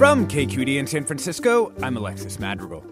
From 0.00 0.26
KQED 0.26 0.78
in 0.78 0.86
San 0.86 1.04
Francisco, 1.04 1.74
I'm 1.82 1.94
Alexis 1.94 2.38
Madrigal. 2.38 2.82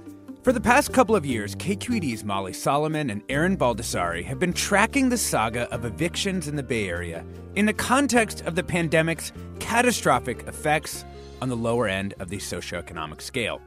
For 0.42 0.52
the 0.52 0.60
past 0.60 0.92
couple 0.92 1.16
of 1.16 1.24
years, 1.24 1.56
KQED's 1.56 2.22
Molly 2.22 2.52
Solomon 2.52 3.08
and 3.08 3.22
Erin 3.30 3.56
Baldassari 3.56 4.22
have 4.24 4.38
been 4.38 4.52
tracking 4.52 5.08
the 5.08 5.16
saga 5.16 5.72
of 5.72 5.86
evictions 5.86 6.48
in 6.48 6.54
the 6.56 6.62
Bay 6.62 6.86
Area 6.86 7.24
in 7.54 7.64
the 7.64 7.72
context 7.72 8.42
of 8.42 8.56
the 8.56 8.62
pandemic's 8.62 9.32
catastrophic 9.58 10.46
effects 10.48 11.06
on 11.40 11.48
the 11.48 11.56
lower 11.56 11.88
end 11.88 12.12
of 12.18 12.28
the 12.28 12.36
socioeconomic 12.36 13.22
scale. 13.22 13.62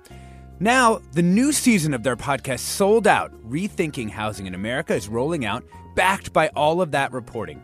Now, 0.59 1.01
the 1.13 1.23
new 1.23 1.51
season 1.51 1.95
of 1.95 2.03
their 2.03 2.15
podcast, 2.15 2.59
Sold 2.59 3.07
Out 3.07 3.33
Rethinking 3.49 4.11
Housing 4.11 4.45
in 4.45 4.53
America, 4.53 4.93
is 4.93 5.09
rolling 5.09 5.45
out, 5.45 5.63
backed 5.95 6.31
by 6.31 6.49
all 6.49 6.79
of 6.79 6.91
that 6.91 7.11
reporting. 7.11 7.59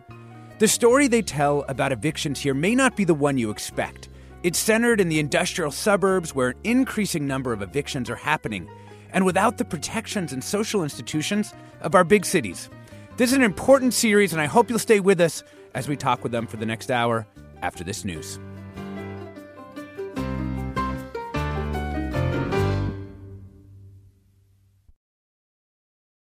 The 0.57 0.67
story 0.67 1.07
they 1.07 1.21
tell 1.21 1.65
about 1.67 1.91
evictions 1.91 2.39
here 2.39 2.55
may 2.55 2.73
not 2.73 2.95
be 2.95 3.03
the 3.03 3.13
one 3.13 3.37
you 3.37 3.51
expect. 3.51 4.09
It's 4.43 4.59
centered 4.59 5.01
in 5.01 5.09
the 5.09 5.17
industrial 5.17 5.71
suburbs 5.71 6.35
where 6.35 6.49
an 6.49 6.57
increasing 6.63 7.25
number 7.25 7.53
of 7.53 7.63
evictions 7.63 8.07
are 8.07 8.15
happening, 8.15 8.69
and 9.11 9.25
without 9.25 9.57
the 9.57 9.65
protections 9.65 10.31
and 10.31 10.43
social 10.43 10.83
institutions 10.83 11.55
of 11.81 11.95
our 11.95 12.03
big 12.03 12.23
cities. 12.23 12.69
This 13.17 13.31
is 13.31 13.37
an 13.37 13.41
important 13.41 13.95
series, 13.95 14.33
and 14.33 14.41
I 14.41 14.45
hope 14.45 14.69
you'll 14.69 14.77
stay 14.77 14.99
with 14.99 15.19
us 15.21 15.43
as 15.73 15.87
we 15.87 15.97
talk 15.97 16.21
with 16.21 16.31
them 16.31 16.45
for 16.45 16.57
the 16.57 16.67
next 16.67 16.91
hour 16.91 17.25
after 17.63 17.83
this 17.83 18.05
news. 18.05 18.39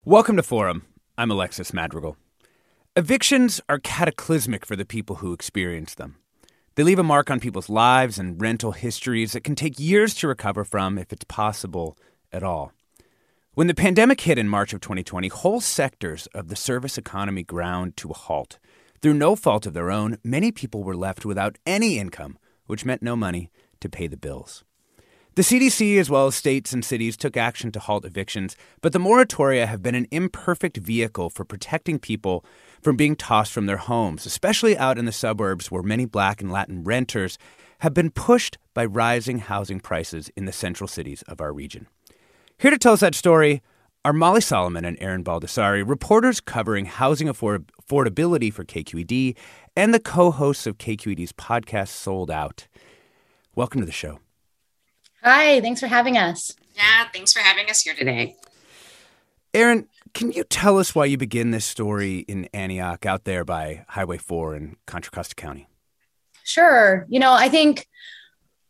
Welcome 0.05 0.37
to 0.37 0.43
Forum. 0.43 0.85
I'm 1.17 1.29
Alexis 1.29 1.73
Madrigal. 1.73 2.15
Evictions 2.95 3.59
are 3.67 3.79
cataclysmic 3.79 4.65
for 4.65 4.77
the 4.77 4.85
people 4.85 5.17
who 5.17 5.33
experience 5.33 5.93
them. 5.93 6.15
They 6.77 6.83
leave 6.83 6.99
a 6.99 7.03
mark 7.03 7.31
on 7.31 7.39
people's 7.39 7.69
lives 7.69 8.19
and 8.19 8.39
rental 8.39 8.71
histories 8.71 9.31
that 9.31 9.43
can 9.43 9.55
take 9.55 9.79
years 9.79 10.13
to 10.13 10.27
recover 10.27 10.63
from 10.63 10.99
if 10.99 11.11
it's 11.11 11.23
possible 11.23 11.97
at 12.31 12.43
all. 12.43 12.71
When 13.55 13.65
the 13.65 13.73
pandemic 13.73 14.21
hit 14.21 14.37
in 14.37 14.47
March 14.47 14.73
of 14.73 14.81
2020, 14.81 15.27
whole 15.29 15.59
sectors 15.59 16.27
of 16.35 16.49
the 16.49 16.55
service 16.55 16.95
economy 16.95 17.41
ground 17.41 17.97
to 17.97 18.11
a 18.11 18.13
halt. 18.13 18.59
Through 19.01 19.15
no 19.15 19.35
fault 19.35 19.65
of 19.65 19.73
their 19.73 19.89
own, 19.89 20.19
many 20.23 20.51
people 20.51 20.83
were 20.83 20.95
left 20.95 21.25
without 21.25 21.57
any 21.65 21.97
income, 21.97 22.37
which 22.67 22.85
meant 22.85 23.01
no 23.01 23.15
money 23.15 23.49
to 23.79 23.89
pay 23.89 24.05
the 24.05 24.15
bills. 24.15 24.63
The 25.37 25.43
CDC, 25.43 25.99
as 25.99 26.09
well 26.09 26.25
as 26.25 26.33
states 26.33 26.73
and 26.73 26.83
cities, 26.83 27.15
took 27.15 27.37
action 27.37 27.71
to 27.73 27.79
halt 27.79 28.05
evictions, 28.05 28.55
but 28.81 28.91
the 28.91 28.97
moratoria 28.97 29.67
have 29.67 29.83
been 29.83 29.93
an 29.93 30.07
imperfect 30.09 30.77
vehicle 30.77 31.29
for 31.29 31.45
protecting 31.45 31.99
people 31.99 32.43
from 32.81 32.95
being 32.95 33.15
tossed 33.15 33.51
from 33.51 33.67
their 33.67 33.77
homes, 33.77 34.25
especially 34.25 34.75
out 34.75 34.97
in 34.97 35.05
the 35.05 35.11
suburbs 35.11 35.69
where 35.69 35.83
many 35.83 36.05
black 36.05 36.41
and 36.41 36.51
Latin 36.51 36.83
renters 36.83 37.37
have 37.81 37.93
been 37.93 38.09
pushed 38.09 38.57
by 38.73 38.83
rising 38.83 39.37
housing 39.37 39.79
prices 39.79 40.31
in 40.35 40.45
the 40.45 40.51
central 40.51 40.87
cities 40.87 41.21
of 41.27 41.39
our 41.39 41.53
region. 41.53 41.85
Here 42.57 42.71
to 42.71 42.79
tell 42.79 42.93
us 42.93 43.01
that 43.01 43.13
story 43.13 43.61
are 44.03 44.13
Molly 44.13 44.41
Solomon 44.41 44.85
and 44.85 44.97
Erin 44.99 45.23
Baldassari, 45.23 45.87
reporters 45.87 46.41
covering 46.41 46.85
housing 46.85 47.29
afford- 47.29 47.71
affordability 47.79 48.51
for 48.51 48.65
KQED 48.65 49.37
and 49.75 49.93
the 49.93 49.99
co 49.99 50.31
hosts 50.31 50.65
of 50.65 50.79
KQED's 50.79 51.33
podcast, 51.33 51.89
Sold 51.89 52.31
Out. 52.31 52.67
Welcome 53.53 53.81
to 53.81 53.85
the 53.85 53.91
show. 53.91 54.17
Hi, 55.29 55.59
thanks 55.59 55.81
for 55.81 55.87
having 55.87 56.17
us. 56.17 56.55
Yeah, 56.73 57.03
thanks 57.11 57.33
for 57.33 57.39
having 57.39 57.69
us 57.69 57.81
here 57.81 57.93
today. 57.93 58.37
Erin, 59.53 59.89
can 60.13 60.31
you 60.31 60.45
tell 60.45 60.77
us 60.77 60.95
why 60.95 61.03
you 61.03 61.17
begin 61.17 61.51
this 61.51 61.65
story 61.65 62.19
in 62.19 62.45
Antioch 62.53 63.05
out 63.05 63.25
there 63.25 63.43
by 63.43 63.83
Highway 63.89 64.19
4 64.19 64.55
in 64.55 64.77
Contra 64.85 65.11
Costa 65.11 65.35
County? 65.35 65.67
Sure. 66.45 67.05
You 67.09 67.19
know, 67.19 67.33
I 67.33 67.49
think 67.49 67.89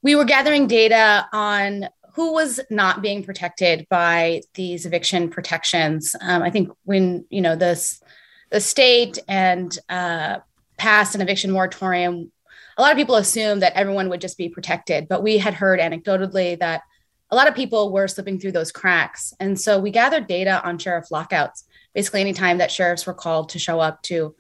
we 0.02 0.16
were 0.16 0.26
gathering 0.26 0.66
data 0.66 1.28
on 1.32 1.90
who 2.14 2.34
was 2.34 2.60
not 2.72 3.04
being 3.04 3.24
protected 3.24 3.86
by 3.88 4.42
these 4.56 4.88
eviction 4.88 5.30
protections. 5.30 6.16
Um, 6.22 6.42
I 6.42 6.50
think 6.50 6.72
when, 6.86 7.24
you 7.30 7.42
know, 7.42 7.56
this, 7.56 8.02
the 8.50 8.62
state 8.62 9.20
and 9.28 9.78
uh, 9.90 10.40
passed 10.78 11.14
an 11.14 11.22
eviction 11.22 11.52
moratorium, 11.52 12.32
a 12.78 12.82
lot 12.82 12.92
of 12.92 12.98
people 12.98 13.16
assumed 13.16 13.62
that 13.62 13.74
everyone 13.74 14.10
would 14.10 14.22
just 14.22 14.38
be 14.38 14.50
protected, 14.50 15.08
but 15.08 15.24
we 15.24 15.38
had 15.38 15.56
heard 15.56 15.80
anecdotally 15.80 16.60
that 16.60 16.82
a 17.30 17.36
lot 17.36 17.48
of 17.48 17.56
people 17.56 17.92
were 17.92 18.08
slipping 18.08 18.40
through 18.40 18.54
those 18.54 18.72
cracks. 18.72 19.34
And 19.40 19.60
so 19.60 19.80
we 19.80 19.92
gathered 19.92 20.28
data 20.28 20.64
on 20.64 20.78
sheriff 20.78 21.12
lockouts, 21.12 21.66
basically 21.94 22.22
anytime 22.22 22.60
that 22.60 22.72
sheriffs 22.72 23.06
were 23.06 23.14
called 23.14 23.50
to 23.50 23.60
show 23.60 23.80
up 23.80 24.02
to 24.04 24.36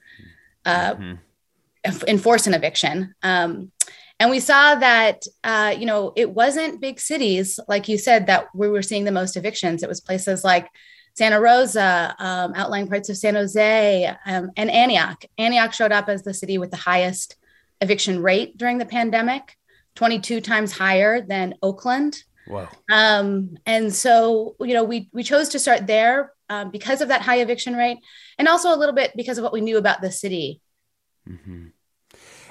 uh, 0.65 0.93
mm-hmm. 0.95 2.03
enforce 2.07 2.47
an 2.47 2.53
eviction. 2.53 3.15
Um, 3.23 3.71
and 4.19 4.29
we 4.29 4.39
saw 4.39 4.75
that, 4.75 5.23
uh, 5.43 5.75
you 5.77 5.85
know, 5.85 6.13
it 6.15 6.29
wasn't 6.29 6.81
big 6.81 6.99
cities, 6.99 7.59
like 7.67 7.87
you 7.87 7.97
said, 7.97 8.27
that 8.27 8.47
we 8.53 8.69
were 8.69 8.81
seeing 8.81 9.03
the 9.03 9.11
most 9.11 9.37
evictions. 9.37 9.83
It 9.83 9.89
was 9.89 10.01
places 10.01 10.43
like 10.43 10.69
Santa 11.15 11.39
Rosa, 11.39 12.15
um, 12.19 12.53
outlying 12.55 12.87
parts 12.87 13.09
of 13.09 13.17
San 13.17 13.35
Jose, 13.35 14.15
um, 14.25 14.51
and 14.55 14.71
Antioch. 14.71 15.23
Antioch 15.37 15.73
showed 15.73 15.91
up 15.91 16.09
as 16.09 16.23
the 16.23 16.33
city 16.33 16.57
with 16.57 16.71
the 16.71 16.77
highest 16.77 17.35
eviction 17.81 18.21
rate 18.21 18.57
during 18.57 18.77
the 18.77 18.85
pandemic, 18.85 19.57
22 19.95 20.41
times 20.41 20.71
higher 20.71 21.21
than 21.21 21.55
Oakland. 21.61 22.23
Wow. 22.47 22.69
Um, 22.91 23.57
and 23.65 23.93
so, 23.93 24.55
you 24.59 24.73
know, 24.73 24.83
we 24.83 25.09
we 25.11 25.23
chose 25.23 25.49
to 25.49 25.59
start 25.59 25.85
there 25.85 26.33
um, 26.49 26.71
because 26.71 27.01
of 27.01 27.09
that 27.09 27.21
high 27.21 27.39
eviction 27.39 27.75
rate, 27.75 27.99
and 28.37 28.47
also 28.47 28.73
a 28.73 28.77
little 28.77 28.95
bit 28.95 29.11
because 29.15 29.37
of 29.37 29.43
what 29.43 29.53
we 29.53 29.61
knew 29.61 29.77
about 29.77 30.01
the 30.01 30.11
city. 30.11 30.61
Mm-hmm. 31.27 31.67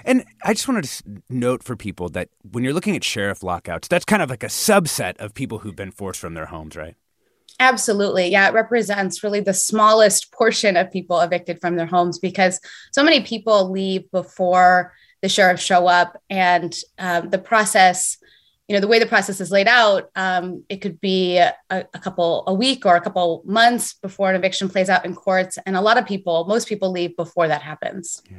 And 0.05 0.25
I 0.45 0.55
just 0.55 0.69
wanted 0.69 0.85
to 0.85 1.23
note 1.29 1.65
for 1.65 1.75
people 1.75 2.09
that 2.11 2.29
when 2.53 2.63
you're 2.63 2.73
looking 2.73 2.95
at 2.95 3.03
sheriff 3.03 3.43
lockouts, 3.43 3.89
that's 3.89 4.05
kind 4.05 4.23
of 4.23 4.31
like 4.31 4.45
a 4.45 4.49
subset 4.49 5.17
of 5.19 5.35
people 5.35 5.59
who've 5.59 5.75
been 5.75 5.91
forced 5.91 6.21
from 6.21 6.35
their 6.35 6.47
homes, 6.47 6.77
right? 6.77 6.95
Absolutely. 7.59 8.29
Yeah, 8.29 8.49
it 8.49 8.55
represents 8.55 9.25
really 9.25 9.41
the 9.41 9.55
smallest 9.55 10.31
portion 10.31 10.77
of 10.77 10.93
people 10.93 11.21
evicted 11.21 11.61
from 11.61 11.77
their 11.77 11.87
homes 11.87 12.19
because 12.19 12.61
so 12.93 13.03
many 13.03 13.23
people 13.23 13.71
leave 13.71 14.09
before 14.11 14.93
the 15.27 15.31
sheriffs 15.31 15.65
show 15.65 15.89
up 15.89 16.23
and 16.31 16.73
um, 17.01 17.31
the 17.31 17.39
process 17.39 18.17
you 18.69 18.75
know 18.75 18.81
the 18.81 18.87
way 18.87 19.01
the 19.01 19.07
process 19.07 19.41
is 19.41 19.51
laid 19.51 19.67
out 19.67 20.09
um, 20.15 20.63
it 20.69 20.77
could 20.77 21.01
be 21.01 21.37
a, 21.37 21.53
a, 21.69 21.99
couple 21.99 22.45
a 22.47 22.55
week 22.55 22.87
or 22.87 22.95
a 22.95 23.01
couple 23.01 23.43
months 23.45 23.95
before 23.95 24.31
an 24.31 24.37
eviction 24.37 24.69
plays 24.69 24.89
out 24.89 25.05
in 25.05 25.17
courts. 25.17 25.59
And 25.67 25.77
a 25.77 25.81
lot 25.81 25.99
of 25.99 26.07
people 26.07 26.45
most 26.45 26.69
people 26.69 26.93
leave 26.93 27.17
before 27.17 27.49
that 27.49 27.61
happens. 27.61 28.23
Yeah. 28.31 28.37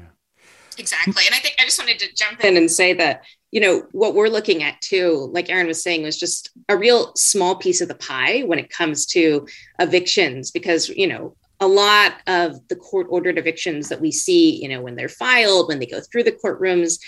exactly. 0.78 1.24
And 1.26 1.36
i 1.36 1.40
think 1.40 1.56
i 1.60 1.66
just 1.66 1.78
wanted 1.78 2.00
to 2.00 2.14
jump 2.16 2.42
in 2.46 2.56
and 2.56 2.72
say 2.72 2.94
that 2.94 3.24
you 3.52 3.60
know 3.60 3.84
what 3.92 4.16
we're 4.16 4.30
looking 4.30 4.64
at 4.64 4.80
too 4.80 5.30
like 5.34 5.50
Erin 5.50 5.68
was 5.68 5.84
saying 5.84 6.04
was 6.04 6.18
just 6.18 6.52
a 6.70 6.78
real 6.78 7.14
small 7.16 7.56
piece 7.56 7.82
of 7.82 7.90
the 7.90 7.96
pie 7.96 8.44
when 8.44 8.60
it 8.60 8.70
comes 8.70 9.06
to 9.08 9.46
evictions 9.80 10.52
because 10.52 10.88
you 10.88 11.08
know 11.08 11.36
a 11.60 11.68
lot 11.68 12.14
of 12.28 12.68
the 12.68 12.76
court 12.76 13.08
ordered 13.10 13.38
evictions 13.38 13.90
that 13.90 14.02
we 14.02 14.12
see 14.12 14.62
you 14.62 14.70
know 14.70 14.82
when 14.82 14.96
they're 14.96 15.10
filed 15.10 15.68
when 15.68 15.80
they 15.80 15.86
go 15.86 16.00
through 16.00 16.24
the 16.24 16.32
courtrooms 16.32 17.00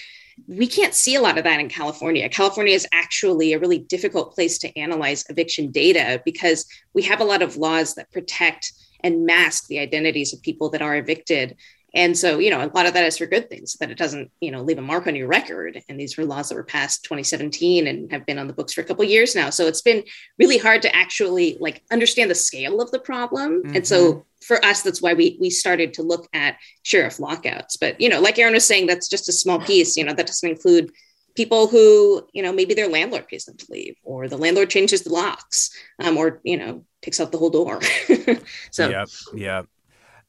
we 0.48 0.68
can't 0.68 0.94
see 0.94 1.16
a 1.16 1.22
lot 1.22 1.38
of 1.38 1.44
that 1.44 1.60
in 1.60 1.70
California. 1.70 2.30
California 2.30 2.74
is 2.74 2.88
actually 2.92 3.54
a 3.54 3.60
really 3.60 3.80
difficult 3.80 4.34
place 4.34 4.58
to 4.60 4.78
analyze 4.78 5.26
eviction 5.30 5.72
data 5.72 6.22
because 6.24 6.66
we 6.94 7.02
have 7.04 7.20
a 7.20 7.26
lot 7.26 7.42
of 7.42 7.58
laws 7.58 7.96
that 7.96 8.12
protect 8.12 8.72
and 9.04 9.26
mask 9.26 9.68
the 9.68 9.80
identities 9.80 10.34
of 10.34 10.42
people 10.42 10.70
that 10.70 10.82
are 10.82 10.96
evicted. 10.96 11.56
And 11.94 12.18
so, 12.18 12.40
you 12.40 12.50
know, 12.50 12.64
a 12.64 12.70
lot 12.74 12.86
of 12.86 12.94
that 12.94 13.04
is 13.04 13.18
for 13.18 13.26
good 13.26 13.50
things, 13.50 13.74
that 13.80 13.90
it 13.90 13.98
doesn't, 13.98 14.32
you 14.40 14.52
know, 14.52 14.62
leave 14.62 14.78
a 14.78 14.82
mark 14.82 15.08
on 15.08 15.16
your 15.16 15.28
record. 15.28 15.82
And 15.90 16.00
these 16.00 16.18
were 16.18 16.26
laws 16.26 16.50
that 16.50 16.56
were 16.56 16.64
passed 16.64 17.04
2017 17.04 17.88
and 17.88 18.12
have 18.12 18.26
been 18.26 18.38
on 18.38 18.48
the 18.48 18.54
books 18.54 18.74
for 18.74 18.82
a 18.82 18.84
couple 18.84 19.04
years 19.06 19.36
now. 19.36 19.50
So 19.50 19.68
it's 19.68 19.82
been 19.82 20.04
really 20.38 20.58
hard 20.58 20.82
to 20.84 20.96
actually 20.96 21.58
like 21.60 21.84
understand 21.92 22.30
the 22.30 22.36
scale 22.36 22.82
of 22.82 22.92
the 22.92 23.00
problem. 23.00 23.64
Mm-hmm. 23.64 23.78
And 23.78 23.88
so 23.88 24.14
mm-hmm. 24.14 24.20
for 24.42 24.64
us, 24.64 24.82
that's 24.82 25.02
why 25.02 25.14
we 25.14 25.38
we 25.40 25.50
started 25.50 25.94
to 25.96 26.04
look 26.04 26.28
at 26.34 26.58
sheriff 26.84 27.20
lockouts. 27.20 27.78
But 27.78 28.00
you 28.00 28.10
know, 28.10 28.22
like 28.22 28.38
Erin 28.38 28.54
was 28.54 28.68
saying, 28.68 28.88
that's 28.88 29.10
just 29.10 29.30
a 29.30 29.34
small 29.34 29.60
piece. 29.60 29.98
You 29.98 30.04
know, 30.04 30.14
that 30.14 30.28
doesn't 30.28 30.50
include 30.50 30.92
people 31.36 31.68
who, 31.68 32.28
you 32.34 32.44
know, 32.44 32.52
maybe 32.52 32.74
their 32.74 32.90
landlord 32.90 33.28
pays 33.28 33.46
them 33.46 33.58
to 33.58 33.66
leave, 33.70 33.96
or 34.04 34.28
the 34.28 34.38
landlord 34.38 34.70
changes 34.70 35.04
the 35.04 35.14
locks, 35.14 35.72
um, 36.04 36.18
or 36.18 36.42
you 36.44 36.58
know, 36.58 36.84
picks 37.02 37.20
out 37.20 37.32
the 37.32 37.38
whole 37.38 37.50
door. 37.50 37.80
so 38.72 38.90
yeah, 38.90 39.06
yeah. 39.34 39.62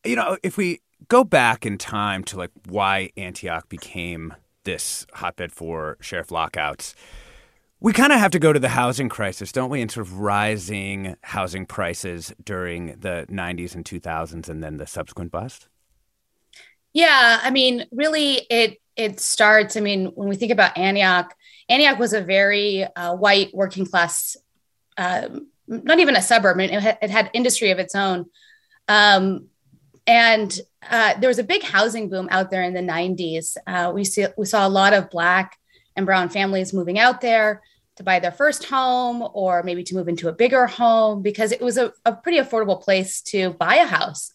You 0.04 0.16
know, 0.16 0.38
if 0.42 0.56
we 0.56 0.80
go 1.08 1.24
back 1.24 1.66
in 1.66 1.78
time 1.78 2.24
to 2.24 2.36
like 2.36 2.50
why 2.66 3.10
Antioch 3.16 3.68
became 3.68 4.34
this 4.64 5.06
hotbed 5.14 5.52
for 5.52 5.96
sheriff 6.00 6.30
lockouts, 6.30 6.94
we 7.80 7.92
kind 7.92 8.12
of 8.12 8.20
have 8.20 8.30
to 8.32 8.38
go 8.38 8.52
to 8.52 8.58
the 8.58 8.68
housing 8.68 9.08
crisis, 9.08 9.52
don't 9.52 9.70
we? 9.70 9.80
And 9.80 9.90
sort 9.90 10.06
of 10.06 10.18
rising 10.18 11.16
housing 11.22 11.64
prices 11.64 12.32
during 12.44 12.98
the 12.98 13.26
90s 13.30 13.74
and 13.74 13.84
2000s 13.84 14.48
and 14.48 14.62
then 14.62 14.76
the 14.76 14.86
subsequent 14.86 15.32
bust. 15.32 15.68
Yeah, 16.92 17.40
I 17.42 17.50
mean, 17.50 17.86
really, 17.92 18.46
it 18.50 18.78
it 18.96 19.20
starts. 19.20 19.76
I 19.76 19.80
mean, 19.80 20.06
when 20.06 20.28
we 20.28 20.36
think 20.36 20.52
about 20.52 20.76
Antioch, 20.76 21.34
Antioch 21.68 21.98
was 21.98 22.12
a 22.12 22.20
very 22.20 22.84
uh, 22.84 23.14
white 23.14 23.54
working 23.54 23.86
class, 23.86 24.36
um, 24.98 25.46
not 25.68 26.00
even 26.00 26.16
a 26.16 26.22
suburb. 26.22 26.58
It, 26.60 26.70
had, 26.70 26.98
it 27.00 27.10
had 27.10 27.30
industry 27.32 27.70
of 27.70 27.78
its 27.78 27.94
own, 27.94 28.26
um, 28.88 29.46
and 30.10 30.60
uh, 30.90 31.14
there 31.20 31.28
was 31.28 31.38
a 31.38 31.44
big 31.44 31.62
housing 31.62 32.08
boom 32.08 32.26
out 32.32 32.50
there 32.50 32.64
in 32.64 32.74
the 32.74 32.80
90s. 32.80 33.56
Uh, 33.64 33.92
we 33.94 34.02
see 34.02 34.26
we 34.36 34.44
saw 34.44 34.66
a 34.66 34.68
lot 34.68 34.92
of 34.92 35.08
black 35.08 35.56
and 35.94 36.04
brown 36.04 36.28
families 36.28 36.72
moving 36.72 36.98
out 36.98 37.20
there 37.20 37.62
to 37.94 38.02
buy 38.02 38.18
their 38.18 38.32
first 38.32 38.64
home 38.64 39.24
or 39.34 39.62
maybe 39.62 39.84
to 39.84 39.94
move 39.94 40.08
into 40.08 40.26
a 40.26 40.32
bigger 40.32 40.66
home 40.66 41.22
because 41.22 41.52
it 41.52 41.60
was 41.60 41.78
a, 41.78 41.92
a 42.04 42.12
pretty 42.12 42.38
affordable 42.38 42.82
place 42.82 43.22
to 43.22 43.50
buy 43.50 43.76
a 43.76 43.86
house. 43.86 44.32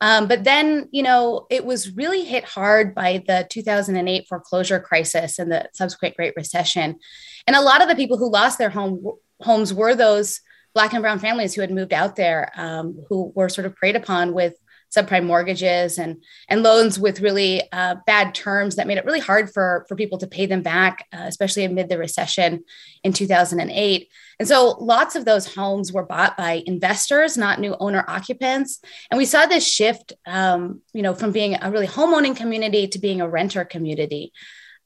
Um, 0.00 0.26
but 0.26 0.42
then, 0.42 0.88
you 0.90 1.04
know, 1.04 1.46
it 1.50 1.64
was 1.64 1.94
really 1.94 2.24
hit 2.24 2.44
hard 2.44 2.92
by 2.92 3.22
the 3.24 3.46
2008 3.48 4.26
foreclosure 4.28 4.80
crisis 4.80 5.38
and 5.38 5.52
the 5.52 5.68
subsequent 5.72 6.16
Great 6.16 6.34
Recession. 6.34 6.98
And 7.46 7.54
a 7.54 7.62
lot 7.62 7.80
of 7.80 7.88
the 7.88 7.94
people 7.94 8.18
who 8.18 8.28
lost 8.28 8.58
their 8.58 8.70
home 8.70 9.04
homes 9.40 9.72
were 9.72 9.94
those 9.94 10.40
Black 10.74 10.92
and 10.94 11.02
Brown 11.02 11.20
families 11.20 11.54
who 11.54 11.60
had 11.60 11.70
moved 11.70 11.92
out 11.92 12.16
there, 12.16 12.50
um, 12.56 13.04
who 13.08 13.32
were 13.36 13.48
sort 13.48 13.66
of 13.66 13.76
preyed 13.76 13.94
upon 13.94 14.34
with 14.34 14.54
subprime 14.94 15.24
mortgages 15.24 15.98
and 15.98 16.22
and 16.48 16.62
loans 16.62 16.98
with 16.98 17.20
really 17.20 17.62
uh, 17.72 17.96
bad 18.06 18.34
terms 18.34 18.76
that 18.76 18.86
made 18.86 18.98
it 18.98 19.04
really 19.04 19.20
hard 19.20 19.52
for 19.52 19.84
for 19.88 19.96
people 19.96 20.18
to 20.18 20.26
pay 20.26 20.46
them 20.46 20.62
back, 20.62 21.06
uh, 21.12 21.24
especially 21.24 21.64
amid 21.64 21.88
the 21.88 21.98
recession 21.98 22.64
in 23.02 23.12
2008. 23.12 24.08
And 24.38 24.48
so 24.48 24.76
lots 24.80 25.14
of 25.14 25.24
those 25.24 25.54
homes 25.54 25.92
were 25.92 26.04
bought 26.04 26.36
by 26.36 26.62
investors, 26.66 27.36
not 27.36 27.60
new 27.60 27.76
owner 27.78 28.04
occupants. 28.08 28.80
And 29.10 29.18
we 29.18 29.24
saw 29.24 29.46
this 29.46 29.66
shift, 29.66 30.12
um, 30.26 30.80
you 30.92 31.02
know, 31.02 31.14
from 31.14 31.32
being 31.32 31.56
a 31.60 31.70
really 31.70 31.86
homeowning 31.86 32.36
community 32.36 32.88
to 32.88 32.98
being 32.98 33.20
a 33.20 33.28
renter 33.28 33.64
community. 33.64 34.32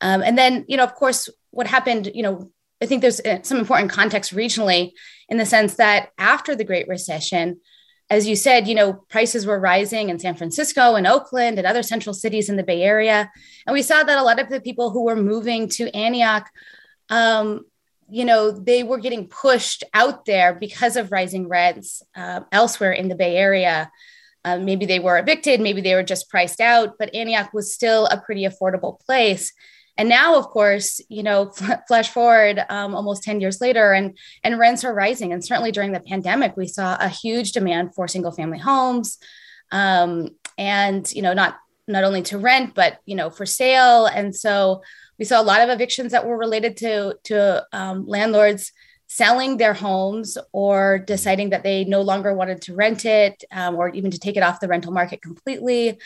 Um, 0.00 0.23
and 0.23 0.37
then, 0.37 0.64
you 0.69 0.76
know, 0.76 0.85
of 0.85 0.94
course, 0.94 1.29
what 1.50 1.67
happened, 1.67 2.11
you 2.14 2.23
know, 2.23 2.50
I 2.82 2.87
think 2.87 3.00
there's 3.00 3.20
uh, 3.20 3.43
some 3.43 3.58
important 3.58 3.91
context 3.91 4.35
regionally 4.35 4.93
in 5.29 5.38
the 5.38 5.47
sense 5.47 5.76
that 5.76 6.11
after 6.19 6.55
the 6.55 6.64
Great 6.64 6.88
Recession, 6.88 7.61
as 8.08 8.26
you 8.26 8.37
said, 8.37 8.69
you 8.69 8.75
know, 8.75 8.93
prices 8.93 9.47
were 9.47 9.58
rising 9.58 10.11
in 10.11 10.19
San 10.19 10.37
Francisco 10.37 10.94
and 10.94 11.06
Oakland 11.06 11.58
and 11.58 11.67
other 11.67 11.82
central 11.82 12.14
cities 12.14 12.49
in 12.49 12.56
the 12.56 12.62
Bay 12.62 12.82
Area. 12.82 13.31
And 13.67 13.75
we 13.75 13.82
saw 13.82 14.05
that 14.05 14.19
a 14.19 14.23
lot 14.23 14.38
of 14.38 14.49
the 14.49 14.61
people 14.61 14.91
who 14.91 15.05
were 15.05 15.17
moving 15.17 15.69
to 15.70 15.94
Antioch, 15.94 16.49
um, 17.08 17.64
you 18.08 18.25
know, 18.25 18.53
they 18.53 18.85
were 18.85 18.99
getting 18.99 19.26
pushed 19.26 19.82
out 19.93 20.25
there 20.25 20.55
because 20.55 20.97
of 20.97 21.11
rising 21.11 21.49
rents 21.49 22.03
uh, 22.14 22.43
elsewhere 22.53 22.93
in 22.93 23.08
the 23.08 23.17
Bay 23.17 23.37
Area. 23.37 23.91
Uh, 24.44 24.58
maybe 24.58 24.87
they 24.87 25.00
were 25.00 25.19
evicted, 25.19 25.61
maybe 25.61 25.81
they 25.81 25.94
were 25.94 26.05
just 26.05 26.31
priced 26.31 26.61
out, 26.61 26.94
but 27.00 27.12
Antioch 27.12 27.53
was 27.53 27.75
still 27.75 28.06
a 28.06 28.20
pretty 28.20 28.44
affordable 28.44 29.00
place. 29.00 29.53
And 29.98 30.08
now, 30.08 30.37
of 30.37 30.46
course, 30.48 31.00
you 31.08 31.22
know, 31.22 31.50
flash 31.88 32.10
forward 32.10 32.64
um, 32.69 32.94
almost 32.94 33.22
10 33.22 33.40
years 33.40 33.60
later 33.60 33.93
and, 33.93 34.16
and 34.44 34.58
rents 34.58 34.84
are 34.84 34.94
rising. 34.94 35.32
And 35.32 35.44
certainly 35.44 35.72
during 35.72 35.93
the 35.93 36.00
pandemic, 36.00 36.56
we 36.56 36.66
saw 36.66 36.96
a 37.00 37.08
huge 37.08 37.52
demand 37.52 37.94
for 37.94 38.06
single 38.08 38.32
family 38.32 38.58
homes. 38.58 39.19
Um, 39.72 40.31
and, 40.58 41.10
you 41.12 41.22
know, 41.22 41.32
not, 41.32 41.58
not 41.88 42.04
only 42.04 42.22
to 42.22 42.38
rent, 42.38 42.75
but, 42.75 42.98
you 43.06 43.14
know, 43.14 43.31
for 43.31 43.46
sale. 43.46 44.06
And 44.06 44.34
so 44.34 44.82
we 45.19 45.25
saw 45.25 45.40
a 45.40 45.44
lot 45.44 45.60
of 45.60 45.70
evictions 45.70 46.12
that 46.12 46.26
were 46.26 46.37
related 46.37 46.76
to, 46.78 47.16
to 47.25 47.66
um, 47.72 48.06
landlords 48.06 48.72
selling 49.08 49.56
their 49.56 49.75
homes 49.75 50.37
or 50.52 50.98
deciding 50.98 51.50
that 51.50 51.62
they 51.62 51.84
no 51.84 52.02
longer 52.02 52.34
wanted 52.34 52.60
to 52.60 52.75
rent 52.75 53.04
it 53.04 53.44
um, 53.52 53.76
or 53.76 53.88
even 53.90 54.10
to 54.10 54.19
take 54.19 54.37
it 54.37 54.43
off 54.43 54.60
the 54.60 54.69
rental 54.69 54.93
market 54.93 55.22
completely 55.22 55.98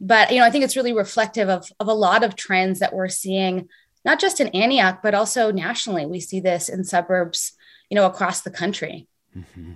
but 0.00 0.30
you 0.32 0.38
know 0.38 0.44
i 0.44 0.50
think 0.50 0.64
it's 0.64 0.76
really 0.76 0.92
reflective 0.92 1.48
of, 1.48 1.70
of 1.78 1.88
a 1.88 1.94
lot 1.94 2.24
of 2.24 2.36
trends 2.36 2.78
that 2.78 2.94
we're 2.94 3.08
seeing 3.08 3.68
not 4.04 4.18
just 4.18 4.40
in 4.40 4.48
antioch 4.48 5.00
but 5.02 5.14
also 5.14 5.50
nationally. 5.52 6.06
We 6.06 6.20
see 6.20 6.40
this 6.40 6.68
in 6.68 6.84
suburbs 6.84 7.52
you 7.90 7.94
know 7.94 8.06
across 8.06 8.40
the 8.42 8.50
country. 8.50 9.06
Mm-hmm. 9.36 9.72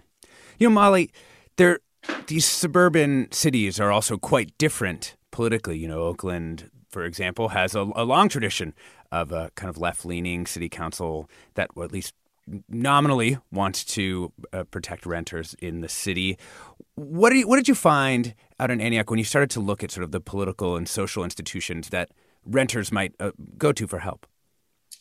you 0.58 0.68
know 0.68 0.74
molly 0.74 1.12
there 1.56 1.80
these 2.26 2.44
suburban 2.44 3.30
cities 3.30 3.78
are 3.80 3.92
also 3.92 4.18
quite 4.18 4.56
different 4.58 5.16
politically. 5.30 5.78
You 5.78 5.88
know 5.88 6.02
oakland 6.02 6.70
for 6.88 7.04
example 7.04 7.48
has 7.50 7.74
a, 7.74 7.90
a 7.94 8.04
long 8.04 8.28
tradition 8.28 8.74
of 9.12 9.30
a 9.32 9.50
kind 9.54 9.70
of 9.70 9.78
left-leaning 9.78 10.46
city 10.46 10.68
council 10.68 11.28
that 11.54 11.76
well, 11.76 11.84
at 11.84 11.92
least 11.92 12.14
nominally 12.68 13.38
wants 13.50 13.84
to 13.84 14.32
uh, 14.52 14.64
protect 14.64 15.06
renters 15.06 15.54
in 15.60 15.80
the 15.80 15.88
city. 15.88 16.38
What 16.94 17.30
did 17.30 17.40
you, 17.40 17.48
what 17.48 17.56
did 17.56 17.68
you 17.68 17.74
find 17.74 18.34
out 18.60 18.70
in 18.70 18.80
Antioch 18.80 19.10
when 19.10 19.18
you 19.18 19.24
started 19.24 19.50
to 19.50 19.60
look 19.60 19.82
at 19.82 19.90
sort 19.90 20.04
of 20.04 20.12
the 20.12 20.20
political 20.20 20.76
and 20.76 20.88
social 20.88 21.24
institutions 21.24 21.88
that 21.90 22.10
renters 22.44 22.92
might 22.92 23.14
uh, 23.18 23.32
go 23.58 23.72
to 23.72 23.86
for 23.86 24.00
help? 24.00 24.26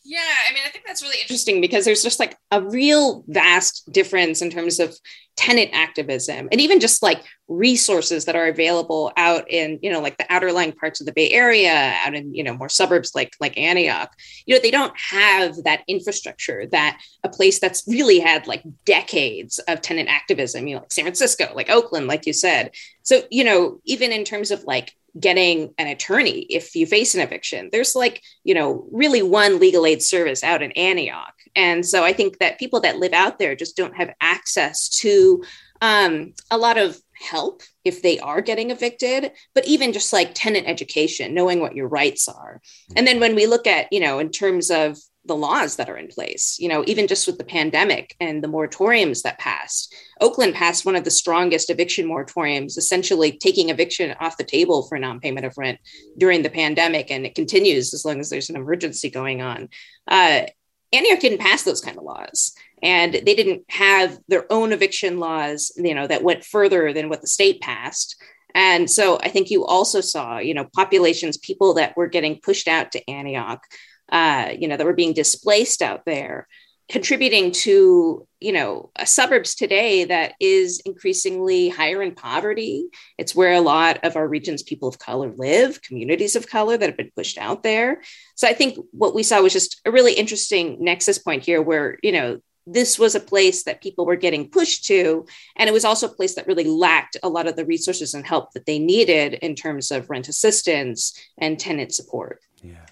Yeah, 0.06 0.20
I 0.20 0.54
mean, 0.54 0.64
I 0.66 0.70
think 0.70 0.86
that's 0.86 1.02
really 1.02 1.22
interesting 1.22 1.62
because 1.62 1.86
there's 1.86 2.04
just 2.04 2.20
like 2.20 2.36
a 2.52 2.62
real 2.62 3.24
vast 3.30 3.90
difference 3.90 4.42
in 4.42 4.50
terms 4.50 4.82
of 4.82 4.94
tenant 5.38 5.72
activism 5.74 6.50
and 6.52 6.60
even 6.60 6.82
just 6.82 7.02
like 7.02 7.24
resources 7.48 8.26
that 8.26 8.36
are 8.36 8.48
available 8.48 9.14
out 9.16 9.50
in, 9.50 9.80
you 9.82 9.90
know, 9.90 10.02
like 10.02 10.18
the 10.18 10.26
outer 10.30 10.52
lying 10.52 10.74
parts 10.74 11.00
of 11.00 11.06
the 11.06 11.14
Bay 11.14 11.32
Area, 11.32 11.96
out 12.06 12.14
in, 12.16 12.36
you 12.36 12.44
know, 12.44 12.54
more 12.54 12.68
suburbs 12.68 13.12
like 13.16 13.32
like 13.40 13.58
Antioch. 13.58 14.12
You 14.46 14.56
know, 14.56 14.62
they 14.62 14.72
don't 14.72 14.94
have 15.00 15.56
that 15.64 15.84
infrastructure 15.88 16.68
that 16.72 17.00
a 17.24 17.30
place 17.30 17.60
that's 17.62 17.88
really 17.88 18.20
had 18.20 18.46
like 18.46 18.64
decades 18.84 19.58
of 19.70 19.80
tenant 19.80 20.10
activism, 20.10 20.68
you 20.68 20.76
know, 20.76 20.82
like 20.82 20.92
San 20.92 21.06
Francisco, 21.06 21.54
like 21.56 21.70
Oakland, 21.70 22.08
like 22.08 22.26
you 22.28 22.34
said. 22.34 22.72
So, 23.04 23.22
you 23.32 23.46
know, 23.46 23.80
even 23.86 24.12
in 24.12 24.26
terms 24.26 24.52
of 24.52 24.66
like 24.66 24.94
getting 25.20 25.74
an 25.78 25.88
attorney 25.88 26.40
if 26.50 26.76
you 26.76 26.86
face 26.86 27.14
an 27.14 27.22
eviction. 27.22 27.70
There's 27.72 27.96
like, 27.96 28.22
you 28.44 28.54
know, 28.54 28.88
really 28.92 29.22
one 29.22 29.60
legal 29.60 29.86
aid 29.86 30.02
service 30.02 30.44
out 30.44 30.62
in 30.64 30.72
Antioch. 30.72 31.34
And 31.56 31.86
so 31.86 32.04
I 32.04 32.14
think 32.14 32.40
that 32.40 32.60
people 32.60 32.80
that 32.82 32.98
live 32.98 33.14
out 33.14 33.38
there 33.38 33.56
just 33.56 33.78
don't 33.78 33.96
have 33.96 34.14
access 34.20 34.90
to 35.02 35.44
um, 35.82 36.34
a 36.50 36.58
lot 36.58 36.78
of 36.78 36.98
help 37.14 37.62
if 37.84 38.02
they 38.02 38.20
are 38.20 38.42
getting 38.42 38.72
evicted, 38.72 39.32
but 39.54 39.68
even 39.68 39.94
just 39.94 40.14
like 40.14 40.32
tenant 40.34 40.68
education, 40.68 41.34
knowing 41.34 41.60
what 41.60 41.76
your 41.76 41.88
rights 41.88 42.28
are. 42.28 42.62
And 42.96 43.06
then 43.06 43.20
when 43.20 43.36
we 43.36 43.46
look 43.46 43.68
at, 43.68 43.92
you 43.92 44.00
know, 44.00 44.20
in 44.20 44.30
terms 44.30 44.72
of 44.72 44.98
the 45.26 45.36
laws 45.36 45.78
that 45.78 45.90
are 45.90 45.98
in 45.98 46.08
place. 46.08 46.58
You 46.60 46.68
know, 46.70 46.84
even 46.86 47.08
just 47.08 47.28
with 47.28 47.38
the 47.38 47.44
pandemic 47.44 48.16
and 48.20 48.44
the 48.44 48.48
moratoriums 48.48 49.22
that 49.24 49.40
passed, 49.40 49.94
Oakland 50.20 50.54
passed 50.54 50.86
one 50.86 50.96
of 50.96 51.04
the 51.04 51.12
strongest 51.12 51.70
eviction 51.70 52.08
moratoriums, 52.08 52.78
essentially 52.78 53.32
taking 53.32 53.70
eviction 53.70 54.16
off 54.20 54.38
the 54.38 54.44
table 54.44 54.84
for 54.84 55.00
non 55.00 55.20
payment 55.20 55.46
of 55.46 55.58
rent 55.58 55.80
during 56.18 56.42
the 56.42 56.50
pandemic. 56.50 57.10
And 57.10 57.26
it 57.26 57.36
continues 57.36 57.94
as 57.94 58.06
long 58.06 58.20
as 58.20 58.30
there's 58.30 58.50
an 58.50 58.56
emergency 58.56 59.10
going 59.10 59.42
on. 59.42 59.70
Uh, 60.08 60.44
Antioch 60.92 61.20
didn't 61.20 61.40
pass 61.40 61.64
those 61.64 61.82
kind 61.82 61.98
of 61.98 62.04
laws. 62.04 62.54
And 62.82 63.14
they 63.14 63.34
didn't 63.34 63.64
have 63.70 64.20
their 64.28 64.52
own 64.52 64.74
eviction 64.74 65.20
laws, 65.20 65.72
you 65.78 65.96
know, 65.96 66.06
that 66.06 66.22
went 66.22 66.44
further 66.44 66.92
than 66.92 67.08
what 67.08 67.22
the 67.22 67.28
state 67.28 67.62
passed. 67.62 68.22
And 68.54 68.90
so 68.90 69.18
I 69.20 69.30
think 69.30 69.50
you 69.50 69.66
also 69.66 70.02
saw, 70.02 70.38
you 70.38 70.54
know, 70.54 70.68
populations, 70.76 71.38
people 71.38 71.74
that 71.76 71.98
were 71.98 72.08
getting 72.08 72.40
pushed 72.40 72.68
out 72.68 72.92
to 72.92 73.10
Antioch 73.10 73.64
uh, 74.12 74.50
you 74.58 74.68
know, 74.68 74.78
that 74.78 74.86
were 74.86 74.94
being 74.94 75.14
displaced 75.14 75.82
out 75.82 76.06
there, 76.06 76.48
contributing 76.90 77.52
to, 77.52 78.28
you 78.40 78.52
know, 78.52 78.92
suburbs 79.06 79.56
today 79.56 80.04
that 80.04 80.34
is 80.40 80.82
increasingly 80.86 81.70
higher 81.70 82.02
in 82.02 82.14
poverty. 82.14 82.86
It's 83.18 83.34
where 83.34 83.54
a 83.54 83.62
lot 83.62 84.04
of 84.04 84.16
our 84.16 84.28
region's 84.28 84.64
people 84.64 84.90
of 84.90 85.00
color 85.00 85.34
live, 85.36 85.82
communities 85.82 86.36
of 86.36 86.50
color 86.50 86.78
that 86.78 86.90
have 86.90 86.98
been 86.98 87.12
pushed 87.16 87.38
out 87.38 87.64
there. 87.64 88.02
So 88.36 88.48
I 88.48 88.54
think 88.54 88.78
what 88.92 89.16
we 89.16 89.24
saw 89.24 89.42
was 89.42 89.54
just 89.54 89.82
a 89.86 89.92
really 89.92 90.14
interesting 90.14 90.78
nexus 90.84 91.18
point 91.18 91.44
here 91.44 91.62
where, 91.62 91.98
you 92.04 92.12
know, 92.12 92.40
this 92.66 92.98
was 92.98 93.16
a 93.16 93.20
place 93.20 93.64
that 93.64 93.82
people 93.82 94.06
were 94.06 94.16
getting 94.16 94.50
pushed 94.50 94.86
to. 94.86 95.26
And 95.56 95.70
it 95.70 95.74
was 95.74 95.86
also 95.86 96.08
a 96.08 96.14
place 96.14 96.36
that 96.36 96.48
really 96.48 96.64
lacked 96.64 97.18
a 97.22 97.30
lot 97.30 97.48
of 97.48 97.56
the 97.56 97.66
resources 97.66 98.14
and 98.14 98.26
help 98.26 98.54
that 98.54 98.66
they 98.66 98.80
needed 98.80 99.34
in 99.36 99.56
terms 99.56 99.92
of 99.92 100.10
rent 100.10 100.30
assistance 100.30 101.18
and 101.38 101.60
tenant 101.60 101.94
support. 101.94 102.40
Yeah. 102.62 102.86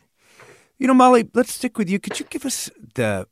You 0.82 0.88
know, 0.88 0.96
Molly, 0.96 1.30
let's 1.36 1.54
stick 1.54 1.78
with 1.78 1.92
you. 1.92 2.00
Could 2.00 2.20
you 2.20 2.26
give 2.28 2.44
us 2.44 2.72
the 2.96 3.28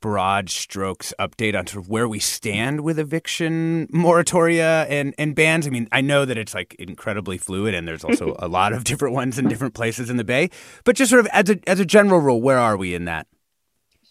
broad 0.00 0.50
strokes 0.50 1.14
update 1.18 1.58
on 1.58 1.66
sort 1.66 1.82
of 1.82 1.88
where 1.88 2.06
we 2.06 2.18
stand 2.18 2.82
with 2.82 2.98
eviction 2.98 3.86
moratoria 3.86 4.86
and, 4.90 5.14
and 5.16 5.34
bans? 5.34 5.66
I 5.66 5.70
mean, 5.70 5.88
I 5.92 6.02
know 6.02 6.26
that 6.26 6.36
it's 6.36 6.52
like 6.52 6.74
incredibly 6.74 7.38
fluid 7.38 7.72
and 7.72 7.88
there's 7.88 8.04
also 8.04 8.36
a 8.38 8.48
lot 8.48 8.74
of 8.74 8.84
different 8.84 9.14
ones 9.14 9.38
in 9.38 9.48
different 9.48 9.72
places 9.72 10.10
in 10.10 10.18
the 10.18 10.24
Bay, 10.24 10.50
but 10.84 10.94
just 10.94 11.08
sort 11.08 11.20
of 11.20 11.26
as 11.28 11.48
a, 11.48 11.58
as 11.66 11.80
a 11.80 11.86
general 11.86 12.20
rule, 12.20 12.42
where 12.42 12.58
are 12.58 12.76
we 12.76 12.94
in 12.94 13.06
that? 13.06 13.28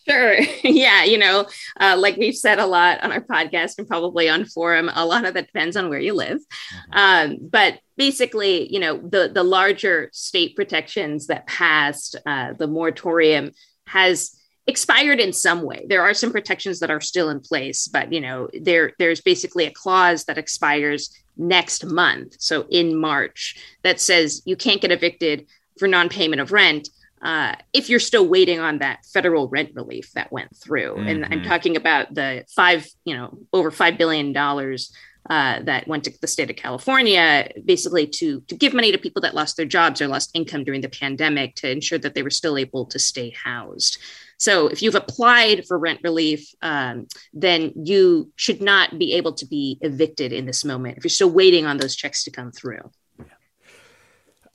Sure. 0.07 0.33
yeah. 0.63 1.03
You 1.03 1.17
know, 1.17 1.47
uh, 1.79 1.95
like 1.97 2.17
we've 2.17 2.35
said 2.35 2.59
a 2.59 2.65
lot 2.65 3.03
on 3.03 3.11
our 3.11 3.21
podcast 3.21 3.77
and 3.77 3.87
probably 3.87 4.29
on 4.29 4.45
forum, 4.45 4.89
a 4.93 5.05
lot 5.05 5.25
of 5.25 5.33
that 5.33 5.47
depends 5.47 5.75
on 5.75 5.89
where 5.89 5.99
you 5.99 6.13
live. 6.13 6.39
Mm-hmm. 6.39 6.91
Um, 6.93 7.37
but 7.41 7.79
basically, 7.97 8.71
you 8.71 8.79
know, 8.79 8.97
the, 8.97 9.31
the 9.33 9.43
larger 9.43 10.09
state 10.11 10.55
protections 10.55 11.27
that 11.27 11.47
passed 11.47 12.15
uh, 12.25 12.53
the 12.53 12.67
moratorium 12.67 13.51
has 13.87 14.37
expired 14.67 15.19
in 15.19 15.33
some 15.33 15.61
way. 15.63 15.85
There 15.87 16.01
are 16.01 16.13
some 16.13 16.31
protections 16.31 16.79
that 16.79 16.91
are 16.91 17.01
still 17.01 17.29
in 17.29 17.39
place, 17.39 17.87
but 17.87 18.13
you 18.13 18.21
know, 18.21 18.49
there 18.61 18.93
there's 18.97 19.21
basically 19.21 19.65
a 19.65 19.71
clause 19.71 20.25
that 20.25 20.37
expires 20.37 21.13
next 21.35 21.85
month, 21.85 22.35
so 22.39 22.65
in 22.69 22.95
March, 22.95 23.57
that 23.83 23.99
says 23.99 24.41
you 24.45 24.55
can't 24.55 24.81
get 24.81 24.91
evicted 24.91 25.47
for 25.77 25.87
non-payment 25.87 26.41
of 26.41 26.51
rent 26.51 26.89
uh, 27.23 27.55
if 27.71 27.89
you're 27.89 28.01
still 28.01 28.27
waiting 28.27 28.59
on 28.59 28.79
that 28.79 29.05
federal 29.05 29.47
rent 29.47 29.71
relief 29.73 30.11
that 30.11 30.31
went 30.31 30.55
through. 30.57 30.95
Mm-hmm. 30.95 31.07
And 31.07 31.25
I'm 31.25 31.31
mm-hmm. 31.31 31.47
talking 31.47 31.77
about 31.77 32.13
the 32.13 32.43
five, 32.53 32.85
you 33.05 33.15
know, 33.15 33.37
over 33.53 33.71
five 33.71 33.97
billion 33.97 34.33
dollars 34.33 34.93
uh, 35.29 35.61
that 35.63 35.87
went 35.87 36.03
to 36.03 36.11
the 36.19 36.27
state 36.27 36.49
of 36.49 36.57
California, 36.57 37.49
basically 37.63 38.05
to 38.07 38.41
to 38.41 38.55
give 38.55 38.73
money 38.73 38.91
to 38.91 38.97
people 38.97 39.21
that 39.21 39.33
lost 39.33 39.55
their 39.55 39.65
jobs 39.65 40.01
or 40.01 40.07
lost 40.07 40.31
income 40.33 40.65
during 40.65 40.81
the 40.81 40.89
pandemic 40.89 41.55
to 41.55 41.71
ensure 41.71 41.97
that 41.97 42.13
they 42.13 42.23
were 42.23 42.29
still 42.29 42.57
able 42.57 42.85
to 42.87 42.99
stay 42.99 43.33
housed. 43.41 43.97
So 44.37 44.67
if 44.67 44.81
you've 44.81 44.95
applied 44.95 45.65
for 45.65 45.79
rent 45.79 46.01
relief, 46.03 46.53
um, 46.61 47.07
then 47.31 47.71
you 47.75 48.33
should 48.35 48.61
not 48.61 48.99
be 48.99 49.13
able 49.13 49.33
to 49.35 49.45
be 49.45 49.77
evicted 49.79 50.33
in 50.33 50.45
this 50.45 50.65
moment 50.65 50.97
if 50.97 51.05
you're 51.05 51.09
still 51.09 51.29
waiting 51.29 51.65
on 51.65 51.77
those 51.77 51.95
checks 51.95 52.25
to 52.25 52.31
come 52.31 52.51
through. 52.51 52.91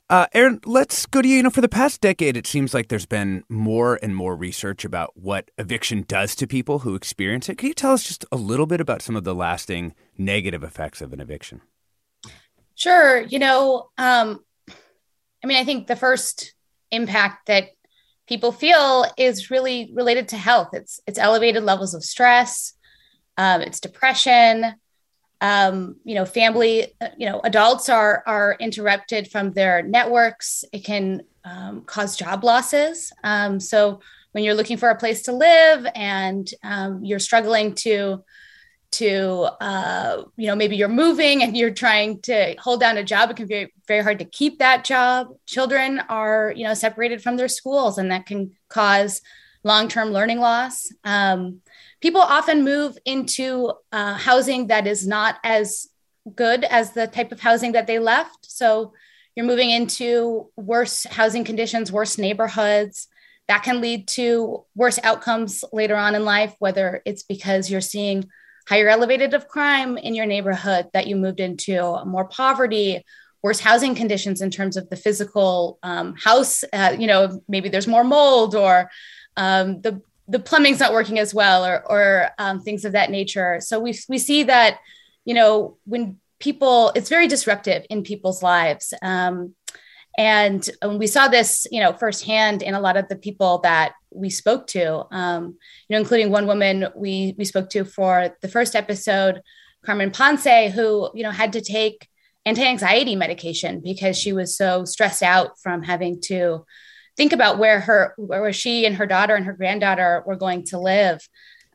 Uh, 0.09 0.25
Erin, 0.33 0.59
let's 0.65 1.05
go 1.05 1.21
to 1.21 1.27
you. 1.27 1.37
You 1.37 1.43
know, 1.43 1.49
for 1.51 1.61
the 1.61 1.69
past 1.69 2.01
decade, 2.01 2.35
it 2.35 2.47
seems 2.47 2.73
like 2.73 2.87
there's 2.87 3.05
been 3.05 3.43
more 3.47 3.99
and 4.01 4.15
more 4.15 4.35
research 4.35 4.83
about 4.83 5.15
what 5.15 5.51
eviction 5.59 6.03
does 6.07 6.35
to 6.35 6.47
people 6.47 6.79
who 6.79 6.95
experience 6.95 7.47
it. 7.47 7.59
Can 7.59 7.67
you 7.67 7.75
tell 7.75 7.93
us 7.93 8.03
just 8.03 8.25
a 8.31 8.35
little 8.35 8.65
bit 8.65 8.81
about 8.81 9.03
some 9.03 9.15
of 9.15 9.23
the 9.23 9.35
lasting 9.35 9.93
negative 10.17 10.63
effects 10.63 10.99
of 11.01 11.13
an 11.13 11.19
eviction? 11.19 11.61
Sure. 12.73 13.21
You 13.21 13.37
know, 13.37 13.89
um, 13.99 14.39
I 15.43 15.47
mean, 15.47 15.57
I 15.57 15.63
think 15.63 15.85
the 15.85 15.95
first 15.95 16.55
impact 16.89 17.45
that 17.45 17.65
people 18.27 18.51
feel 18.51 19.05
is 19.15 19.51
really 19.51 19.91
related 19.93 20.29
to 20.29 20.37
health. 20.37 20.69
It's 20.73 20.99
it's 21.05 21.19
elevated 21.19 21.63
levels 21.63 21.93
of 21.93 22.03
stress, 22.03 22.73
um, 23.37 23.61
it's 23.61 23.79
depression, 23.79 24.73
um, 25.41 25.95
you 26.03 26.15
know 26.15 26.25
family 26.25 26.93
uh, 27.01 27.09
you 27.17 27.29
know 27.29 27.39
adults 27.43 27.89
are 27.89 28.23
are 28.25 28.57
interrupted 28.59 29.29
from 29.31 29.51
their 29.51 29.81
networks. 29.81 30.65
It 30.73 30.83
can 30.83 31.23
um, 31.43 31.81
cause 31.81 32.17
job 32.17 32.43
losses. 32.43 33.11
Um, 33.23 33.59
so 33.59 34.01
when 34.31 34.43
you're 34.43 34.53
looking 34.53 34.77
for 34.77 34.89
a 34.89 34.97
place 34.97 35.23
to 35.23 35.31
live 35.31 35.87
and 35.95 36.47
um, 36.63 37.03
you're 37.03 37.19
struggling 37.19 37.73
to 37.75 38.23
to 38.91 39.47
uh, 39.61 40.23
you 40.35 40.47
know 40.47 40.55
maybe 40.55 40.75
you're 40.75 40.87
moving 40.87 41.43
and 41.43 41.55
you're 41.55 41.71
trying 41.71 42.21
to 42.21 42.55
hold 42.59 42.79
down 42.79 42.97
a 42.97 43.03
job 43.03 43.29
it 43.29 43.37
can 43.37 43.47
be 43.47 43.67
very 43.87 44.03
hard 44.03 44.19
to 44.19 44.25
keep 44.25 44.59
that 44.59 44.83
job. 44.83 45.27
Children 45.45 45.99
are 46.09 46.53
you 46.55 46.63
know 46.63 46.73
separated 46.73 47.21
from 47.21 47.37
their 47.37 47.47
schools 47.47 47.97
and 47.97 48.11
that 48.11 48.25
can 48.25 48.51
cause 48.67 49.21
long-term 49.63 50.09
learning 50.11 50.39
loss. 50.39 50.91
Um, 51.03 51.61
people 52.01 52.21
often 52.21 52.63
move 52.63 52.97
into 53.05 53.71
uh, 53.91 54.15
housing 54.15 54.67
that 54.67 54.87
is 54.87 55.07
not 55.07 55.37
as 55.43 55.87
good 56.35 56.63
as 56.63 56.91
the 56.91 57.07
type 57.07 57.31
of 57.31 57.39
housing 57.39 57.73
that 57.73 57.87
they 57.87 57.99
left. 57.99 58.49
So 58.49 58.93
you're 59.35 59.45
moving 59.45 59.69
into 59.69 60.49
worse 60.55 61.05
housing 61.05 61.43
conditions, 61.43 61.91
worse 61.91 62.17
neighborhoods. 62.17 63.07
That 63.47 63.63
can 63.63 63.81
lead 63.81 64.07
to 64.09 64.65
worse 64.75 64.99
outcomes 65.01 65.63
later 65.73 65.95
on 65.95 66.13
in 66.13 66.23
life, 66.23 66.53
whether 66.59 67.01
it's 67.05 67.23
because 67.23 67.69
you're 67.71 67.81
seeing 67.81 68.29
higher 68.67 68.87
elevated 68.87 69.33
of 69.33 69.47
crime 69.47 69.97
in 69.97 70.13
your 70.13 70.27
neighborhood 70.27 70.89
that 70.93 71.07
you 71.07 71.15
moved 71.15 71.39
into, 71.39 72.03
more 72.05 72.25
poverty, 72.25 73.03
worse 73.41 73.59
housing 73.59 73.95
conditions 73.95 74.41
in 74.41 74.51
terms 74.51 74.77
of 74.77 74.89
the 74.89 74.95
physical 74.95 75.79
um, 75.81 76.15
house. 76.15 76.63
Uh, 76.71 76.95
you 76.97 77.07
know, 77.07 77.41
maybe 77.47 77.69
there's 77.69 77.87
more 77.87 78.03
mold 78.03 78.53
or 78.53 78.91
um, 79.37 79.81
the 79.81 80.01
the 80.29 80.39
plumbing's 80.39 80.79
not 80.79 80.93
working 80.93 81.17
as 81.17 81.33
well 81.33 81.65
or, 81.65 81.83
or 81.89 82.29
um, 82.37 82.61
things 82.61 82.85
of 82.85 82.91
that 82.91 83.09
nature. 83.09 83.59
So 83.59 83.79
we, 83.79 83.97
we 84.07 84.19
see 84.19 84.43
that, 84.43 84.77
you 85.25 85.33
know, 85.33 85.77
when 85.85 86.17
people, 86.39 86.91
it's 86.95 87.09
very 87.09 87.27
disruptive 87.27 87.85
in 87.89 88.03
people's 88.03 88.43
lives. 88.43 88.93
Um, 89.01 89.55
and 90.17 90.69
we 90.85 91.07
saw 91.07 91.27
this, 91.27 91.65
you 91.71 91.79
know, 91.79 91.93
firsthand 91.93 92.61
in 92.61 92.75
a 92.75 92.79
lot 92.79 92.97
of 92.97 93.07
the 93.07 93.15
people 93.15 93.59
that 93.59 93.93
we 94.11 94.29
spoke 94.29 94.67
to, 94.67 95.05
um, 95.11 95.57
you 95.87 95.95
know, 95.95 95.99
including 95.99 96.29
one 96.29 96.45
woman 96.45 96.87
we, 96.95 97.33
we 97.37 97.45
spoke 97.45 97.69
to 97.71 97.83
for 97.83 98.35
the 98.41 98.47
first 98.47 98.75
episode, 98.75 99.41
Carmen 99.85 100.11
Ponce, 100.11 100.73
who, 100.73 101.09
you 101.13 101.23
know, 101.23 101.31
had 101.31 101.53
to 101.53 101.61
take 101.61 102.07
anti-anxiety 102.45 103.15
medication 103.15 103.81
because 103.83 104.17
she 104.17 104.33
was 104.33 104.57
so 104.57 104.85
stressed 104.85 105.23
out 105.23 105.59
from 105.61 105.83
having 105.83 106.19
to 106.21 106.65
think 107.19 107.33
about 107.33 107.59
where 107.59 107.81
her 107.81 108.13
where 108.15 108.53
she 108.53 108.85
and 108.85 108.95
her 108.95 109.05
daughter 109.05 109.35
and 109.35 109.45
her 109.45 109.51
granddaughter 109.51 110.23
were 110.25 110.37
going 110.37 110.63
to 110.63 110.79
live. 110.79 111.19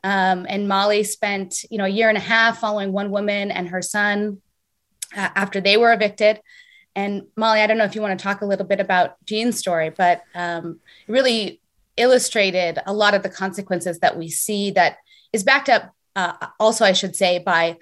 Um, 0.03 0.47
and 0.49 0.67
Molly 0.67 1.03
spent 1.03 1.63
you 1.69 1.77
know 1.77 1.85
a 1.85 1.95
year 1.99 2.09
and 2.09 2.17
a 2.17 2.31
half 2.33 2.59
following 2.59 2.91
one 2.91 3.11
woman 3.11 3.51
and 3.51 3.69
her 3.69 3.83
son 3.83 4.41
uh, 5.15 5.29
after 5.35 5.61
they 5.61 5.77
were 5.77 5.93
evicted. 5.93 6.41
And 6.95 7.27
Molly, 7.37 7.61
I 7.61 7.67
don't 7.67 7.77
know 7.77 7.83
if 7.83 7.93
you 7.93 8.01
want 8.01 8.17
to 8.17 8.23
talk 8.23 8.41
a 8.41 8.47
little 8.47 8.65
bit 8.65 8.79
about 8.79 9.23
Jean's 9.23 9.59
story, 9.59 9.91
but 9.91 10.23
um, 10.33 10.79
really 11.07 11.61
illustrated 11.95 12.79
a 12.87 12.93
lot 12.93 13.13
of 13.13 13.21
the 13.21 13.29
consequences 13.29 13.99
that 13.99 14.17
we 14.17 14.29
see 14.29 14.71
that 14.71 14.97
is 15.31 15.43
backed 15.43 15.69
up 15.69 15.93
uh, 16.15 16.33
also, 16.59 16.85
I 16.85 16.93
should 16.93 17.15
say, 17.15 17.37
by 17.37 17.77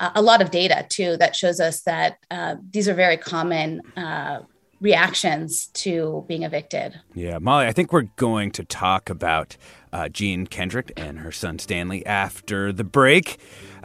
a 0.00 0.20
lot 0.20 0.42
of 0.42 0.50
data 0.50 0.84
too 0.88 1.16
that 1.18 1.36
shows 1.36 1.60
us 1.60 1.82
that 1.82 2.18
uh, 2.28 2.56
these 2.70 2.88
are 2.88 2.94
very 2.94 3.16
common 3.16 3.80
uh, 3.96 4.40
reactions 4.84 5.68
to 5.68 6.24
being 6.28 6.42
evicted. 6.42 7.00
Yeah, 7.14 7.38
Molly, 7.38 7.66
I 7.66 7.72
think 7.72 7.90
we're 7.90 8.02
going 8.16 8.50
to 8.52 8.64
talk 8.64 9.08
about 9.08 9.56
uh, 9.94 10.10
Jean 10.10 10.46
Kendrick 10.46 10.92
and 10.94 11.20
her 11.20 11.32
son 11.32 11.58
Stanley 11.58 12.04
after 12.04 12.70
the 12.70 12.84
break. 12.84 13.38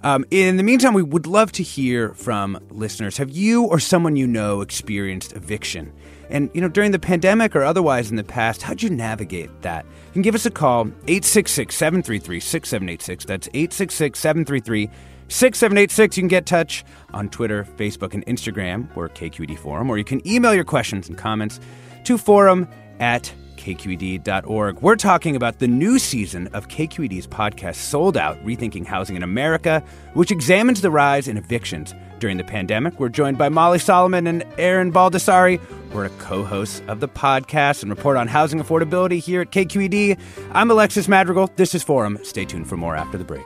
Um, 0.03 0.25
in 0.29 0.58
the 0.58 0.63
meantime, 0.63 0.94
we 0.94 1.01
would 1.01 1.25
love 1.25 1.53
to 1.53 1.63
hear 1.63 2.13
from 2.13 2.60
listeners. 2.70 3.15
Have 3.18 3.29
you 3.29 3.63
or 3.63 3.79
someone 3.79 4.18
you 4.18 4.27
know 4.27 4.60
experienced 4.60 5.32
eviction? 5.34 5.94
And, 6.29 6.51
you 6.53 6.60
know, 6.60 6.68
during 6.68 6.91
the 6.91 7.00
pandemic 7.00 7.56
or 7.56 7.63
otherwise 7.63 8.12
in 8.12 8.18
the 8.18 8.24
past, 8.24 8.62
how'd 8.62 8.82
you 8.82 8.89
navigate 8.89 9.62
that? 9.62 9.86
You 10.08 10.13
can 10.13 10.22
give 10.22 10.36
us 10.36 10.46
a 10.46 10.51
call, 10.51 10.82
866 11.08 11.74
733 11.75 12.39
6786. 12.41 13.25
That's 13.25 13.48
866 13.48 14.20
733 14.20 14.89
6786. 15.29 16.17
You 16.17 16.21
can 16.21 16.27
get 16.27 16.45
touch 16.45 16.83
on 17.13 17.29
Twitter, 17.29 17.63
Facebook, 17.77 18.13
and 18.13 18.25
Instagram. 18.25 18.88
or 18.95 19.09
KQED 19.09 19.57
Forum, 19.57 19.89
or 19.89 19.98
you 19.98 20.03
can 20.03 20.25
email 20.27 20.53
your 20.53 20.63
questions 20.63 21.07
and 21.07 21.17
comments 21.17 21.59
to 22.03 22.17
forum 22.17 22.67
at 23.00 23.31
kqed.org. 23.57 24.81
We're 24.81 24.95
talking 24.95 25.36
about 25.36 25.59
the 25.59 25.67
new 25.67 26.00
season 26.00 26.48
of 26.53 26.69
KQED's 26.69 27.27
podcast, 27.27 27.75
Sold 27.75 28.15
Out 28.15 28.43
Rethinking 28.45 28.86
Housing 28.86 29.15
in 29.15 29.24
America, 29.24 29.83
which 30.13 30.31
examines 30.31 30.81
the 30.81 30.89
rise 30.89 31.27
in 31.27 31.38
evictions 31.38 31.93
during 32.19 32.38
the 32.38 32.43
pandemic. 32.43 33.00
We're 33.00 33.09
joined 33.09 33.38
by 33.38 33.50
Molly 33.50 33.79
Solomon 33.79 34.27
and 34.27 34.45
Erin 34.57 34.91
Baldassari. 34.91 35.59
We're 35.93 36.09
co 36.19 36.43
host 36.43 36.83
of 36.88 37.00
the 37.00 37.07
podcast 37.09 37.81
and 37.81 37.89
report 37.91 38.17
on 38.17 38.27
housing 38.27 38.59
affordability 38.59 39.19
here 39.19 39.41
at 39.41 39.51
KQED. 39.51 40.17
I'm 40.51 40.71
Alexis 40.71 41.07
Madrigal. 41.07 41.51
This 41.55 41.75
is 41.75 41.83
Forum. 41.83 42.17
Stay 42.24 42.45
tuned 42.45 42.67
for 42.67 42.77
more 42.77 42.95
after 42.95 43.17
the 43.17 43.25
break. 43.25 43.45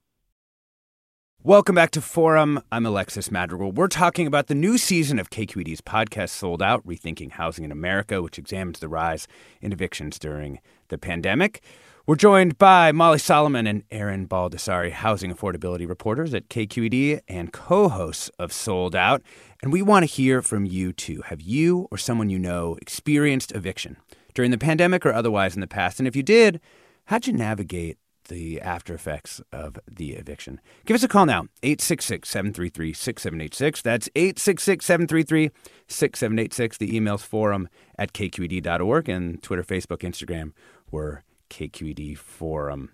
Welcome 1.43 1.73
back 1.73 1.89
to 1.91 2.01
Forum. 2.01 2.61
I'm 2.71 2.85
Alexis 2.85 3.31
Madrigal. 3.31 3.71
We're 3.71 3.87
talking 3.87 4.27
about 4.27 4.45
the 4.45 4.53
new 4.53 4.77
season 4.77 5.17
of 5.17 5.31
KQED's 5.31 5.81
podcast, 5.81 6.29
Sold 6.29 6.61
Out 6.61 6.85
Rethinking 6.85 7.31
Housing 7.31 7.65
in 7.65 7.71
America, 7.71 8.21
which 8.21 8.37
examines 8.37 8.77
the 8.77 8.87
rise 8.87 9.27
in 9.59 9.71
evictions 9.73 10.19
during 10.19 10.59
the 10.89 10.99
pandemic. 10.99 11.63
We're 12.05 12.15
joined 12.15 12.59
by 12.59 12.91
Molly 12.91 13.17
Solomon 13.17 13.65
and 13.65 13.83
Erin 13.89 14.27
Baldassari, 14.27 14.91
housing 14.91 15.33
affordability 15.33 15.89
reporters 15.89 16.35
at 16.35 16.47
KQED 16.47 17.21
and 17.27 17.51
co 17.51 17.89
hosts 17.89 18.29
of 18.37 18.53
Sold 18.53 18.95
Out. 18.95 19.23
And 19.63 19.73
we 19.73 19.81
want 19.81 20.03
to 20.03 20.13
hear 20.13 20.43
from 20.43 20.67
you 20.67 20.93
too. 20.93 21.23
Have 21.25 21.41
you 21.41 21.87
or 21.89 21.97
someone 21.97 22.29
you 22.29 22.37
know 22.37 22.77
experienced 22.83 23.51
eviction 23.53 23.97
during 24.35 24.51
the 24.51 24.59
pandemic 24.59 25.07
or 25.07 25.11
otherwise 25.11 25.55
in 25.55 25.61
the 25.61 25.65
past? 25.65 25.97
And 25.97 26.07
if 26.07 26.15
you 26.15 26.21
did, 26.21 26.61
how'd 27.05 27.25
you 27.25 27.33
navigate 27.33 27.97
the 28.31 28.61
after 28.61 28.93
effects 28.93 29.41
of 29.51 29.77
the 29.89 30.13
eviction. 30.13 30.61
Give 30.85 30.95
us 30.95 31.03
a 31.03 31.07
call 31.07 31.25
now, 31.25 31.47
866 31.61 32.27
733 32.29 32.93
6786. 32.93 33.81
That's 33.81 34.09
866 34.15 34.85
733 34.85 35.51
6786. 35.87 36.77
The 36.77 36.95
email's 36.95 37.23
forum 37.23 37.67
at 37.99 38.13
kqed.org 38.13 39.09
and 39.09 39.43
Twitter, 39.43 39.63
Facebook, 39.63 39.99
Instagram, 39.99 40.53
we're 40.89 41.23
KQED 41.49 42.17
Forum. 42.17 42.91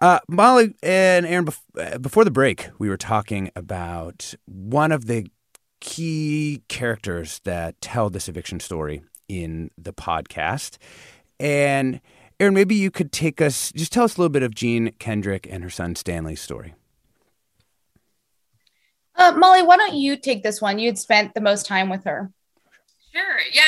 Uh, 0.00 0.18
Molly 0.28 0.74
and 0.82 1.24
Erin, 1.24 1.48
uh, 1.78 1.98
before 1.98 2.24
the 2.24 2.30
break, 2.30 2.68
we 2.78 2.88
were 2.88 2.96
talking 2.96 3.50
about 3.54 4.34
one 4.46 4.90
of 4.90 5.06
the 5.06 5.26
key 5.80 6.62
characters 6.68 7.40
that 7.44 7.80
tell 7.80 8.10
this 8.10 8.28
eviction 8.28 8.58
story 8.58 9.02
in 9.28 9.70
the 9.78 9.92
podcast. 9.92 10.78
And 11.38 12.00
Erin, 12.40 12.54
maybe 12.54 12.74
you 12.74 12.90
could 12.90 13.12
take 13.12 13.40
us, 13.40 13.72
just 13.72 13.92
tell 13.92 14.04
us 14.04 14.16
a 14.16 14.20
little 14.20 14.32
bit 14.32 14.42
of 14.42 14.54
Jean 14.54 14.92
Kendrick 14.98 15.46
and 15.50 15.62
her 15.62 15.70
son 15.70 15.94
Stanley's 15.94 16.40
story. 16.40 16.74
Uh, 19.16 19.32
Molly, 19.36 19.62
why 19.62 19.76
don't 19.76 19.94
you 19.94 20.16
take 20.16 20.42
this 20.42 20.60
one? 20.60 20.78
You'd 20.78 20.98
spent 20.98 21.34
the 21.34 21.40
most 21.40 21.66
time 21.66 21.88
with 21.88 22.04
her. 22.04 22.32
Sure. 23.12 23.38
Yeah. 23.52 23.62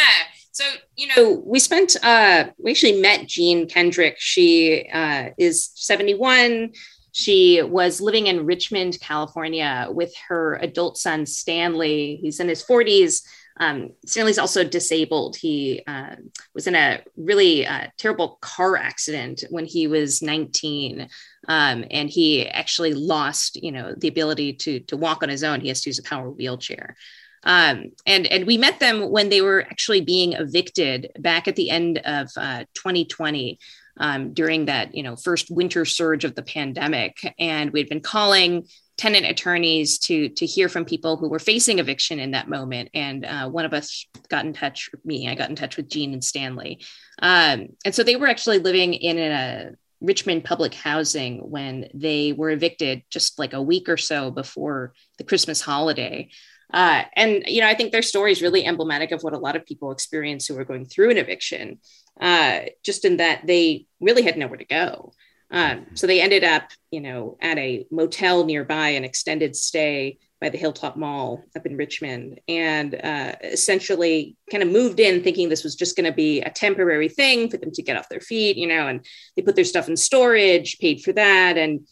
So, 0.51 0.65
you 0.97 1.09
know, 1.15 1.43
we 1.45 1.59
spent, 1.61 1.97
uh, 2.03 2.47
we 2.59 2.73
actually 2.73 3.01
met 3.01 3.29
Jean 3.29 3.69
Kendrick. 3.69 4.17
She 4.19 4.89
uh, 4.93 5.31
is 5.39 5.71
71. 5.75 6.73
She 7.13 7.63
was 7.63 8.01
living 8.01 8.27
in 8.27 8.45
Richmond, 8.45 8.99
California 9.01 9.87
with 9.91 10.15
her 10.29 10.57
adult 10.57 10.99
son, 10.99 11.27
Stanley. 11.27 12.19
He's 12.21 12.41
in 12.41 12.49
his 12.49 12.65
40s. 12.65 13.23
Um, 13.59 13.93
Stanley's 14.05 14.39
also 14.39 14.65
disabled. 14.65 15.37
He 15.37 15.83
uh, 15.87 16.17
was 16.55 16.67
in 16.67 16.75
a 16.75 17.03
really 17.17 17.67
uh, 17.67 17.89
terrible 17.97 18.39
car 18.41 18.77
accident 18.77 19.45
when 19.51 19.65
he 19.65 19.87
was 19.87 20.23
19, 20.23 21.09
um, 21.49 21.85
and 21.91 22.11
he 22.11 22.47
actually 22.47 22.93
lost, 22.93 23.57
you 23.63 23.73
know, 23.73 23.95
the 23.97 24.09
ability 24.09 24.55
to 24.55 24.81
to 24.81 24.97
walk 24.97 25.23
on 25.23 25.29
his 25.29 25.43
own. 25.43 25.61
He 25.61 25.69
has 25.69 25.81
to 25.83 25.91
use 25.91 25.99
a 25.99 26.03
power 26.03 26.31
wheelchair. 26.31 26.97
Um, 27.45 27.93
and 28.05 28.27
and 28.27 28.47
we 28.47 28.59
met 28.59 28.81
them 28.81 29.11
when 29.11 29.29
they 29.29 29.41
were 29.41 29.63
actually 29.63 30.01
being 30.03 30.33
evicted 30.35 31.13
back 31.19 31.49
at 31.49 31.57
the 31.57 31.71
end 31.71 31.99
of 31.99 32.29
uh, 32.37 32.65
2020. 32.75 33.59
Um, 33.99 34.35
during 34.35 34.67
that, 34.67 34.95
you 34.95 35.03
know, 35.03 35.17
first 35.17 35.51
winter 35.51 35.87
surge 35.87 36.25
of 36.25 36.35
the 36.35 36.43
pandemic, 36.43 37.17
and 37.39 37.71
we'd 37.71 37.89
been 37.89 38.03
calling 38.03 38.67
tenant 38.97 39.27
attorneys 39.27 39.99
to 39.99 40.29
to 40.31 40.47
hear 40.47 40.69
from 40.69 40.85
people 40.85 41.17
who 41.17 41.29
were 41.29 41.39
facing 41.39 41.79
eviction 41.79 42.19
in 42.19 42.31
that 42.33 42.49
moment. 42.49 42.91
And 42.95 43.25
uh, 43.25 43.49
one 43.49 43.65
of 43.65 43.75
us 43.75 44.07
got 44.29 44.45
in 44.45 44.53
touch, 44.53 44.91
me, 45.05 45.29
I 45.29 45.35
got 45.35 45.51
in 45.51 45.57
touch 45.57 45.77
with 45.77 45.89
Jean 45.89 46.13
and 46.13 46.25
Stanley. 46.25 46.81
Um, 47.21 47.69
and 47.85 47.95
so 47.95 48.03
they 48.03 48.17
were 48.17 48.29
actually 48.29 48.59
living 48.59 48.95
in 48.95 49.19
a 49.19 49.73
Richmond 50.01 50.45
public 50.45 50.75
housing 50.75 51.39
when 51.39 51.89
they 51.95 52.33
were 52.33 52.51
evicted 52.51 53.03
just 53.11 53.39
like 53.39 53.53
a 53.53 53.63
week 53.63 53.89
or 53.89 53.97
so 53.97 54.31
before 54.31 54.95
the 55.19 55.25
Christmas 55.25 55.61
holiday. 55.61 56.29
Uh, 56.73 57.05
and 57.15 57.45
you 57.47 57.61
know, 57.61 57.69
I 57.69 57.75
think 57.75 57.93
their 57.93 58.03
story 58.03 58.33
is 58.33 58.43
really 58.43 58.65
emblematic 58.65 59.13
of 59.13 59.23
what 59.23 59.35
a 59.35 59.39
lot 59.39 59.57
of 59.57 59.65
people 59.65 59.93
experience 59.93 60.47
who 60.47 60.59
are 60.59 60.65
going 60.65 60.85
through 60.85 61.11
an 61.11 61.17
eviction. 61.17 61.79
Uh, 62.21 62.61
just 62.83 63.05
in 63.05 63.19
that 63.19 63.47
they 63.47 63.87
really 64.01 64.23
had 64.23 64.39
nowhere 64.39 64.57
to 64.57 64.65
go. 64.65 65.13
Um, 65.51 65.87
so 65.95 66.07
they 66.07 66.21
ended 66.21 66.45
up, 66.45 66.71
you 66.91 67.01
know, 67.01 67.37
at 67.41 67.59
a 67.59 67.87
motel 67.91 68.45
nearby, 68.45 68.89
an 68.91 69.05
extended 69.05 69.55
stay 69.55 70.19
by 70.41 70.49
the 70.51 70.59
Hilltop 70.59 70.97
Mall 70.97 71.45
up 71.57 71.65
in 71.65 71.77
Richmond, 71.77 72.41
and 72.47 72.95
uh, 72.95 73.37
essentially 73.43 74.37
kind 74.51 74.63
of 74.63 74.69
moved 74.69 75.01
in 75.01 75.23
thinking 75.23 75.49
this 75.49 75.65
was 75.65 75.77
just 75.77 75.97
going 75.97 76.05
to 76.05 76.13
be 76.13 76.41
a 76.43 76.51
temporary 76.51 77.09
thing 77.09 77.49
for 77.49 77.57
them 77.57 77.71
to 77.73 77.83
get 77.83 77.97
off 77.97 78.09
their 78.09 78.21
feet, 78.21 78.57
you 78.57 78.67
know, 78.67 78.87
and 78.87 79.07
they 79.35 79.43
put 79.43 79.55
their 79.55 79.65
stuff 79.65 79.89
in 79.89 79.97
storage, 79.97 80.79
paid 80.79 81.01
for 81.01 81.13
that, 81.13 81.57
and 81.57 81.87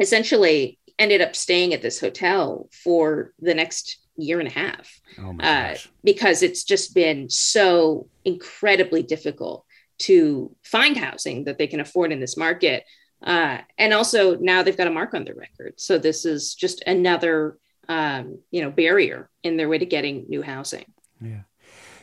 essentially 0.00 0.78
ended 0.98 1.20
up 1.20 1.34
staying 1.34 1.72
at 1.72 1.80
this 1.80 2.00
hotel 2.00 2.68
for 2.72 3.32
the 3.38 3.54
next 3.54 3.98
year 4.16 4.40
and 4.40 4.48
a 4.48 4.52
half. 4.52 5.00
Oh 5.18 5.34
uh, 5.38 5.76
because 6.04 6.42
it's 6.42 6.64
just 6.64 6.94
been 6.94 7.30
so 7.30 8.08
incredibly 8.24 9.02
difficult 9.02 9.64
to 9.98 10.54
find 10.62 10.96
housing 10.96 11.44
that 11.44 11.58
they 11.58 11.66
can 11.66 11.80
afford 11.80 12.12
in 12.12 12.20
this 12.20 12.36
market. 12.36 12.84
Uh, 13.22 13.58
and 13.78 13.92
also 13.92 14.36
now 14.36 14.62
they've 14.62 14.76
got 14.76 14.86
a 14.86 14.90
mark 14.92 15.14
on 15.14 15.24
their 15.24 15.34
record. 15.34 15.74
So 15.76 15.98
this 15.98 16.24
is 16.24 16.54
just 16.54 16.82
another, 16.86 17.58
um, 17.88 18.38
you 18.50 18.62
know, 18.62 18.70
barrier 18.70 19.28
in 19.42 19.56
their 19.56 19.68
way 19.68 19.78
to 19.78 19.86
getting 19.86 20.26
new 20.28 20.42
housing. 20.42 20.84
Yeah. 21.20 21.40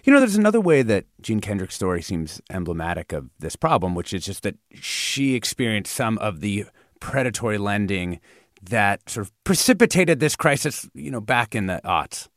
You 0.04 0.14
know, 0.14 0.20
there's 0.20 0.36
another 0.36 0.62
way 0.62 0.84
that 0.84 1.06
Jean 1.22 1.40
Kendrick's 1.40 1.76
story 1.76 2.02
seems 2.02 2.40
emblematic 2.52 3.12
of 3.12 3.30
this 3.40 3.56
problem, 3.56 3.96
which 3.96 4.14
is 4.14 4.26
just 4.26 4.44
that 4.44 4.56
she 4.74 5.34
experienced 5.34 5.96
some 5.96 6.20
of 6.20 6.42
the 6.42 6.66
predatory 7.00 7.58
lending 7.58 8.20
that 8.62 9.10
sort 9.10 9.26
of 9.26 9.44
precipitated 9.44 10.20
this 10.20 10.36
crisis, 10.36 10.88
you 10.94 11.10
know, 11.10 11.22
back 11.22 11.56
in 11.56 11.66
the 11.66 11.82
aughts. 11.84 12.28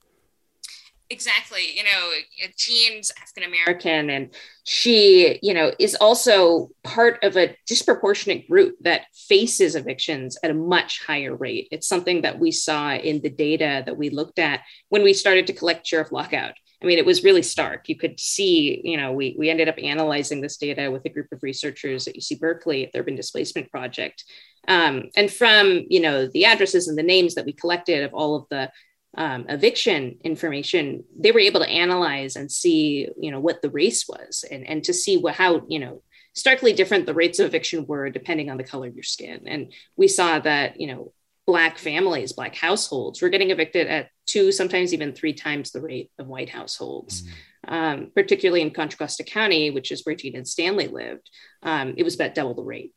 Exactly. 1.10 1.74
You 1.74 1.84
know, 1.84 2.10
Jean's 2.56 3.10
African 3.22 3.44
American, 3.44 4.10
and 4.10 4.34
she, 4.64 5.38
you 5.42 5.54
know, 5.54 5.72
is 5.78 5.94
also 5.94 6.68
part 6.84 7.18
of 7.24 7.36
a 7.36 7.56
disproportionate 7.66 8.46
group 8.46 8.76
that 8.82 9.06
faces 9.14 9.74
evictions 9.74 10.36
at 10.42 10.50
a 10.50 10.54
much 10.54 11.02
higher 11.06 11.34
rate. 11.34 11.68
It's 11.70 11.88
something 11.88 12.22
that 12.22 12.38
we 12.38 12.50
saw 12.50 12.92
in 12.94 13.22
the 13.22 13.30
data 13.30 13.82
that 13.86 13.96
we 13.96 14.10
looked 14.10 14.38
at 14.38 14.60
when 14.90 15.02
we 15.02 15.14
started 15.14 15.46
to 15.46 15.54
collect 15.54 15.86
sheriff 15.86 16.12
lockout. 16.12 16.52
I 16.82 16.86
mean, 16.86 16.98
it 16.98 17.06
was 17.06 17.24
really 17.24 17.42
stark. 17.42 17.88
You 17.88 17.96
could 17.96 18.20
see, 18.20 18.80
you 18.84 18.96
know, 18.96 19.12
we, 19.12 19.34
we 19.36 19.50
ended 19.50 19.68
up 19.68 19.76
analyzing 19.82 20.40
this 20.40 20.58
data 20.58 20.90
with 20.90 21.04
a 21.06 21.08
group 21.08 21.26
of 21.32 21.42
researchers 21.42 22.06
at 22.06 22.16
UC 22.16 22.38
Berkeley 22.38 22.86
at 22.86 22.92
the 22.92 23.00
Urban 23.00 23.16
Displacement 23.16 23.70
Project. 23.70 24.24
Um, 24.68 25.04
and 25.16 25.32
from, 25.32 25.86
you 25.88 26.00
know, 26.00 26.28
the 26.28 26.44
addresses 26.44 26.86
and 26.86 26.96
the 26.96 27.02
names 27.02 27.34
that 27.34 27.46
we 27.46 27.52
collected 27.52 28.04
of 28.04 28.14
all 28.14 28.36
of 28.36 28.46
the 28.50 28.70
um, 29.16 29.46
eviction 29.48 30.18
information, 30.22 31.04
they 31.18 31.32
were 31.32 31.40
able 31.40 31.60
to 31.60 31.68
analyze 31.68 32.36
and 32.36 32.52
see, 32.52 33.08
you 33.18 33.30
know, 33.30 33.40
what 33.40 33.62
the 33.62 33.70
race 33.70 34.06
was 34.08 34.44
and, 34.50 34.66
and 34.66 34.84
to 34.84 34.92
see 34.92 35.16
what, 35.16 35.34
how, 35.34 35.62
you 35.68 35.78
know, 35.78 36.02
starkly 36.34 36.72
different 36.72 37.06
the 37.06 37.14
rates 37.14 37.38
of 37.38 37.46
eviction 37.46 37.86
were 37.86 38.10
depending 38.10 38.50
on 38.50 38.58
the 38.58 38.64
color 38.64 38.86
of 38.86 38.94
your 38.94 39.02
skin. 39.02 39.42
And 39.46 39.72
we 39.96 40.08
saw 40.08 40.38
that, 40.40 40.80
you 40.80 40.86
know, 40.86 41.12
black 41.46 41.78
families, 41.78 42.34
black 42.34 42.54
households 42.54 43.22
were 43.22 43.30
getting 43.30 43.50
evicted 43.50 43.86
at 43.86 44.10
two, 44.26 44.52
sometimes 44.52 44.92
even 44.92 45.14
three 45.14 45.32
times 45.32 45.70
the 45.70 45.80
rate 45.80 46.10
of 46.18 46.26
white 46.26 46.50
households. 46.50 47.22
Mm-hmm. 47.22 47.34
Um, 47.66 48.12
particularly 48.14 48.62
in 48.62 48.70
Contra 48.70 48.98
Costa 48.98 49.24
County, 49.24 49.70
which 49.70 49.90
is 49.90 50.06
where 50.06 50.14
Jean 50.14 50.36
and 50.36 50.48
Stanley 50.48 50.86
lived, 50.86 51.28
um, 51.62 51.94
it 51.98 52.02
was 52.02 52.14
about 52.14 52.34
double 52.34 52.54
the 52.54 52.62
rate. 52.62 52.94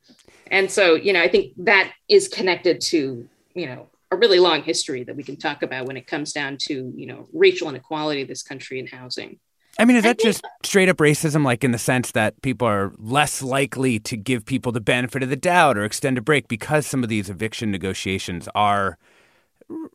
And 0.49 0.69
so, 0.69 0.95
you 0.95 1.13
know, 1.13 1.21
I 1.21 1.27
think 1.27 1.53
that 1.57 1.91
is 2.07 2.27
connected 2.27 2.79
to, 2.81 3.27
you 3.53 3.65
know, 3.65 3.89
a 4.11 4.17
really 4.17 4.39
long 4.39 4.61
history 4.61 5.03
that 5.05 5.15
we 5.15 5.23
can 5.23 5.37
talk 5.37 5.63
about 5.63 5.87
when 5.87 5.97
it 5.97 6.05
comes 6.05 6.33
down 6.33 6.57
to 6.59 6.93
you 6.95 7.07
know 7.07 7.27
racial 7.33 7.69
inequality 7.69 8.21
in 8.21 8.27
this 8.27 8.43
country 8.43 8.79
in 8.79 8.87
housing. 8.87 9.39
I 9.79 9.85
mean, 9.85 9.95
is 9.95 10.03
that 10.03 10.19
just 10.19 10.45
straight 10.63 10.89
up 10.89 10.97
racism, 10.97 11.45
like 11.45 11.63
in 11.63 11.71
the 11.71 11.77
sense 11.77 12.11
that 12.11 12.41
people 12.41 12.67
are 12.67 12.91
less 12.97 13.41
likely 13.41 13.99
to 14.01 14.17
give 14.17 14.45
people 14.45 14.73
the 14.73 14.81
benefit 14.81 15.23
of 15.23 15.29
the 15.29 15.37
doubt 15.37 15.77
or 15.77 15.85
extend 15.85 16.17
a 16.17 16.21
break 16.21 16.49
because 16.49 16.85
some 16.85 17.03
of 17.03 17.09
these 17.09 17.29
eviction 17.29 17.71
negotiations 17.71 18.49
are 18.53 18.97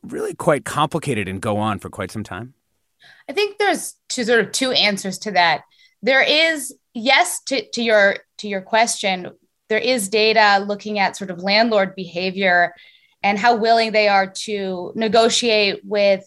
really 0.01 0.33
quite 0.33 0.65
complicated 0.65 1.27
and 1.27 1.41
go 1.41 1.57
on 1.57 1.77
for 1.77 1.89
quite 1.89 2.09
some 2.09 2.23
time? 2.23 2.55
I 3.29 3.33
think 3.33 3.59
there's 3.59 3.93
two 4.09 4.23
sort 4.23 4.39
of 4.39 4.51
two 4.51 4.71
answers 4.71 5.19
to 5.19 5.31
that. 5.31 5.61
There 6.01 6.23
is 6.23 6.75
yes 6.93 7.41
to, 7.43 7.69
to 7.71 7.83
your 7.83 8.17
to 8.39 8.47
your 8.47 8.61
question. 8.61 9.29
There 9.69 9.77
is 9.77 10.09
data 10.09 10.63
looking 10.65 10.97
at 10.97 11.17
sort 11.17 11.29
of 11.29 11.39
landlord 11.39 11.95
behavior 11.95 12.73
and 13.23 13.37
how 13.37 13.55
willing 13.55 13.91
they 13.91 14.07
are 14.07 14.27
to 14.27 14.91
negotiate 14.95 15.81
with 15.83 16.23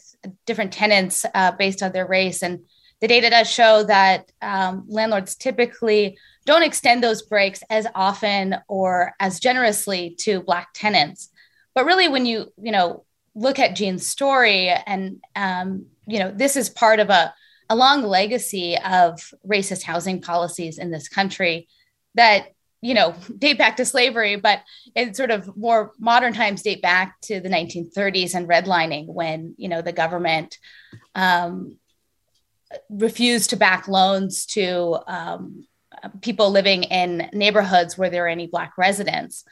different 0.47 0.73
tenants 0.73 1.25
uh, 1.35 1.53
based 1.53 1.83
on 1.83 1.93
their 1.93 2.07
race. 2.07 2.43
And 2.43 2.61
the 3.01 3.09
data 3.09 3.31
does 3.31 3.51
show 3.51 3.85
that 3.85 4.31
um, 4.43 4.85
landlords 4.89 5.35
typically 5.35 6.19
don't 6.45 6.63
extend 6.63 7.03
those 7.03 7.23
breaks 7.23 7.63
as 7.71 7.87
often 7.95 8.57
or 8.69 9.15
as 9.21 9.41
generously 9.41 10.17
to 10.21 10.43
Black 10.43 10.69
tenants. 10.75 11.31
But 11.75 11.87
really, 11.87 12.09
when 12.09 12.27
you 12.27 12.53
you 12.61 12.73
know 12.73 13.05
look 13.35 13.59
at 13.59 13.77
Jean's 13.77 14.07
story, 14.07 14.69
and 14.69 15.23
um, 15.37 15.87
you 16.07 16.19
know 16.19 16.31
this 16.31 16.57
is 16.57 16.69
part 16.69 17.01
of 17.01 17.11
a 17.11 17.33
a 17.69 17.77
long 17.77 18.03
legacy 18.03 18.77
of 18.77 19.33
racist 19.47 19.85
housing 19.85 20.21
policies 20.21 20.79
in 20.79 20.91
this 20.91 21.09
country 21.09 21.69
that 22.17 22.49
you 22.83 22.95
know 22.95 23.15
date 23.39 23.59
back 23.59 23.77
to 23.77 23.85
slavery 23.85 24.37
but 24.37 24.61
in 24.95 25.13
sort 25.13 25.31
of 25.31 25.57
more 25.57 25.93
modern 25.99 26.33
times 26.33 26.63
date 26.63 26.81
back 26.81 27.21
to 27.21 27.41
the 27.41 27.49
1930s 27.49 28.35
and 28.35 28.49
redlining 28.49 29.07
when 29.07 29.55
you 29.59 29.69
know 29.69 29.83
the 29.83 29.93
government 29.93 30.59
um, 31.15 31.77
refused 32.89 33.51
to 33.51 33.57
back 33.57 33.89
loans 33.89 34.47
to 34.47 34.99
um, 35.07 35.65
people 36.21 36.51
living 36.51 36.85
in 36.85 37.29
neighborhoods 37.33 37.97
where 37.97 38.11
there 38.11 38.25
are 38.25 38.29
any 38.29 38.47
black 38.47 38.73
residents. 38.79 39.45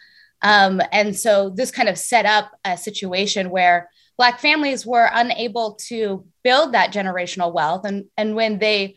Um, 0.43 0.81
and 0.93 1.17
so 1.17 1.51
this 1.51 1.71
kind 1.71 1.89
of 1.89 1.99
set 1.99 2.25
up 2.25 2.53
a 2.65 2.77
situation 2.77 3.51
where 3.51 3.91
black 4.17 4.39
families 4.41 4.87
were 4.87 5.09
unable 5.13 5.75
to 5.89 6.25
build 6.45 6.75
that 6.75 6.93
generational 6.93 7.53
wealth. 7.53 7.85
And 7.85 8.05
and 8.17 8.35
when 8.37 8.59
they 8.59 8.97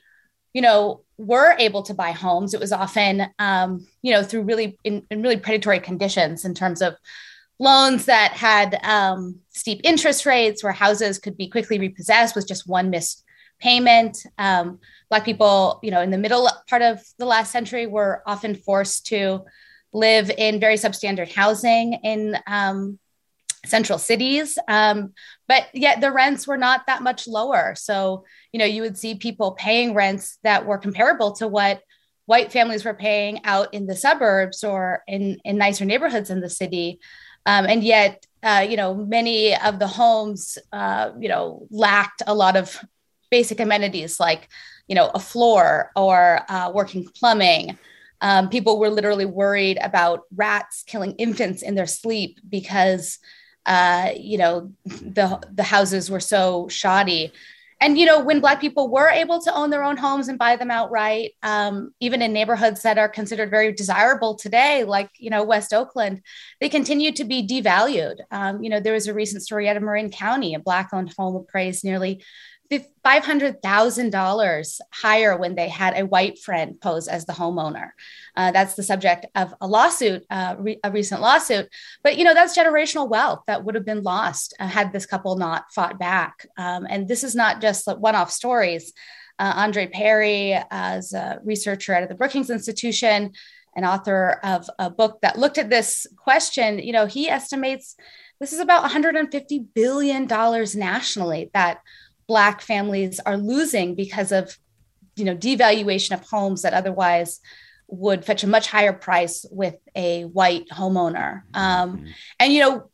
you 0.53 0.61
know 0.61 1.01
were 1.21 1.55
able 1.59 1.83
to 1.83 1.93
buy 1.93 2.11
homes, 2.11 2.53
it 2.53 2.59
was 2.59 2.71
often, 2.71 3.27
um, 3.37 3.87
you 4.01 4.11
know, 4.11 4.23
through 4.23 4.41
really 4.41 4.77
in, 4.83 5.05
in, 5.11 5.21
really 5.21 5.37
predatory 5.37 5.79
conditions 5.79 6.45
in 6.45 6.53
terms 6.55 6.81
of 6.81 6.95
loans 7.59 8.05
that 8.05 8.31
had 8.31 8.79
um, 8.83 9.39
steep 9.49 9.81
interest 9.83 10.25
rates, 10.25 10.63
where 10.63 10.73
houses 10.73 11.19
could 11.19 11.37
be 11.37 11.47
quickly 11.47 11.77
repossessed 11.77 12.35
with 12.35 12.47
just 12.47 12.67
one 12.67 12.89
missed 12.89 13.23
payment. 13.59 14.17
Um, 14.39 14.79
Black 15.09 15.23
people, 15.23 15.79
you 15.83 15.91
know, 15.91 16.01
in 16.01 16.09
the 16.09 16.17
middle 16.17 16.49
part 16.67 16.81
of 16.81 17.01
the 17.19 17.25
last 17.25 17.51
century, 17.51 17.85
were 17.85 18.23
often 18.25 18.55
forced 18.55 19.05
to 19.07 19.45
live 19.93 20.31
in 20.35 20.59
very 20.59 20.75
substandard 20.75 21.31
housing 21.31 21.93
in 22.03 22.35
um, 22.47 22.97
central 23.65 23.99
cities. 23.99 24.57
Um, 24.67 25.13
but 25.47 25.67
yet 25.73 26.01
the 26.01 26.11
rents 26.11 26.47
were 26.47 26.57
not 26.57 26.87
that 26.87 27.03
much 27.03 27.27
lower. 27.27 27.75
So, 27.75 28.25
you 28.51 28.59
know, 28.59 28.65
you 28.65 28.81
would 28.81 28.97
see 28.97 29.15
people 29.15 29.51
paying 29.51 29.93
rents 29.93 30.37
that 30.43 30.65
were 30.65 30.77
comparable 30.77 31.33
to 31.33 31.47
what 31.47 31.81
white 32.25 32.51
families 32.51 32.85
were 32.85 32.93
paying 32.93 33.41
out 33.43 33.73
in 33.73 33.87
the 33.87 33.95
suburbs 33.95 34.63
or 34.63 35.03
in, 35.07 35.39
in 35.43 35.57
nicer 35.57 35.85
neighborhoods 35.85 36.29
in 36.29 36.41
the 36.41 36.49
city. 36.49 36.99
Um, 37.45 37.65
and 37.65 37.83
yet, 37.83 38.25
uh, 38.43 38.65
you 38.67 38.77
know, 38.77 38.93
many 38.93 39.55
of 39.55 39.79
the 39.79 39.87
homes, 39.87 40.57
uh, 40.71 41.11
you 41.19 41.29
know, 41.29 41.67
lacked 41.69 42.21
a 42.25 42.33
lot 42.33 42.55
of 42.55 42.83
basic 43.29 43.59
amenities 43.59 44.19
like, 44.19 44.49
you 44.87 44.95
know, 44.95 45.11
a 45.13 45.19
floor 45.19 45.91
or 45.95 46.41
uh, 46.49 46.71
working 46.73 47.07
plumbing. 47.15 47.77
Um, 48.21 48.49
people 48.49 48.79
were 48.79 48.89
literally 48.89 49.25
worried 49.25 49.79
about 49.81 50.21
rats 50.35 50.83
killing 50.85 51.13
infants 51.13 51.63
in 51.63 51.75
their 51.75 51.87
sleep 51.87 52.39
because 52.47 53.17
uh, 53.65 54.11
you 54.17 54.37
know, 54.37 54.71
the 54.85 55.41
the 55.51 55.63
houses 55.63 56.09
were 56.09 56.19
so 56.19 56.67
shoddy. 56.67 57.31
And 57.79 57.97
you 57.97 58.05
know, 58.05 58.19
when 58.19 58.41
Black 58.41 58.61
people 58.61 58.89
were 58.89 59.09
able 59.09 59.41
to 59.41 59.55
own 59.55 59.71
their 59.71 59.83
own 59.83 59.97
homes 59.97 60.27
and 60.27 60.37
buy 60.37 60.55
them 60.55 60.69
outright, 60.69 61.31
um, 61.41 61.95
even 61.99 62.21
in 62.21 62.31
neighborhoods 62.31 62.83
that 62.83 62.99
are 62.99 63.09
considered 63.09 63.49
very 63.49 63.71
desirable 63.71 64.35
today, 64.35 64.83
like 64.83 65.09
you 65.17 65.31
know 65.31 65.43
West 65.43 65.73
Oakland, 65.73 66.21
they 66.59 66.69
continue 66.69 67.11
to 67.13 67.23
be 67.23 67.45
devalued. 67.45 68.17
Um, 68.29 68.63
you 68.63 68.69
know, 68.69 68.79
there 68.79 68.93
was 68.93 69.07
a 69.07 69.15
recent 69.15 69.41
story 69.41 69.67
out 69.67 69.77
of 69.77 69.83
Marin 69.83 70.11
County, 70.11 70.53
a 70.53 70.59
Black-owned 70.59 71.13
home 71.17 71.35
appraised 71.35 71.83
nearly 71.83 72.23
$500,000 72.79 74.81
higher 74.91 75.37
when 75.37 75.55
they 75.55 75.67
had 75.67 75.97
a 75.97 76.05
white 76.05 76.39
friend 76.39 76.79
pose 76.79 77.07
as 77.07 77.25
the 77.25 77.33
homeowner. 77.33 77.89
Uh, 78.35 78.51
that's 78.51 78.75
the 78.75 78.83
subject 78.83 79.25
of 79.35 79.53
a 79.59 79.67
lawsuit, 79.67 80.23
uh, 80.29 80.55
re- 80.57 80.79
a 80.83 80.91
recent 80.91 81.21
lawsuit. 81.21 81.67
But, 82.03 82.17
you 82.17 82.23
know, 82.23 82.33
that's 82.33 82.57
generational 82.57 83.09
wealth 83.09 83.41
that 83.47 83.65
would 83.65 83.75
have 83.75 83.85
been 83.85 84.03
lost 84.03 84.55
uh, 84.59 84.67
had 84.67 84.93
this 84.93 85.05
couple 85.05 85.35
not 85.35 85.65
fought 85.73 85.99
back. 85.99 86.47
Um, 86.57 86.87
and 86.89 87.07
this 87.07 87.23
is 87.23 87.35
not 87.35 87.61
just 87.61 87.87
one 87.87 88.15
off 88.15 88.31
stories. 88.31 88.93
Uh, 89.37 89.53
Andre 89.55 89.87
Perry, 89.87 90.57
as 90.69 91.13
a 91.13 91.39
researcher 91.43 91.93
at 91.93 92.07
the 92.07 92.15
Brookings 92.15 92.49
Institution, 92.49 93.31
an 93.75 93.85
author 93.85 94.39
of 94.43 94.69
a 94.77 94.89
book 94.89 95.19
that 95.21 95.39
looked 95.39 95.57
at 95.57 95.69
this 95.69 96.05
question, 96.17 96.79
you 96.79 96.91
know, 96.91 97.05
he 97.05 97.29
estimates 97.29 97.95
this 98.41 98.53
is 98.53 98.59
about 98.59 98.89
$150 98.89 99.67
billion 99.75 100.27
nationally 100.27 101.51
that 101.53 101.77
black 102.31 102.61
families 102.61 103.19
are 103.25 103.35
losing 103.35 103.93
because 103.93 104.31
of 104.31 104.57
you 105.17 105.25
know 105.25 105.35
devaluation 105.35 106.13
of 106.13 106.25
homes 106.29 106.61
that 106.61 106.73
otherwise 106.73 107.41
would 107.89 108.23
fetch 108.23 108.41
a 108.45 108.47
much 108.47 108.67
higher 108.69 108.93
price 108.93 109.45
with 109.51 109.75
a 109.95 110.23
white 110.23 110.65
homeowner 110.69 111.41
um, 111.53 111.97
mm-hmm. 111.97 112.07
and 112.39 112.53
you 112.53 112.61
know 112.61 112.89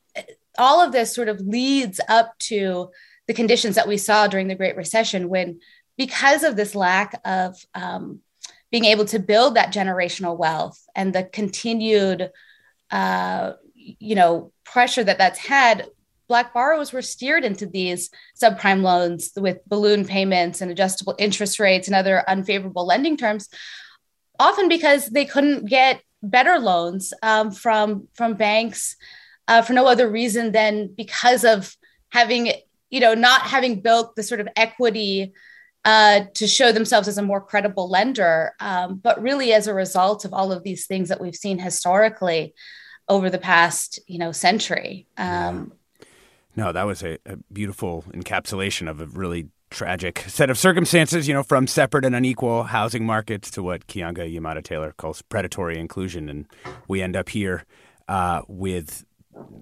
all 0.58 0.84
of 0.84 0.92
this 0.92 1.14
sort 1.14 1.28
of 1.28 1.40
leads 1.42 2.00
up 2.10 2.34
to 2.40 2.90
the 3.28 3.34
conditions 3.36 3.76
that 3.76 3.88
we 3.88 3.96
saw 3.96 4.26
during 4.26 4.48
the 4.48 4.56
great 4.56 4.76
recession 4.76 5.30
when 5.30 5.60
because 5.98 6.42
of 6.42 6.56
this 6.56 6.74
lack 6.74 7.22
of 7.24 7.56
um, 7.76 8.20
being 8.72 8.86
able 8.86 9.06
to 9.06 9.20
build 9.20 9.56
that 9.56 9.72
generational 9.72 10.36
wealth 10.36 10.84
and 10.96 11.14
the 11.14 11.26
continued 11.26 12.32
uh, 12.90 13.52
you 13.76 14.16
know 14.16 14.52
pressure 14.64 15.04
that 15.04 15.20
that's 15.20 15.38
had 15.38 15.86
Black 16.28 16.54
borrowers 16.54 16.92
were 16.92 17.02
steered 17.02 17.44
into 17.44 17.66
these 17.66 18.10
subprime 18.42 18.82
loans 18.82 19.32
with 19.36 19.66
balloon 19.68 20.06
payments 20.06 20.62
and 20.62 20.72
adjustable 20.72 21.16
interest 21.18 21.60
rates 21.60 21.88
and 21.88 21.96
other 21.96 22.24
unfavorable 22.28 22.86
lending 22.86 23.18
terms, 23.18 23.48
often 24.40 24.68
because 24.68 25.08
they 25.08 25.26
couldn't 25.26 25.66
get 25.66 26.02
better 26.22 26.60
loans 26.60 27.14
um, 27.24 27.52
from 27.52 28.08
from 28.14 28.34
banks 28.34 28.96
uh, 29.48 29.62
for 29.62 29.74
no 29.74 29.88
other 29.88 30.10
reason 30.10 30.52
than 30.52 30.88
because 30.88 31.44
of 31.44 31.76
having 32.10 32.52
you 32.90 33.00
know 33.00 33.14
not 33.14 33.42
having 33.42 33.82
built 33.82 34.16
the 34.16 34.24
sort 34.24 34.40
of 34.40 34.48
equity 34.56 35.34
uh, 35.86 36.26
to 36.34 36.48
show 36.48 36.72
themselves 36.72 37.08
as 37.08 37.18
a 37.18 37.22
more 37.22 37.40
credible 37.40 37.90
lender, 37.90 38.54
um, 38.60 38.98
but 38.98 39.22
really 39.22 39.54
as 39.54 39.68
a 39.68 39.74
result 39.74 40.26
of 40.26 40.34
all 40.34 40.52
of 40.52 40.64
these 40.64 40.86
things 40.86 41.08
that 41.08 41.22
we've 41.22 41.36
seen 41.36 41.58
historically 41.58 42.54
over 43.08 43.30
the 43.30 43.38
past 43.38 44.00
you 44.08 44.20
know 44.20 44.32
century. 44.32 45.08
Um, 45.18 45.72
no, 46.58 46.72
that 46.72 46.88
was 46.88 47.04
a, 47.04 47.20
a 47.26 47.38
beautiful 47.54 48.04
encapsulation 48.10 48.90
of 48.90 49.00
a 49.00 49.06
really 49.06 49.48
tragic 49.70 50.26
set 50.28 50.50
of 50.50 50.58
circumstances, 50.58 51.28
you 51.28 51.34
know, 51.34 51.44
from 51.44 51.68
separate 51.68 52.04
and 52.04 52.16
unequal 52.16 52.64
housing 52.64 53.06
markets 53.06 53.52
to 53.52 53.62
what 53.62 53.86
Keeanga-Yamahtta 53.88 54.64
Taylor 54.64 54.94
calls 54.98 55.22
predatory 55.22 55.78
inclusion. 55.78 56.28
And 56.28 56.48
we 56.88 57.02
end 57.02 57.16
up 57.16 57.30
here 57.30 57.64
uh, 58.08 58.42
with 58.48 59.06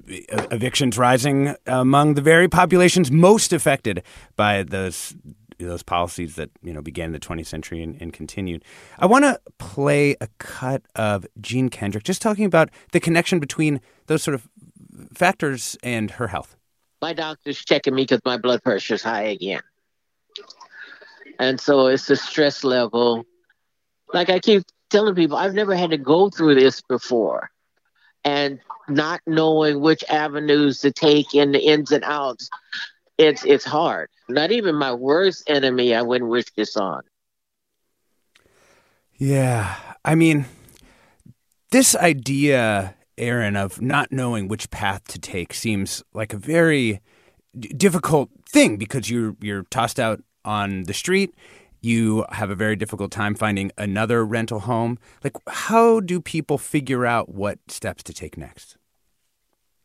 evictions 0.08 0.98
rising 0.98 1.56
among 1.68 2.14
the 2.14 2.22
very 2.22 2.48
populations 2.48 3.12
most 3.12 3.52
affected 3.52 4.02
by 4.36 4.64
those 4.64 5.16
those 5.58 5.84
policies 5.84 6.36
that 6.36 6.50
you 6.64 6.74
know 6.74 6.82
began 6.82 7.08
in 7.08 7.12
the 7.14 7.20
20th 7.20 7.48
century 7.48 7.82
and, 7.82 8.02
and 8.02 8.14
continued. 8.14 8.64
I 9.00 9.06
want 9.06 9.24
to 9.24 9.40
play 9.58 10.16
a 10.22 10.28
cut 10.38 10.84
of 10.96 11.26
Jean 11.42 11.70
Kendrick 11.70 12.04
just 12.04 12.22
talking 12.22 12.46
about 12.46 12.70
the 12.92 13.00
connection 13.00 13.40
between 13.40 13.82
those 14.08 14.24
sort 14.24 14.36
of 14.36 14.50
factors 15.14 15.78
and 15.84 16.12
her 16.12 16.28
health 16.28 16.56
my 17.06 17.14
doctor's 17.14 17.64
checking 17.64 17.94
me 17.94 18.02
because 18.02 18.22
my 18.26 18.36
blood 18.36 18.64
pressure 18.64 18.96
is 18.96 19.04
high 19.04 19.26
again. 19.26 19.62
And 21.38 21.62
so 21.62 21.86
it's 21.86 22.08
the 22.08 22.16
stress 22.16 22.64
level. 22.64 23.26
Like 24.12 24.32
I 24.32 24.40
keep 24.40 24.64
telling 24.90 25.14
people, 25.14 25.38
I've 25.38 25.54
never 25.54 25.76
had 25.76 25.92
to 25.92 26.00
go 26.00 26.32
through 26.32 26.56
this 26.56 26.82
before. 26.82 27.52
And 28.24 28.60
not 28.90 29.22
knowing 29.28 29.82
which 29.82 30.04
avenues 30.10 30.80
to 30.80 30.92
take 30.92 31.36
and 31.36 31.54
the 31.54 31.60
ins 31.60 31.92
and 31.92 32.04
outs, 32.04 32.50
it's 33.20 33.46
it's 33.46 33.66
hard. 33.66 34.10
Not 34.28 34.52
even 34.52 34.74
my 34.74 34.94
worst 34.94 35.44
enemy 35.48 35.94
I 35.94 36.02
wouldn't 36.02 36.32
wish 36.32 36.46
this 36.58 36.76
on. 36.76 37.04
Yeah. 39.14 39.76
I 40.04 40.16
mean, 40.16 40.46
this 41.70 41.96
idea 41.96 42.96
Erin, 43.18 43.56
of 43.56 43.82
not 43.82 44.12
knowing 44.12 44.48
which 44.48 44.70
path 44.72 45.04
to 45.10 45.20
take 45.20 45.54
seems 45.54 46.04
like 46.14 46.34
a 46.34 46.38
very 46.38 47.02
difficult 47.78 48.30
thing 48.48 48.78
because 48.78 49.10
you're 49.10 49.36
you're 49.42 49.64
tossed 49.64 50.00
out 50.00 50.22
on 50.44 50.84
the 50.84 50.94
street. 50.94 51.34
You 51.82 52.26
have 52.32 52.50
a 52.50 52.56
very 52.56 52.76
difficult 52.76 53.12
time 53.12 53.36
finding 53.36 53.72
another 53.78 54.26
rental 54.26 54.62
home. 54.62 54.98
Like, 55.24 55.38
how 55.48 56.00
do 56.00 56.20
people 56.20 56.58
figure 56.58 57.06
out 57.06 57.30
what 57.30 57.60
steps 57.68 58.02
to 58.04 58.14
take 58.14 58.38
next? 58.38 58.78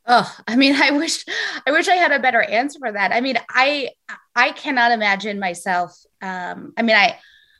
Oh, 0.06 0.34
I 0.48 0.56
mean, 0.56 0.74
I 0.74 0.92
wish, 0.92 1.24
I 1.66 1.70
wish 1.70 1.88
I 1.88 1.96
had 1.96 2.10
a 2.10 2.18
better 2.18 2.42
answer 2.42 2.78
for 2.78 2.90
that. 2.90 3.12
I 3.12 3.20
mean, 3.20 3.36
I, 3.50 3.90
I 4.34 4.52
cannot 4.52 4.92
imagine 4.92 5.38
myself. 5.38 5.92
Um, 6.22 6.72
I 6.76 6.82
mean, 6.82 6.96
I, 6.96 7.18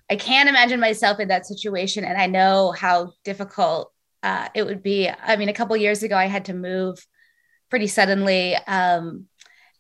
I 0.09 0.17
can't 0.17 0.49
imagine 0.49 0.81
myself 0.81 1.21
in 1.21 1.29
that 1.29 1.47
situation, 1.47 2.05
and 2.05 2.17
I 2.17 2.27
know 2.27 2.73
how 2.73 3.13
difficult 3.25 3.93
uh, 4.23 4.49
it 4.55 4.65
would 4.65 4.83
be. 4.83 5.09
I 5.09 5.37
mean, 5.37 5.49
a 5.49 5.55
couple 5.55 5.77
years 5.77 6.03
ago, 6.03 6.17
I 6.17 6.27
had 6.27 6.47
to 6.47 6.55
move 6.55 7.05
pretty 7.71 7.87
suddenly, 7.87 8.55
um, 8.55 9.27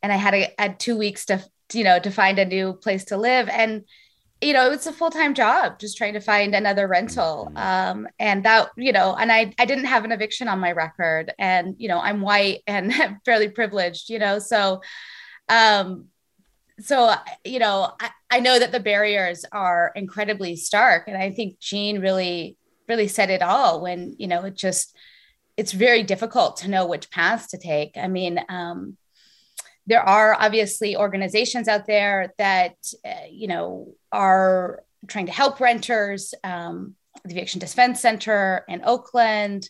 and 0.03 0.13
I 0.13 0.17
had 0.17 0.35
a, 0.35 0.55
had 0.59 0.81
two 0.81 0.97
weeks 0.97 1.27
to, 1.27 1.45
you 1.73 1.85
know, 1.85 1.99
to 1.99 2.11
find 2.11 2.39
a 2.39 2.45
new 2.45 2.75
place 2.75 3.05
to 3.07 3.17
live, 3.17 3.49
and 3.49 3.85
you 4.41 4.55
know, 4.55 4.71
it's 4.71 4.87
a 4.87 4.93
full 4.93 5.11
time 5.11 5.35
job 5.35 5.79
just 5.79 5.97
trying 5.97 6.15
to 6.15 6.21
find 6.21 6.55
another 6.55 6.89
rental. 6.89 7.53
Mm-hmm. 7.55 7.99
Um, 7.99 8.09
and 8.19 8.45
that, 8.45 8.71
you 8.77 8.93
know, 8.93 9.15
and 9.15 9.31
I, 9.31 9.53
I 9.59 9.67
didn't 9.67 9.85
have 9.85 10.05
an 10.05 10.13
eviction 10.13 10.49
on 10.49 10.61
my 10.61 10.73
record 10.73 11.33
and, 11.39 11.75
you 11.79 11.89
know, 11.89 12.01
I'm 12.01 12.21
white 12.23 12.61
and 12.67 12.93
fairly 13.25 13.49
privileged, 13.49 14.09
you 14.09 14.19
know, 14.19 14.39
so, 14.39 14.81
um, 15.49 16.07
so, 16.79 17.13
you 17.45 17.59
know, 17.59 17.93
I, 18.01 18.11
I 18.31 18.41
know 18.41 18.59
that 18.59 18.73
the 18.73 18.81
barriers 18.81 19.45
are 19.53 19.93
incredibly 19.95 20.57
stark. 20.57 21.09
And 21.09 21.17
I 21.17 21.31
think 21.31 21.59
Jean 21.61 22.01
really, 22.01 22.57
really 22.91 23.09
said 23.09 23.31
it 23.31 23.41
all 23.41 23.81
when, 23.81 24.15
you 24.19 24.27
know, 24.27 24.45
it 24.45 24.55
just, 24.55 24.95
it's 25.57 25.73
very 25.73 26.03
difficult 26.03 26.59
to 26.59 26.69
know 26.69 26.87
which 26.87 27.11
paths 27.11 27.47
to 27.49 27.59
take. 27.59 27.97
I 27.97 28.09
mean, 28.09 28.39
um, 28.49 28.99
there 29.87 30.03
are 30.03 30.35
obviously 30.39 30.97
organizations 30.97 31.67
out 31.69 31.87
there 31.87 32.33
that 32.39 32.77
uh, 33.05 33.27
you 33.31 33.49
know 33.49 33.95
are 34.13 34.85
trying 35.09 35.27
to 35.27 35.33
help 35.33 35.59
renters 35.59 36.33
um, 36.45 36.95
the 37.25 37.33
eviction 37.33 37.59
defense 37.59 38.01
center 38.01 38.65
in 38.69 38.83
oakland 38.85 39.69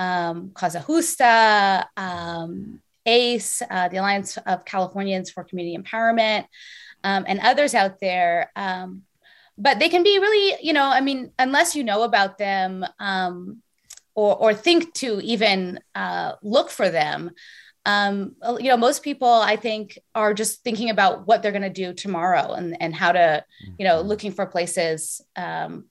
um, 0.00 0.52
Causa 0.54 0.80
Justa, 0.86 1.86
um, 1.96 2.80
ACE, 3.04 3.62
uh, 3.70 3.88
the 3.88 3.98
Alliance 3.98 4.38
of 4.38 4.64
Californians 4.64 5.30
for 5.30 5.44
Community 5.44 5.76
Empowerment, 5.76 6.46
um, 7.04 7.24
and 7.28 7.38
others 7.40 7.74
out 7.74 8.00
there. 8.00 8.50
But 9.62 9.78
they 9.78 9.90
can 9.90 10.02
be 10.02 10.18
really, 10.18 10.56
you 10.62 10.72
know, 10.72 10.88
I 10.88 11.02
mean, 11.02 11.32
unless 11.38 11.76
you 11.76 11.84
know 11.84 12.02
about 12.02 12.38
them 12.38 12.82
um, 12.98 13.58
or, 14.14 14.34
or 14.34 14.54
think 14.54 14.94
to 14.94 15.20
even 15.20 15.80
uh, 15.94 16.32
look 16.42 16.70
for 16.70 16.88
them, 16.88 17.30
um, 17.84 18.36
you 18.58 18.70
know, 18.70 18.78
most 18.78 19.02
people 19.02 19.28
I 19.28 19.56
think 19.56 19.98
are 20.14 20.32
just 20.32 20.64
thinking 20.64 20.88
about 20.88 21.26
what 21.26 21.42
they're 21.42 21.52
going 21.52 21.74
to 21.74 21.84
do 21.84 21.92
tomorrow 21.92 22.52
and, 22.52 22.74
and 22.80 22.94
how 22.94 23.12
to, 23.12 23.44
you 23.78 23.84
know, 23.86 23.98
mm-hmm. 23.98 24.08
looking 24.08 24.32
for 24.32 24.46
places 24.46 25.20
um, 25.36 25.84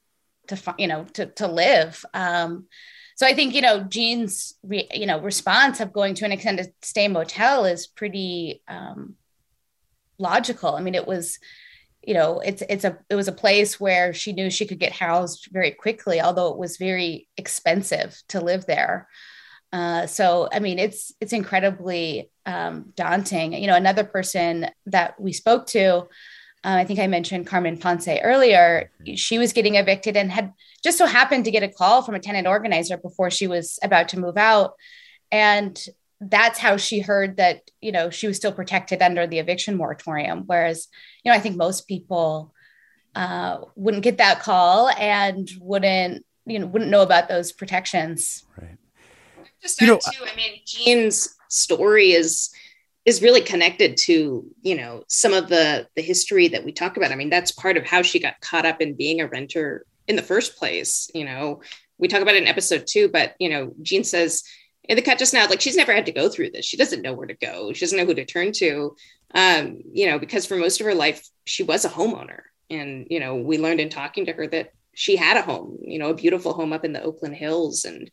to, 0.48 0.58
you 0.80 0.88
know, 0.88 1.04
to, 1.14 1.28
to 1.28 1.48
live. 1.48 2.04
Um, 2.14 2.66
so 3.18 3.28
I 3.28 3.36
think, 3.36 3.54
you 3.54 3.62
know, 3.62 3.84
Jean's, 3.84 4.56
re, 4.64 4.88
you 4.92 5.06
know, 5.06 5.20
response 5.20 5.80
of 5.80 5.94
going 5.94 6.16
to 6.16 6.26
an 6.26 6.32
extended 6.32 6.74
stay 6.82 7.08
motel 7.08 7.66
is 7.66 7.86
pretty 7.86 8.64
um, 8.68 9.16
logical. 10.18 10.74
I 10.76 10.82
mean, 10.82 10.96
it 10.96 11.06
was, 11.06 11.38
you 12.02 12.14
know, 12.14 12.40
it's, 12.40 12.64
it's 12.70 12.86
a, 12.86 12.98
it 13.10 13.16
was 13.16 13.28
a 13.28 13.34
place 13.34 13.80
where 13.80 14.14
she 14.14 14.34
knew 14.34 14.50
she 14.50 14.66
could 14.66 14.80
get 14.80 14.92
housed 14.92 15.50
very 15.52 15.72
quickly, 15.72 16.22
although 16.22 16.50
it 16.50 16.58
was 16.58 16.78
very 16.78 17.28
expensive 17.38 18.22
to 18.30 18.40
live 18.40 18.66
there. 18.66 19.08
Uh, 19.72 20.08
so 20.08 20.50
I 20.52 20.60
mean, 20.60 20.80
it's 20.80 21.14
it's 21.22 21.34
incredibly 21.34 22.32
um, 22.46 22.92
daunting. 22.96 23.54
You 23.54 23.68
know, 23.68 23.76
another 23.76 24.04
person 24.04 24.68
that 24.88 25.20
we 25.20 25.32
spoke 25.32 25.68
to, 25.68 25.98
uh, 25.98 26.04
I 26.64 26.86
think 26.86 27.00
I 27.00 27.08
mentioned 27.08 27.46
Carmen 27.46 27.78
Ponce 27.78 28.08
earlier. 28.08 28.90
Mm-hmm. 29.02 29.16
She 29.16 29.38
was 29.38 29.54
getting 29.54 29.76
evicted 29.76 30.18
and 30.18 30.32
had 30.32 30.54
just 30.84 30.98
so 30.98 31.06
happened 31.06 31.46
to 31.46 31.52
get 31.52 31.62
a 31.62 31.68
call 31.68 32.02
from 32.02 32.16
a 32.16 32.20
tenant 32.20 32.48
organizer 32.48 32.98
before 32.98 33.30
she 33.30 33.46
was 33.46 33.78
about 33.84 34.10
to 34.10 34.20
move 34.20 34.38
out, 34.38 34.74
and 35.32 35.80
that's 36.22 36.60
how 36.60 36.78
she 36.78 37.00
heard 37.00 37.38
that 37.38 37.62
you 37.82 37.92
know 37.92 38.10
she 38.10 38.28
was 38.28 38.38
still 38.38 38.52
protected 38.52 39.02
under 39.02 39.28
the 39.28 39.40
eviction 39.40 39.76
moratorium. 39.76 40.44
Whereas, 40.46 40.88
you 41.24 41.32
know, 41.32 41.38
I 41.38 41.40
think 41.40 41.56
most 41.56 41.88
people 41.88 42.54
uh, 43.16 43.60
wouldn't 43.76 44.04
get 44.04 44.18
that 44.18 44.42
call 44.42 44.90
and 44.90 45.50
wouldn't 45.60 46.26
you 46.46 46.60
know 46.60 46.66
wouldn't 46.68 46.92
know 46.92 47.02
about 47.02 47.28
those 47.30 47.52
protections. 47.52 48.44
Right 48.58 48.78
just 49.62 49.82
you 49.82 49.88
know, 49.88 49.98
too. 49.98 50.26
I 50.26 50.36
mean, 50.36 50.60
Jean's 50.66 51.36
story 51.50 52.12
is 52.12 52.50
is 53.06 53.22
really 53.22 53.42
connected 53.42 53.98
to 53.98 54.46
you 54.62 54.76
know 54.76 55.04
some 55.08 55.34
of 55.34 55.50
the 55.50 55.88
the 55.96 56.02
history 56.02 56.48
that 56.50 56.64
we 56.64 56.72
talk 56.72 56.98
about. 56.98 57.12
I 57.12 57.16
mean, 57.16 57.30
that's 57.30 57.52
part 57.52 57.78
of 57.78 57.86
how 57.86 58.02
she 58.02 58.20
got 58.20 58.40
caught 58.42 58.66
up 58.66 58.82
in 58.82 58.96
being 58.96 59.22
a 59.22 59.28
renter 59.28 59.86
in 60.08 60.16
the 60.16 60.22
first 60.22 60.58
place. 60.58 61.10
You 61.14 61.26
know, 61.26 61.62
we 61.98 62.08
talk 62.08 62.22
about 62.22 62.36
it 62.36 62.44
in 62.44 62.48
episode 62.48 62.86
two, 62.88 63.10
but 63.10 63.36
you 63.40 63.50
know, 63.50 63.74
Jean 63.82 64.04
says 64.04 64.44
in 64.90 64.96
the 64.96 65.02
cut 65.02 65.20
just 65.20 65.34
now, 65.34 65.48
like 65.48 65.62
she's 65.62 65.78
never 65.78 65.94
had 65.94 66.08
to 66.08 66.12
go 66.12 66.28
through 66.28 66.50
this. 66.50 66.66
She 66.66 66.76
doesn't 66.76 67.04
know 67.04 67.14
where 67.14 67.28
to 67.28 67.36
go. 67.36 67.72
She 67.72 67.86
doesn't 67.86 67.98
know 67.98 68.06
who 68.06 68.16
to 68.16 68.26
turn 68.26 68.52
to. 68.54 68.96
Um, 69.34 69.82
you 69.94 70.08
know, 70.08 70.20
because 70.20 70.46
for 70.46 70.58
most 70.58 70.82
of 70.82 70.86
her 70.88 70.96
life, 70.96 71.26
she 71.46 71.64
was 71.64 71.86
a 71.86 71.90
homeowner. 71.90 72.42
And, 72.72 73.08
you 73.10 73.20
know, 73.20 73.36
we 73.36 73.58
learned 73.60 73.80
in 73.80 73.90
talking 73.90 74.26
to 74.26 74.34
her 74.34 74.48
that 74.48 74.72
she 74.96 75.16
had 75.16 75.38
a 75.38 75.44
home, 75.44 75.78
you 75.82 76.00
know, 76.00 76.10
a 76.10 76.16
beautiful 76.16 76.54
home 76.54 76.74
up 76.74 76.84
in 76.84 76.94
the 76.94 77.04
Oakland 77.04 77.36
Hills. 77.36 77.86
And, 77.86 78.10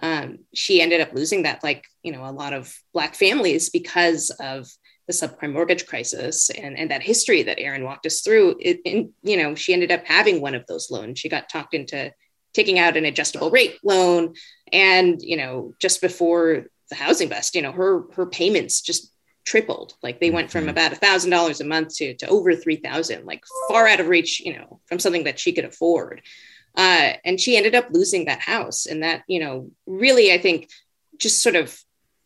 um, 0.00 0.38
she 0.54 0.80
ended 0.80 1.00
up 1.00 1.12
losing 1.12 1.42
that, 1.42 1.62
like 1.62 1.86
you 2.02 2.12
know, 2.12 2.24
a 2.24 2.32
lot 2.32 2.52
of 2.52 2.74
Black 2.92 3.14
families 3.14 3.70
because 3.70 4.30
of 4.40 4.68
the 5.06 5.12
subprime 5.12 5.52
mortgage 5.52 5.86
crisis 5.86 6.50
and, 6.50 6.78
and 6.78 6.90
that 6.90 7.02
history 7.02 7.42
that 7.42 7.58
Erin 7.60 7.84
walked 7.84 8.06
us 8.06 8.20
through. 8.20 8.56
It, 8.60 8.80
and 8.84 9.10
you 9.22 9.36
know, 9.36 9.54
she 9.54 9.72
ended 9.72 9.90
up 9.90 10.04
having 10.04 10.40
one 10.40 10.54
of 10.54 10.66
those 10.66 10.90
loans. 10.90 11.18
She 11.18 11.28
got 11.28 11.48
talked 11.48 11.74
into 11.74 12.12
taking 12.52 12.78
out 12.78 12.96
an 12.96 13.04
adjustable 13.04 13.50
rate 13.50 13.78
loan, 13.82 14.34
and 14.72 15.20
you 15.22 15.36
know, 15.36 15.74
just 15.80 16.00
before 16.00 16.66
the 16.88 16.94
housing 16.94 17.28
bust, 17.28 17.54
you 17.54 17.62
know, 17.62 17.72
her 17.72 18.04
her 18.14 18.26
payments 18.26 18.80
just 18.80 19.12
tripled. 19.44 19.94
Like 20.02 20.20
they 20.20 20.30
went 20.30 20.50
from 20.50 20.62
mm-hmm. 20.62 20.70
about 20.70 20.92
a 20.92 20.96
thousand 20.96 21.30
dollars 21.30 21.60
a 21.60 21.64
month 21.64 21.96
to 21.96 22.14
to 22.14 22.28
over 22.28 22.54
three 22.54 22.76
thousand, 22.76 23.24
like 23.24 23.44
far 23.68 23.86
out 23.86 24.00
of 24.00 24.08
reach, 24.08 24.40
you 24.40 24.54
know, 24.54 24.80
from 24.86 24.98
something 24.98 25.24
that 25.24 25.38
she 25.38 25.52
could 25.52 25.64
afford. 25.64 26.22
Uh, 26.74 27.12
and 27.24 27.40
she 27.40 27.56
ended 27.56 27.74
up 27.74 27.88
losing 27.90 28.24
that 28.24 28.40
house. 28.40 28.86
And 28.86 29.02
that, 29.02 29.22
you 29.26 29.40
know, 29.40 29.70
really, 29.86 30.32
I 30.32 30.38
think 30.38 30.70
just 31.18 31.42
sort 31.42 31.56
of 31.56 31.78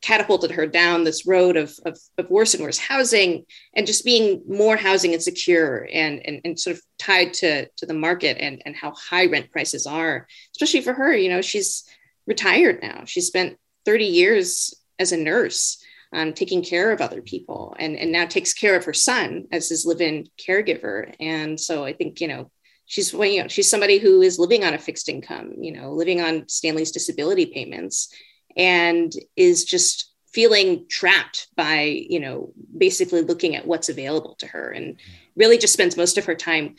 catapulted 0.06 0.52
her 0.52 0.68
down 0.68 1.02
this 1.02 1.26
road 1.26 1.56
of, 1.56 1.74
of, 1.84 1.98
of, 2.16 2.30
worse 2.30 2.54
and 2.54 2.62
worse 2.62 2.78
housing 2.78 3.44
and 3.74 3.88
just 3.88 4.04
being 4.04 4.40
more 4.46 4.76
housing 4.76 5.12
insecure 5.12 5.88
and, 5.92 6.24
and, 6.24 6.40
and 6.44 6.60
sort 6.60 6.76
of 6.76 6.82
tied 6.96 7.34
to, 7.34 7.66
to 7.76 7.86
the 7.86 7.92
market 7.92 8.36
and, 8.38 8.62
and 8.64 8.76
how 8.76 8.92
high 8.92 9.26
rent 9.26 9.50
prices 9.50 9.84
are, 9.84 10.28
especially 10.52 10.80
for 10.80 10.92
her. 10.92 11.12
You 11.12 11.28
know, 11.28 11.42
she's 11.42 11.82
retired 12.24 12.80
now. 12.82 13.02
She 13.04 13.20
spent 13.20 13.58
30 13.84 14.04
years 14.04 14.74
as 15.00 15.10
a 15.10 15.16
nurse. 15.16 15.82
Um, 16.12 16.34
taking 16.34 16.62
care 16.62 16.92
of 16.92 17.00
other 17.00 17.20
people 17.20 17.74
and, 17.80 17.96
and 17.96 18.12
now 18.12 18.26
takes 18.26 18.54
care 18.54 18.76
of 18.76 18.84
her 18.84 18.94
son 18.94 19.48
as 19.50 19.68
his 19.68 19.84
live-in 19.84 20.28
caregiver. 20.38 21.12
And 21.18 21.58
so 21.58 21.84
I 21.84 21.94
think, 21.94 22.20
you 22.20 22.28
know, 22.28 22.50
she's 22.86 23.12
well, 23.12 23.28
you 23.28 23.42
know 23.42 23.48
she's 23.48 23.68
somebody 23.68 23.98
who 23.98 24.22
is 24.22 24.38
living 24.38 24.64
on 24.64 24.72
a 24.72 24.78
fixed 24.78 25.08
income 25.08 25.54
you 25.58 25.72
know 25.72 25.90
living 25.90 26.20
on 26.20 26.48
stanley's 26.48 26.92
disability 26.92 27.46
payments 27.46 28.14
and 28.56 29.12
is 29.36 29.64
just 29.64 30.12
feeling 30.32 30.86
trapped 30.88 31.48
by 31.56 31.82
you 31.82 32.20
know 32.20 32.52
basically 32.76 33.22
looking 33.22 33.56
at 33.56 33.66
what's 33.66 33.88
available 33.88 34.34
to 34.38 34.46
her 34.46 34.70
and 34.70 34.96
really 35.34 35.58
just 35.58 35.72
spends 35.72 35.96
most 35.96 36.18
of 36.18 36.24
her 36.24 36.34
time 36.34 36.76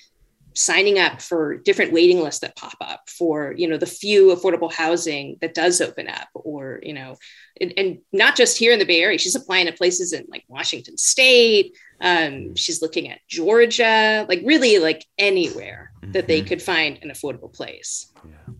signing 0.53 0.97
up 0.97 1.21
for 1.21 1.57
different 1.57 1.91
waiting 1.91 2.19
lists 2.19 2.41
that 2.41 2.55
pop 2.55 2.75
up 2.81 3.07
for 3.09 3.53
you 3.57 3.67
know 3.67 3.77
the 3.77 3.85
few 3.85 4.35
affordable 4.35 4.71
housing 4.71 5.37
that 5.41 5.53
does 5.53 5.81
open 5.81 6.07
up 6.07 6.27
or 6.33 6.79
you 6.81 6.93
know 6.93 7.15
and, 7.61 7.73
and 7.77 7.99
not 8.11 8.35
just 8.35 8.57
here 8.57 8.73
in 8.73 8.79
the 8.79 8.85
bay 8.85 9.01
area 9.01 9.17
she's 9.17 9.35
applying 9.35 9.67
to 9.67 9.71
places 9.71 10.13
in 10.13 10.25
like 10.29 10.43
washington 10.47 10.97
state 10.97 11.75
um, 11.99 12.55
she's 12.55 12.81
looking 12.81 13.09
at 13.09 13.19
Georgia, 13.27 14.25
like 14.29 14.41
really 14.43 14.79
like 14.79 15.05
anywhere 15.17 15.91
mm-hmm. 16.01 16.11
that 16.11 16.27
they 16.27 16.39
mm-hmm. 16.39 16.47
could 16.47 16.61
find 16.61 16.99
an 17.01 17.09
affordable 17.09 17.51
place. 17.51 18.11
Yeah. 18.23 18.53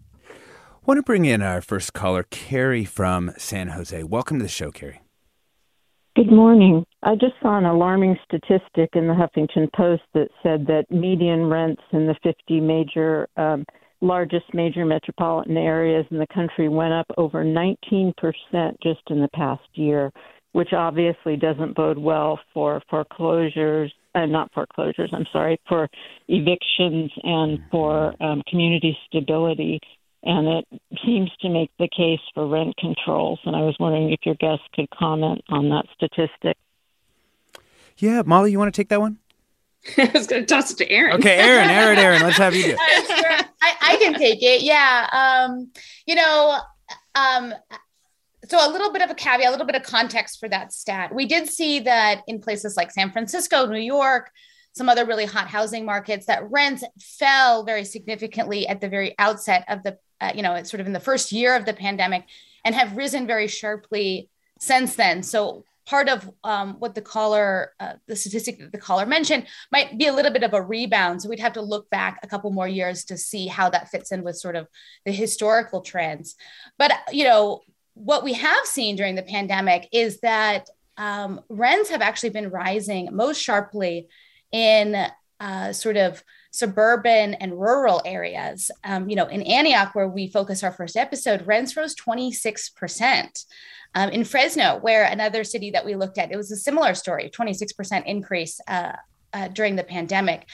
I 0.88 0.92
want 0.92 1.00
to 1.00 1.04
bring 1.04 1.26
in 1.26 1.42
our 1.42 1.60
first 1.60 1.92
caller, 1.92 2.24
Carrie 2.24 2.86
from 2.86 3.34
San 3.38 3.68
Jose. 3.68 4.04
Welcome 4.04 4.40
to 4.40 4.44
the 4.44 4.50
show, 4.50 4.72
Carrie. 4.72 5.02
Good 6.16 6.32
morning. 6.32 6.86
I 7.04 7.16
just 7.16 7.34
saw 7.42 7.58
an 7.58 7.66
alarming 7.66 8.16
statistic 8.24 8.92
in 8.94 9.08
the 9.08 9.14
Huffington 9.14 9.68
Post 9.76 10.04
that 10.14 10.30
said 10.42 10.66
that 10.68 10.86
median 10.90 11.48
rents 11.48 11.82
in 11.92 12.08
the 12.08 12.16
50 12.24 12.62
major, 12.62 13.28
um, 13.36 13.66
largest 14.00 14.46
major 14.54 14.86
metropolitan 14.86 15.58
areas 15.58 16.06
in 16.10 16.20
the 16.20 16.28
country 16.34 16.70
went 16.70 16.94
up 16.94 17.08
over 17.18 17.44
19% 17.44 18.14
just 18.82 19.02
in 19.10 19.20
the 19.20 19.30
past 19.34 19.68
year 19.74 20.10
which 20.58 20.74
obviously 20.74 21.36
doesn't 21.36 21.76
bode 21.76 22.00
well 22.00 22.40
for 22.52 22.82
foreclosures, 22.90 23.94
uh, 24.16 24.26
not 24.26 24.52
foreclosures, 24.54 25.12
I'm 25.14 25.28
sorry, 25.32 25.62
for 25.70 25.88
evictions 26.28 27.12
and 27.22 27.60
for 27.70 28.16
um, 28.24 28.42
community 28.50 28.98
stability. 29.06 29.80
And 30.24 30.48
it 30.48 30.82
seems 31.06 31.32
to 31.42 31.50
make 31.50 31.72
the 31.80 31.88
case 31.88 32.20
for 32.34 32.48
rent 32.48 32.76
controls. 32.78 33.40
And 33.46 33.56
I 33.56 33.62
was 33.62 33.76
wondering 33.80 34.12
if 34.12 34.20
your 34.26 34.36
guest 34.36 34.64
could 34.74 34.90
comment 34.90 35.42
on 35.50 35.70
that 35.70 35.86
statistic. 35.96 36.58
Yeah, 37.98 38.24
Molly, 38.26 38.52
you 38.52 38.60
want 38.60 38.74
to 38.74 38.80
take 38.80 38.90
that 38.90 39.00
one? 39.00 39.20
I 39.98 40.12
was 40.14 40.28
going 40.28 40.46
to 40.46 40.46
toss 40.46 40.72
it 40.72 40.78
to 40.78 40.90
Erin. 40.90 41.18
Okay, 41.18 41.38
Aaron, 41.38 41.70
Aaron, 41.70 41.98
Erin, 41.98 42.22
let's 42.22 42.38
have 42.38 42.56
you 42.56 42.64
do. 42.64 42.78
I, 42.80 43.46
I, 43.62 43.98
can 43.98 44.14
take 44.16 44.40
it. 44.42 44.62
Yeah. 44.62 45.08
Um, 45.12 45.72
you 46.06 46.16
know, 46.16 46.60
um, 47.16 47.54
so 48.48 48.58
a 48.66 48.72
little 48.72 48.92
bit 48.92 49.02
of 49.02 49.10
a 49.10 49.16
caveat, 49.16 49.48
a 49.48 49.52
little 49.52 49.66
bit 49.66 49.76
of 49.76 49.84
context 49.84 50.40
for 50.40 50.48
that 50.50 50.74
stat. 50.74 51.14
We 51.14 51.26
did 51.26 51.50
see 51.50 51.80
that 51.82 52.22
in 52.28 52.40
places 52.40 52.78
like 52.78 52.92
San 52.92 53.12
Francisco, 53.12 53.66
New 53.66 53.80
York, 53.80 54.32
some 54.74 54.90
other 54.90 55.06
really 55.06 55.26
hot 55.26 55.48
housing 55.48 55.86
markets, 55.86 56.28
that 56.28 56.50
rents 56.50 56.84
fell 57.00 57.64
very 57.64 57.84
significantly 57.84 58.68
at 58.68 58.80
the 58.80 58.90
very 58.90 59.16
outset 59.20 59.66
of 59.68 59.84
the, 59.84 59.98
uh, 60.22 60.32
you 60.36 60.42
know, 60.42 60.54
it's 60.54 60.70
sort 60.70 60.82
of 60.82 60.88
in 60.88 60.94
the 60.94 61.00
first 61.00 61.32
year 61.32 61.56
of 61.56 61.66
the 61.66 61.74
pandemic, 61.74 62.26
and 62.66 62.76
have 62.76 62.98
risen 62.98 63.28
very 63.28 63.48
sharply 63.48 64.30
since 64.60 64.96
then. 64.96 65.24
So 65.24 65.64
part 65.86 66.10
of 66.10 66.30
um, 66.44 66.76
what 66.80 66.96
the 66.96 67.02
caller, 67.02 67.74
uh, 67.80 67.94
the 68.08 68.16
statistic 68.16 68.60
that 68.60 68.72
the 68.72 68.78
caller 68.78 69.06
mentioned, 69.06 69.48
might 69.72 69.98
be 69.98 70.08
a 70.08 70.14
little 70.14 70.32
bit 70.32 70.44
of 70.44 70.54
a 70.54 70.62
rebound. 70.62 71.22
So 71.22 71.30
we'd 71.30 71.40
have 71.40 71.54
to 71.54 71.62
look 71.62 71.90
back 71.90 72.20
a 72.22 72.28
couple 72.28 72.52
more 72.52 72.68
years 72.68 73.06
to 73.06 73.18
see 73.18 73.48
how 73.48 73.70
that 73.70 73.90
fits 73.90 74.12
in 74.12 74.24
with 74.24 74.38
sort 74.38 74.58
of 74.58 74.68
the 75.06 75.12
historical 75.12 75.82
trends. 75.82 76.36
But 76.78 76.92
you 77.12 77.24
know, 77.24 77.62
what 77.94 78.24
we 78.24 78.34
have 78.34 78.66
seen 78.66 78.96
during 78.96 79.16
the 79.16 79.24
pandemic 79.24 79.88
is 79.94 80.20
that 80.20 80.70
um, 80.98 81.42
rents 81.48 81.90
have 81.90 82.02
actually 82.02 82.32
been 82.32 82.50
rising 82.50 83.10
most 83.12 83.42
sharply 83.42 84.08
in 84.52 85.08
uh, 85.40 85.72
sort 85.74 85.98
of 85.98 86.24
suburban 86.58 87.36
and 87.36 87.60
rural 87.60 88.02
areas. 88.06 88.72
Um, 88.84 89.10
you 89.10 89.16
know, 89.16 89.28
in 89.28 89.42
Antioch, 89.44 89.94
where 89.94 90.08
we 90.08 90.28
focus 90.28 90.64
our 90.64 90.72
first 90.72 90.98
episode, 90.98 91.46
rents 91.46 91.78
rose 91.78 91.96
26%. 91.96 93.46
Um, 93.96 94.10
in 94.10 94.24
Fresno, 94.24 94.80
where 94.80 95.06
another 95.06 95.44
city 95.44 95.72
that 95.72 95.86
we 95.86 95.96
looked 95.96 96.18
at, 96.18 96.32
it 96.32 96.36
was 96.36 96.52
a 96.52 96.58
similar 96.58 96.94
story 96.94 97.30
26% 97.30 98.06
increase 98.06 98.60
uh, 98.68 98.94
uh, 99.34 99.48
during 99.50 99.76
the 99.76 99.84
pandemic. 99.84 100.48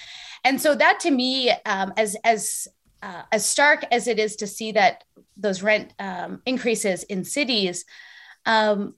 And 0.43 0.61
so 0.61 0.75
that 0.75 0.99
to 1.01 1.11
me, 1.11 1.51
um, 1.65 1.93
as, 1.97 2.15
as, 2.23 2.67
uh, 3.01 3.23
as 3.31 3.45
stark 3.45 3.85
as 3.91 4.07
it 4.07 4.19
is 4.19 4.35
to 4.37 4.47
see 4.47 4.73
that 4.73 5.03
those 5.35 5.63
rent 5.63 5.93
um, 5.99 6.41
increases 6.45 7.03
in 7.03 7.23
cities, 7.23 7.85
um, 8.45 8.95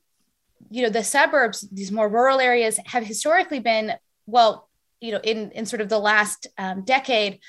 you 0.70 0.84
know, 0.84 0.90
the 0.90 1.04
suburbs, 1.04 1.62
these 1.72 1.92
more 1.92 2.10
rural 2.10 2.40
areas 2.40 2.80
have 2.86 3.06
historically 3.06 3.60
been, 3.60 3.94
well, 4.26 4.68
you 5.06 5.12
know, 5.12 5.22
in, 5.24 5.52
in 5.52 5.66
sort 5.66 5.82
of 5.82 5.90
the 5.90 6.00
last 6.00 6.48
um, 6.58 6.84
decade, 6.84 7.40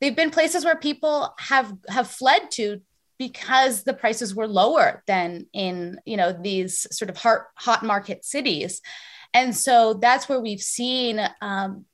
they've 0.00 0.16
been 0.16 0.30
places 0.30 0.64
where 0.64 0.76
people 0.76 1.34
have 1.38 1.72
have 1.88 2.08
fled 2.08 2.50
to 2.52 2.80
because 3.18 3.82
the 3.82 3.94
prices 3.94 4.34
were 4.34 4.46
lower 4.46 5.02
than 5.06 5.46
in 5.52 6.00
you 6.06 6.16
know 6.16 6.32
these 6.32 6.86
sort 6.96 7.10
of 7.10 7.16
hot, 7.16 7.42
hot 7.56 7.82
market 7.82 8.24
cities. 8.24 8.80
And 9.34 9.54
so 9.54 9.94
that's 9.94 10.28
where 10.28 10.40
we've 10.40 10.60
seen 10.60 11.20
um, 11.42 11.84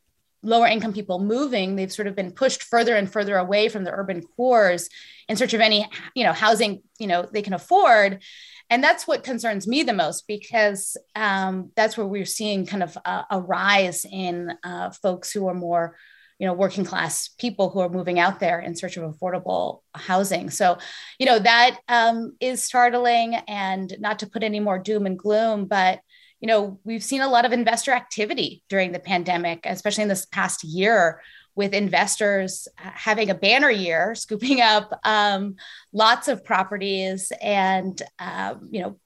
lower 0.44 0.66
income 0.66 0.92
people 0.92 1.18
moving 1.18 1.74
they've 1.74 1.92
sort 1.92 2.06
of 2.06 2.14
been 2.14 2.30
pushed 2.30 2.62
further 2.62 2.94
and 2.94 3.10
further 3.10 3.36
away 3.36 3.68
from 3.68 3.84
the 3.84 3.90
urban 3.90 4.22
cores 4.36 4.88
in 5.28 5.36
search 5.36 5.54
of 5.54 5.60
any 5.60 5.88
you 6.14 6.24
know 6.24 6.32
housing 6.32 6.82
you 6.98 7.06
know 7.06 7.28
they 7.32 7.42
can 7.42 7.54
afford. 7.54 8.22
And 8.70 8.82
that's 8.82 9.06
what 9.06 9.24
concerns 9.24 9.66
me 9.66 9.82
the 9.82 9.92
most 9.92 10.26
because 10.26 10.96
um, 11.14 11.70
that's 11.76 11.98
where 11.98 12.06
we're 12.06 12.24
seeing 12.24 12.64
kind 12.64 12.82
of 12.82 12.96
a, 13.04 13.26
a 13.32 13.40
rise 13.40 14.06
in 14.10 14.52
uh, 14.64 14.90
folks 14.90 15.30
who 15.32 15.46
are 15.48 15.54
more 15.54 15.96
you 16.38 16.46
know 16.46 16.52
working 16.52 16.84
class 16.84 17.28
people 17.28 17.70
who 17.70 17.80
are 17.80 17.88
moving 17.88 18.18
out 18.18 18.40
there 18.40 18.58
in 18.58 18.74
search 18.74 18.96
of 18.96 19.12
affordable 19.12 19.80
housing. 19.94 20.50
So 20.50 20.78
you 21.18 21.26
know 21.26 21.38
that 21.38 21.78
um, 21.88 22.36
is 22.40 22.62
startling 22.62 23.34
and 23.34 23.94
not 23.98 24.20
to 24.20 24.26
put 24.26 24.42
any 24.42 24.60
more 24.60 24.78
doom 24.78 25.06
and 25.06 25.18
gloom 25.18 25.66
but 25.66 26.00
you 26.44 26.48
know 26.48 26.78
we've 26.84 27.02
seen 27.02 27.22
a 27.22 27.28
lot 27.28 27.46
of 27.46 27.52
investor 27.52 27.92
activity 27.92 28.62
during 28.68 28.92
the 28.92 28.98
pandemic 28.98 29.60
especially 29.64 30.02
in 30.02 30.08
this 30.10 30.26
past 30.26 30.62
year 30.62 31.22
with 31.54 31.72
investors 31.72 32.66
having 32.76 33.30
a 33.30 33.34
banner 33.34 33.70
year 33.70 34.14
scooping 34.14 34.60
up 34.60 35.00
um, 35.04 35.56
lots 35.92 36.28
of 36.28 36.44
properties. 36.44 37.32
And 37.40 38.00
um, 38.18 38.68
you 38.70 38.82
know 38.82 38.98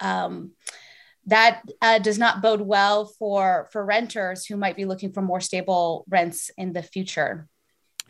um, 0.00 0.52
that 1.26 1.62
uh, 1.82 1.98
does 1.98 2.18
not 2.18 2.42
bode 2.42 2.62
well 2.62 3.06
for 3.06 3.68
for 3.72 3.84
renters 3.84 4.46
who 4.46 4.56
might 4.56 4.76
be 4.76 4.86
looking 4.86 5.12
for 5.12 5.22
more 5.22 5.40
stable 5.40 6.04
rents 6.08 6.50
in 6.56 6.72
the 6.72 6.82
future. 6.82 7.46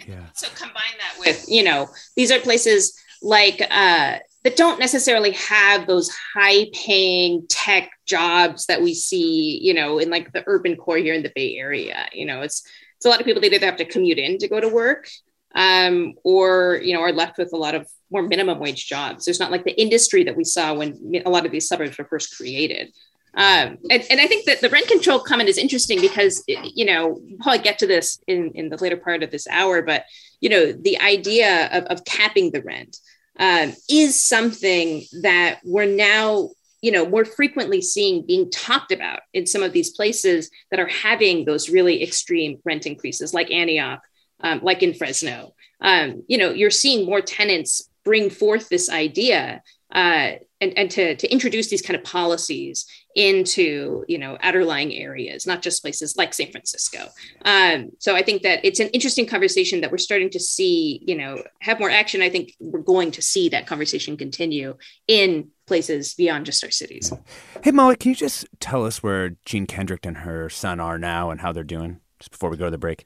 Yeah. 0.07 0.27
So 0.35 0.49
combine 0.55 0.97
that 0.99 1.19
with 1.19 1.45
you 1.49 1.63
know 1.63 1.89
these 2.17 2.31
are 2.31 2.41
places 2.41 2.99
like 3.21 3.61
uh, 3.71 4.19
that 4.43 4.57
don't 4.57 4.81
necessarily 4.81 5.33
have 5.33 5.87
those 5.87 6.11
high 6.35 6.67
paying 6.73 7.47
tech 7.49 7.91
jobs 8.07 8.67
that 8.67 8.83
we 8.83 8.95
see 8.95 9.59
you 9.63 9.75
know 9.75 9.99
in 9.99 10.11
like 10.11 10.33
the 10.33 10.45
urban 10.47 10.77
core 10.77 10.97
here 10.97 11.15
in 11.15 11.23
the 11.23 11.33
bay 11.35 11.57
area 11.57 12.07
you 12.13 12.25
know 12.25 12.43
it's 12.43 12.63
it's 12.97 13.07
a 13.07 13.09
lot 13.09 13.21
of 13.21 13.27
people 13.27 13.41
that 13.41 13.53
either 13.53 13.67
have 13.67 13.77
to 13.77 13.85
commute 13.85 14.19
in 14.19 14.39
to 14.39 14.49
go 14.49 14.61
to 14.61 14.69
work 14.69 15.09
um, 15.55 16.15
or 16.25 16.81
you 16.83 16.95
know 16.95 17.01
are 17.01 17.13
left 17.13 17.39
with 17.39 17.53
a 17.53 17.57
lot 17.57 17.75
of 17.75 17.87
more 18.11 18.23
minimum 18.23 18.59
wage 18.59 18.87
jobs. 18.87 19.25
There's 19.25 19.41
not 19.41 19.51
like 19.51 19.65
the 19.65 19.81
industry 19.81 20.25
that 20.25 20.37
we 20.37 20.45
saw 20.45 20.75
when 20.75 21.23
a 21.25 21.31
lot 21.31 21.47
of 21.47 21.53
these 21.53 21.69
suburbs 21.69 21.97
were 21.97 22.05
first 22.05 22.37
created. 22.37 22.93
Um, 23.33 23.79
and, 23.89 24.05
and 24.11 24.21
I 24.21 24.27
think 24.27 24.47
that 24.47 24.61
the 24.61 24.69
rent 24.69 24.89
control 24.89 25.21
comment 25.21 25.49
is 25.49 25.57
interesting 25.57 26.01
because, 26.01 26.43
you 26.49 26.85
know, 26.85 27.21
we'll 27.23 27.39
probably 27.39 27.63
get 27.63 27.79
to 27.79 27.87
this 27.87 28.19
in, 28.27 28.51
in 28.57 28.71
the 28.71 28.77
later 28.79 28.97
part 28.97 29.23
of 29.23 29.31
this 29.31 29.47
hour, 29.47 29.83
but, 29.83 30.05
you 30.41 30.49
know, 30.49 30.73
the 30.73 31.01
idea 31.01 31.69
of, 31.71 31.85
of 31.85 32.05
capping 32.05 32.51
the 32.51 32.61
rent 32.63 32.97
um, 33.39 33.75
is 33.89 34.23
something 34.23 35.05
that 35.23 35.61
we're 35.65 35.87
now, 35.87 36.51
you 36.83 36.93
know, 36.93 37.07
more 37.07 37.25
frequently 37.25 37.81
seeing 37.81 38.27
being 38.27 38.51
talked 38.51 38.93
about 38.93 39.21
in 39.33 39.47
some 39.47 39.63
of 39.63 39.73
these 39.73 39.91
places 39.91 40.51
that 40.71 40.81
are 40.81 40.89
having 40.89 41.45
those 41.45 41.71
really 41.71 42.03
extreme 42.03 42.59
rent 42.65 42.87
increases, 42.87 43.33
like 43.35 43.51
Antioch, 43.51 44.03
um, 44.41 44.61
like 44.63 44.83
in 44.83 44.95
Fresno. 44.95 45.55
Um, 45.81 46.25
you 46.29 46.39
know, 46.39 46.51
you're 46.51 46.71
seeing 46.71 47.07
more 47.07 47.21
tenants 47.21 47.89
bring 48.05 48.31
forth 48.31 48.69
this 48.69 48.91
idea 48.91 49.63
uh, 49.93 50.33
and, 50.61 50.77
and 50.77 50.91
to, 50.91 51.17
to 51.17 51.33
introduce 51.33 51.69
these 51.69 51.83
kind 51.83 51.97
of 51.97 52.05
policies 52.05 52.87
into 53.17 54.05
you 54.07 54.19
know 54.19 54.39
outerlying 54.45 55.01
areas 55.01 55.45
not 55.45 55.63
just 55.63 55.83
places 55.83 56.17
like 56.17 56.33
san 56.33 56.51
francisco. 56.53 57.09
Um, 57.45 57.91
so 57.99 58.15
i 58.15 58.23
think 58.23 58.43
that 58.43 58.65
it's 58.65 58.79
an 58.79 58.89
interesting 58.89 59.27
conversation 59.27 59.81
that 59.81 59.91
we're 59.91 59.99
starting 59.99 60.31
to 60.31 60.41
see 60.41 61.03
you 61.07 61.17
know 61.17 61.43
have 61.61 61.81
more 61.81 61.91
action. 61.91 62.23
I 62.23 62.31
think 62.31 62.55
we're 62.61 62.81
going 62.81 63.11
to 63.13 63.23
see 63.23 63.49
that 63.49 63.67
conversation 63.67 64.17
continue 64.17 64.77
in 65.09 65.49
places 65.67 66.15
beyond 66.15 66.47
just 66.47 66.63
our 66.63 66.71
cities. 66.71 67.13
Hey 67.65 67.73
molly 67.73 67.97
can 67.97 68.11
you 68.11 68.17
just 68.17 68.47
tell 68.61 68.85
us 68.85 69.03
where 69.03 69.37
jean 69.45 69.67
kendrick 69.67 70.07
and 70.07 70.19
her 70.19 70.49
son 70.49 70.79
are 70.79 70.99
now 70.99 71.31
and 71.31 71.41
how 71.41 71.53
they're 71.53 71.65
doing 71.65 72.01
just 72.21 72.31
before 72.31 72.51
we 72.51 72.57
go 72.57 72.67
to 72.67 72.71
the 72.71 72.79
break? 72.79 73.05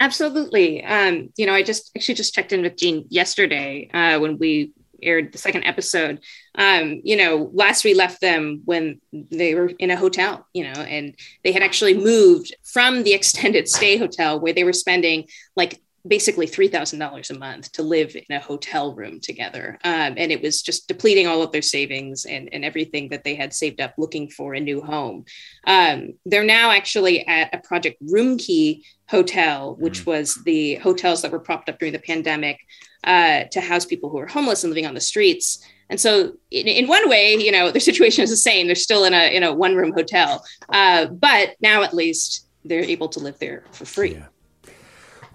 Absolutely. 0.00 0.84
Um, 0.84 1.30
you 1.36 1.44
know, 1.44 1.52
I 1.52 1.62
just 1.62 1.90
actually 1.96 2.14
just 2.14 2.32
checked 2.32 2.52
in 2.52 2.62
with 2.62 2.76
Jean 2.76 3.04
yesterday 3.08 3.90
uh, 3.92 4.20
when 4.20 4.38
we 4.38 4.72
aired 5.02 5.32
the 5.32 5.38
second 5.38 5.64
episode. 5.64 6.20
Um, 6.54 7.00
you 7.04 7.16
know, 7.16 7.50
last 7.52 7.84
we 7.84 7.94
left 7.94 8.20
them 8.20 8.62
when 8.64 9.00
they 9.12 9.54
were 9.54 9.72
in 9.78 9.90
a 9.90 9.96
hotel, 9.96 10.46
you 10.52 10.64
know, 10.64 10.80
and 10.80 11.14
they 11.44 11.52
had 11.52 11.62
actually 11.62 11.94
moved 11.94 12.54
from 12.64 13.02
the 13.02 13.12
extended 13.18 13.68
stay 13.68 13.96
hotel 13.96 14.40
where 14.40 14.52
they 14.52 14.64
were 14.64 14.72
spending 14.72 15.26
like 15.56 15.80
basically 16.06 16.46
$3,000 16.46 17.30
a 17.30 17.38
month 17.38 17.72
to 17.72 17.82
live 17.82 18.16
in 18.16 18.36
a 18.36 18.40
hotel 18.40 18.94
room 18.94 19.20
together. 19.20 19.78
Um, 19.84 20.14
and 20.16 20.32
it 20.32 20.42
was 20.42 20.62
just 20.62 20.88
depleting 20.88 21.26
all 21.26 21.42
of 21.42 21.52
their 21.52 21.62
savings 21.62 22.24
and, 22.24 22.48
and 22.52 22.64
everything 22.64 23.08
that 23.10 23.24
they 23.24 23.34
had 23.34 23.52
saved 23.52 23.80
up 23.80 23.94
looking 23.98 24.30
for 24.30 24.54
a 24.54 24.60
new 24.60 24.80
home. 24.80 25.24
Um, 25.66 26.14
they're 26.24 26.44
now 26.44 26.70
actually 26.70 27.26
at 27.26 27.54
a 27.54 27.58
Project 27.58 28.02
Roomkey 28.02 28.82
hotel, 29.08 29.76
which 29.78 30.00
mm-hmm. 30.00 30.10
was 30.10 30.36
the 30.44 30.76
hotels 30.76 31.22
that 31.22 31.32
were 31.32 31.40
propped 31.40 31.68
up 31.68 31.78
during 31.78 31.92
the 31.92 31.98
pandemic 31.98 32.58
uh, 33.04 33.44
to 33.44 33.60
house 33.60 33.84
people 33.84 34.10
who 34.10 34.18
are 34.18 34.26
homeless 34.26 34.64
and 34.64 34.70
living 34.70 34.86
on 34.86 34.94
the 34.94 35.00
streets. 35.00 35.64
And 35.90 36.00
so, 36.00 36.34
in, 36.50 36.66
in, 36.66 36.86
one 36.86 37.08
way, 37.08 37.34
you 37.34 37.50
know, 37.50 37.70
their 37.70 37.80
situation 37.92 38.24
is 38.24 38.30
the 38.30 38.36
same. 38.36 38.66
They're 38.66 38.76
still 38.76 39.04
in 39.04 39.14
a 39.14 39.34
in 39.34 39.42
a 39.42 39.54
one 39.54 39.74
room 39.74 39.92
hotel, 39.92 40.44
uh, 40.68 41.06
but 41.06 41.56
now 41.60 41.82
at 41.82 41.94
least 41.94 42.46
they're 42.64 42.82
able 42.82 43.08
to 43.08 43.20
live 43.20 43.38
there 43.38 43.64
for 43.72 43.84
free. 43.84 44.14
Yeah. 44.14 44.26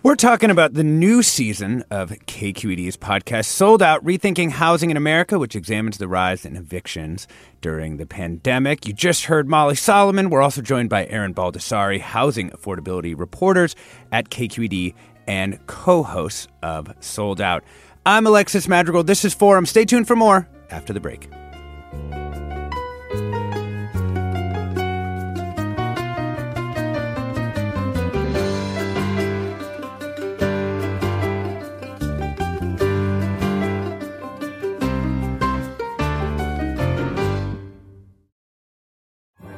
We're 0.04 0.16
talking 0.16 0.50
about 0.50 0.74
the 0.74 0.84
new 0.84 1.24
season 1.24 1.86
of 1.90 2.10
KQED's 2.10 2.98
podcast, 2.98 3.46
Sold 3.46 3.82
Out 3.82 4.04
Rethinking 4.04 4.50
Housing 4.52 4.92
in 4.92 4.98
America, 4.98 5.40
which 5.40 5.56
examines 5.56 5.98
the 5.98 6.10
rise 6.10 6.46
in 6.46 6.58
evictions 6.58 7.26
during 7.62 7.96
the 7.96 8.06
pandemic. 8.06 8.86
You 8.86 8.92
just 8.92 9.24
heard 9.28 9.48
Molly 9.48 9.76
Solomon. 9.76 10.30
We're 10.30 10.42
also 10.42 10.62
joined 10.62 10.90
by 10.90 11.06
Erin 11.06 11.34
Baldassari, 11.34 12.02
housing 12.02 12.50
affordability 12.50 13.18
reporters 13.18 13.78
at 14.12 14.30
KQED 14.30 14.94
and 15.28 15.66
co 15.68 16.04
hosts 16.04 16.48
of 16.62 16.94
Sold 17.00 17.42
Out. 17.42 17.64
I'm 18.06 18.28
Alexis 18.28 18.68
Madrigal. 18.68 19.04
This 19.04 19.24
is 19.24 19.34
Forum. 19.34 19.66
Stay 19.66 19.86
tuned 19.86 20.08
for 20.08 20.16
more 20.16 20.48
after 20.70 20.94
the 20.94 21.00
break. 21.00 21.30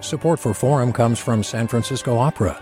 Support 0.05 0.39
for 0.39 0.53
Forum 0.53 0.93
comes 0.93 1.17
from 1.17 1.41
San 1.41 1.67
Francisco 1.67 2.17
Opera. 2.17 2.61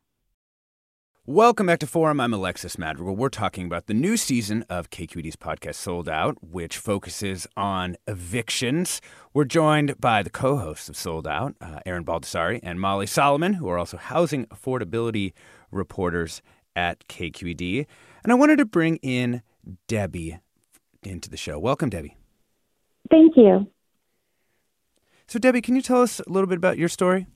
Welcome 1.27 1.67
back 1.67 1.77
to 1.81 1.87
Forum. 1.87 2.19
I'm 2.19 2.33
Alexis 2.33 2.79
Madrigal. 2.79 3.15
We're 3.15 3.29
talking 3.29 3.67
about 3.67 3.85
the 3.85 3.93
new 3.93 4.17
season 4.17 4.65
of 4.71 4.89
KQED's 4.89 5.35
podcast 5.35 5.75
Sold 5.75 6.09
Out, 6.09 6.35
which 6.41 6.79
focuses 6.79 7.45
on 7.55 7.95
evictions. 8.07 9.01
We're 9.31 9.45
joined 9.45 10.01
by 10.01 10.23
the 10.23 10.31
co 10.31 10.57
hosts 10.57 10.89
of 10.89 10.97
Sold 10.97 11.27
Out, 11.27 11.53
uh, 11.61 11.79
Erin 11.85 12.03
Baldassari 12.03 12.59
and 12.63 12.81
Molly 12.81 13.05
Solomon, 13.05 13.53
who 13.53 13.69
are 13.69 13.77
also 13.77 13.97
housing 13.97 14.47
affordability 14.47 15.33
reporters 15.69 16.41
at 16.75 17.07
KQED. 17.07 17.85
And 18.23 18.31
I 18.31 18.35
wanted 18.35 18.57
to 18.57 18.65
bring 18.65 18.95
in 19.03 19.43
Debbie 19.87 20.39
into 21.03 21.29
the 21.29 21.37
show. 21.37 21.59
Welcome, 21.59 21.91
Debbie. 21.91 22.17
Thank 23.11 23.37
you. 23.37 23.67
So, 25.27 25.37
Debbie, 25.37 25.61
can 25.61 25.75
you 25.75 25.83
tell 25.83 26.01
us 26.01 26.19
a 26.19 26.31
little 26.31 26.47
bit 26.47 26.57
about 26.57 26.79
your 26.79 26.89
story? 26.89 27.27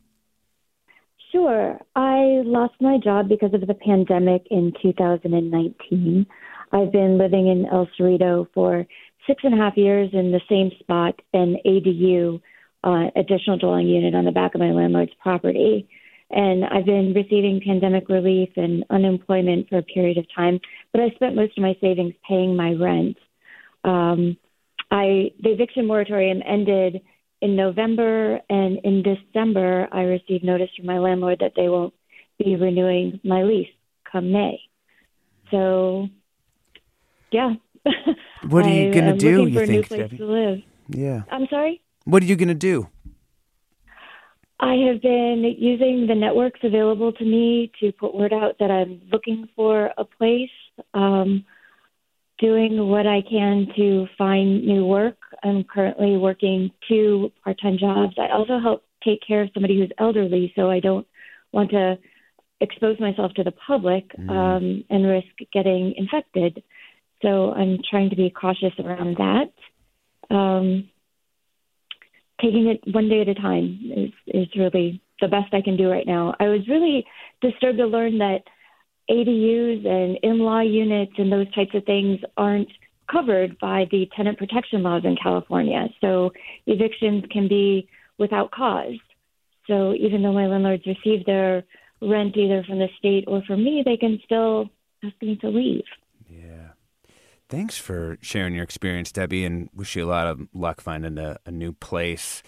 Sure. 1.36 1.78
I 1.98 2.44
lost 2.46 2.76
my 2.80 2.98
job 2.98 3.28
because 3.28 3.54
of 3.54 3.68
the 3.68 3.74
pandemic 3.74 4.48
in 4.50 4.72
2019. 4.82 6.26
I've 6.72 6.92
been 6.94 7.18
living 7.18 7.48
in 7.48 7.66
El 7.66 7.90
Cerrito 8.00 8.48
for 8.54 8.88
six 9.28 9.44
and 9.44 9.54
a 9.54 9.58
half 9.58 9.76
years 9.76 10.10
in 10.14 10.32
the 10.32 10.40
same 10.48 10.72
spot, 10.80 11.20
an 11.34 11.58
ADU, 11.66 12.40
uh, 12.86 13.10
additional 13.18 13.58
dwelling 13.58 13.90
unit 13.90 14.16
on 14.16 14.24
the 14.24 14.32
back 14.32 14.56
of 14.56 14.62
my 14.62 14.72
landlord's 14.72 15.12
property. 15.22 15.90
And 16.32 16.64
I've 16.64 16.86
been 16.86 17.14
receiving 17.14 17.60
pandemic 17.66 18.08
relief 18.08 18.52
and 18.56 18.86
unemployment 18.90 19.68
for 19.68 19.80
a 19.80 19.84
period 19.84 20.18
of 20.18 20.26
time, 20.34 20.62
but 20.94 21.02
I 21.02 21.10
spent 21.16 21.36
most 21.36 21.58
of 21.58 21.64
my 21.64 21.76
savings 21.82 22.14
paying 22.26 22.56
my 22.56 22.76
rent. 22.76 23.18
Um, 23.84 24.38
I 24.90 25.32
the 25.44 25.50
eviction 25.50 25.86
moratorium 25.86 26.42
ended 26.48 27.02
in 27.42 27.56
November 27.56 28.40
and 28.50 28.80
in 28.84 29.04
December, 29.04 29.88
I 29.92 30.02
received 30.02 30.44
notice 30.44 30.70
from 30.76 30.86
my 30.86 31.00
landlord 31.00 31.40
that 31.40 31.54
they 31.56 31.70
won't 31.70 31.94
be 32.38 32.56
renewing 32.56 33.20
my 33.24 33.44
lease 33.44 33.70
come 34.12 34.32
May. 34.32 34.60
So, 35.52 36.08
yeah. 37.32 37.54
What 38.48 38.66
are 38.66 38.70
you 38.70 38.94
going 38.98 39.06
to 39.06 39.18
do? 39.18 39.48
You 39.48 39.66
think, 39.66 39.90
Debbie? 39.90 40.66
Yeah. 40.90 41.24
I'm 41.32 41.48
sorry. 41.50 41.82
What 42.06 42.22
are 42.22 42.26
you 42.26 42.36
going 42.36 42.50
to 42.50 42.54
do? 42.54 42.88
I 44.60 44.76
have 44.88 45.02
been 45.02 45.44
using 45.58 46.08
the 46.08 46.16
networks 46.16 46.60
available 46.64 47.12
to 47.14 47.26
me 47.26 47.72
to 47.82 47.92
put 47.92 48.16
word 48.16 48.32
out 48.34 48.56
that 48.60 48.72
I'm 48.72 49.02
looking 49.12 49.50
for 49.56 49.92
a 49.98 50.06
place. 50.06 50.50
Um, 50.94 51.46
doing 52.40 52.90
what 52.90 53.08
I 53.08 53.22
can 53.22 53.68
to 53.76 54.08
find 54.18 54.66
new 54.66 54.86
work. 54.86 55.18
I'm 55.46 55.64
currently 55.64 56.18
working 56.18 56.72
two 56.88 57.32
part 57.44 57.60
time 57.62 57.78
jobs. 57.78 58.16
I 58.18 58.34
also 58.34 58.60
help 58.60 58.84
take 59.04 59.20
care 59.26 59.44
of 59.44 59.50
somebody 59.54 59.80
who's 59.80 59.92
elderly, 60.00 60.52
so 60.56 60.70
I 60.70 60.80
don't 60.80 61.06
want 61.52 61.70
to 61.72 61.98
expose 62.60 63.00
myself 63.00 63.34
to 63.34 63.44
the 63.44 63.52
public 63.52 64.06
mm. 64.18 64.30
um, 64.30 64.84
and 64.90 65.06
risk 65.06 65.28
getting 65.54 65.94
infected. 65.98 66.64
So 67.22 67.52
I'm 67.52 67.80
trying 67.90 68.10
to 68.10 68.16
be 68.16 68.30
cautious 68.30 68.74
around 68.80 69.18
that. 69.18 70.36
Um, 70.36 70.90
taking 72.42 72.68
it 72.68 72.82
one 72.94 73.10
day 73.10 73.22
at 73.22 73.30
a 73.30 73.36
time 73.36 73.80
is, 73.96 74.12
is 74.28 74.48
really 74.58 75.02
the 75.22 75.28
best 75.28 75.54
I 75.54 75.62
can 75.62 75.78
do 75.78 75.90
right 75.90 76.06
now. 76.08 76.36
I 76.40 76.46
was 76.46 76.68
really 76.68 77.06
disturbed 77.42 77.78
to 77.78 77.86
learn 77.86 78.18
that 78.18 78.44
ADUs 79.10 79.86
and 79.86 80.18
in-law 80.24 80.62
units 80.62 81.14
and 81.18 81.32
those 81.32 81.52
types 81.54 81.76
of 81.76 81.86
things 81.86 82.20
aren't 82.36 82.70
covered 83.12 83.58
by 83.60 83.86
the 83.92 84.08
tenant 84.16 84.38
protection 84.38 84.84
laws 84.84 85.04
in 85.06 85.16
California. 85.22 85.88
So 86.02 86.32
evictions 86.66 87.24
can 87.32 87.48
be 87.48 87.88
without 88.18 88.52
cause. 88.52 88.96
So 89.68 89.94
even 89.94 90.22
though 90.22 90.34
my 90.34 90.48
landlords 90.48 90.84
receive 90.86 91.26
their 91.26 91.64
rent 92.02 92.38
either 92.38 92.64
from 92.64 92.80
the 92.80 92.90
state 92.98 93.26
or 93.28 93.42
from 93.44 93.64
me, 93.64 93.84
they 93.86 93.98
can 93.98 94.20
still 94.24 94.70
ask 95.04 95.16
me 95.22 95.36
to 95.38 95.50
leave. 95.50 95.84
Yeah. 96.30 96.70
Thanks 97.50 97.78
for 97.78 98.18
sharing 98.22 98.56
your 98.56 98.64
experience, 98.64 99.12
Debbie, 99.12 99.46
and 99.46 99.70
wish 99.74 99.96
you 99.96 100.06
a 100.06 100.10
lot 100.10 100.28
of 100.28 100.48
luck 100.54 100.82
finding 100.82 101.18
a, 101.18 101.38
a 101.46 101.52
new 101.52 101.74
place. 101.74 102.42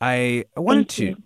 I, 0.00 0.44
I 0.56 0.60
wanted 0.60 0.88
to 0.90 1.16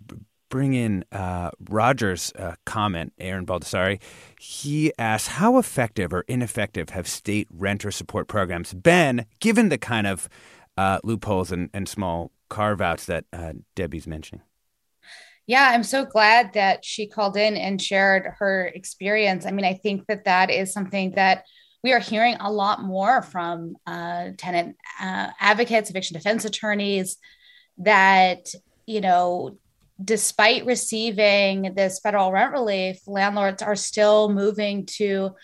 bring 0.49 0.73
in 0.73 1.05
uh, 1.11 1.51
Roger's 1.69 2.33
uh, 2.37 2.55
comment, 2.65 3.13
Erin 3.17 3.45
Baldassari. 3.45 4.01
He 4.39 4.91
asks, 4.97 5.29
How 5.29 5.57
effective 5.57 6.13
or 6.13 6.25
ineffective 6.27 6.89
have 6.89 7.07
state 7.07 7.47
renter 7.51 7.91
support 7.91 8.27
programs 8.27 8.73
been, 8.73 9.25
given 9.39 9.69
the 9.69 9.77
kind 9.77 10.07
of 10.07 10.27
uh, 10.77 10.99
loopholes 11.03 11.51
and, 11.51 11.69
and 11.73 11.87
small 11.87 12.31
carve 12.49 12.81
outs 12.81 13.05
that 13.05 13.25
uh, 13.31 13.53
Debbie's 13.75 14.07
mentioning? 14.07 14.41
Yeah, 15.47 15.69
I'm 15.71 15.83
so 15.83 16.05
glad 16.05 16.53
that 16.53 16.85
she 16.85 17.07
called 17.07 17.35
in 17.35 17.57
and 17.57 17.81
shared 17.81 18.31
her 18.37 18.67
experience. 18.67 19.47
I 19.47 19.51
mean, 19.51 19.65
I 19.65 19.73
think 19.73 20.05
that 20.05 20.25
that 20.25 20.51
is 20.51 20.71
something 20.71 21.11
that 21.11 21.45
we 21.83 21.91
are 21.93 21.99
hearing 21.99 22.35
a 22.39 22.51
lot 22.51 22.83
more 22.83 23.21
from 23.21 23.75
uh, 23.87 24.29
tenant 24.37 24.75
uh, 25.01 25.29
advocates, 25.39 25.89
eviction 25.89 26.15
defense 26.15 26.45
attorneys, 26.45 27.17
that 27.79 28.49
you 28.85 29.01
know 29.01 29.57
despite 30.03 30.65
receiving 30.65 31.73
this 31.75 31.99
federal 31.99 32.31
rent 32.31 32.53
relief, 32.53 32.99
landlords 33.07 33.61
are 33.61 33.75
still 33.75 34.29
moving 34.29 34.85
to 34.85 35.35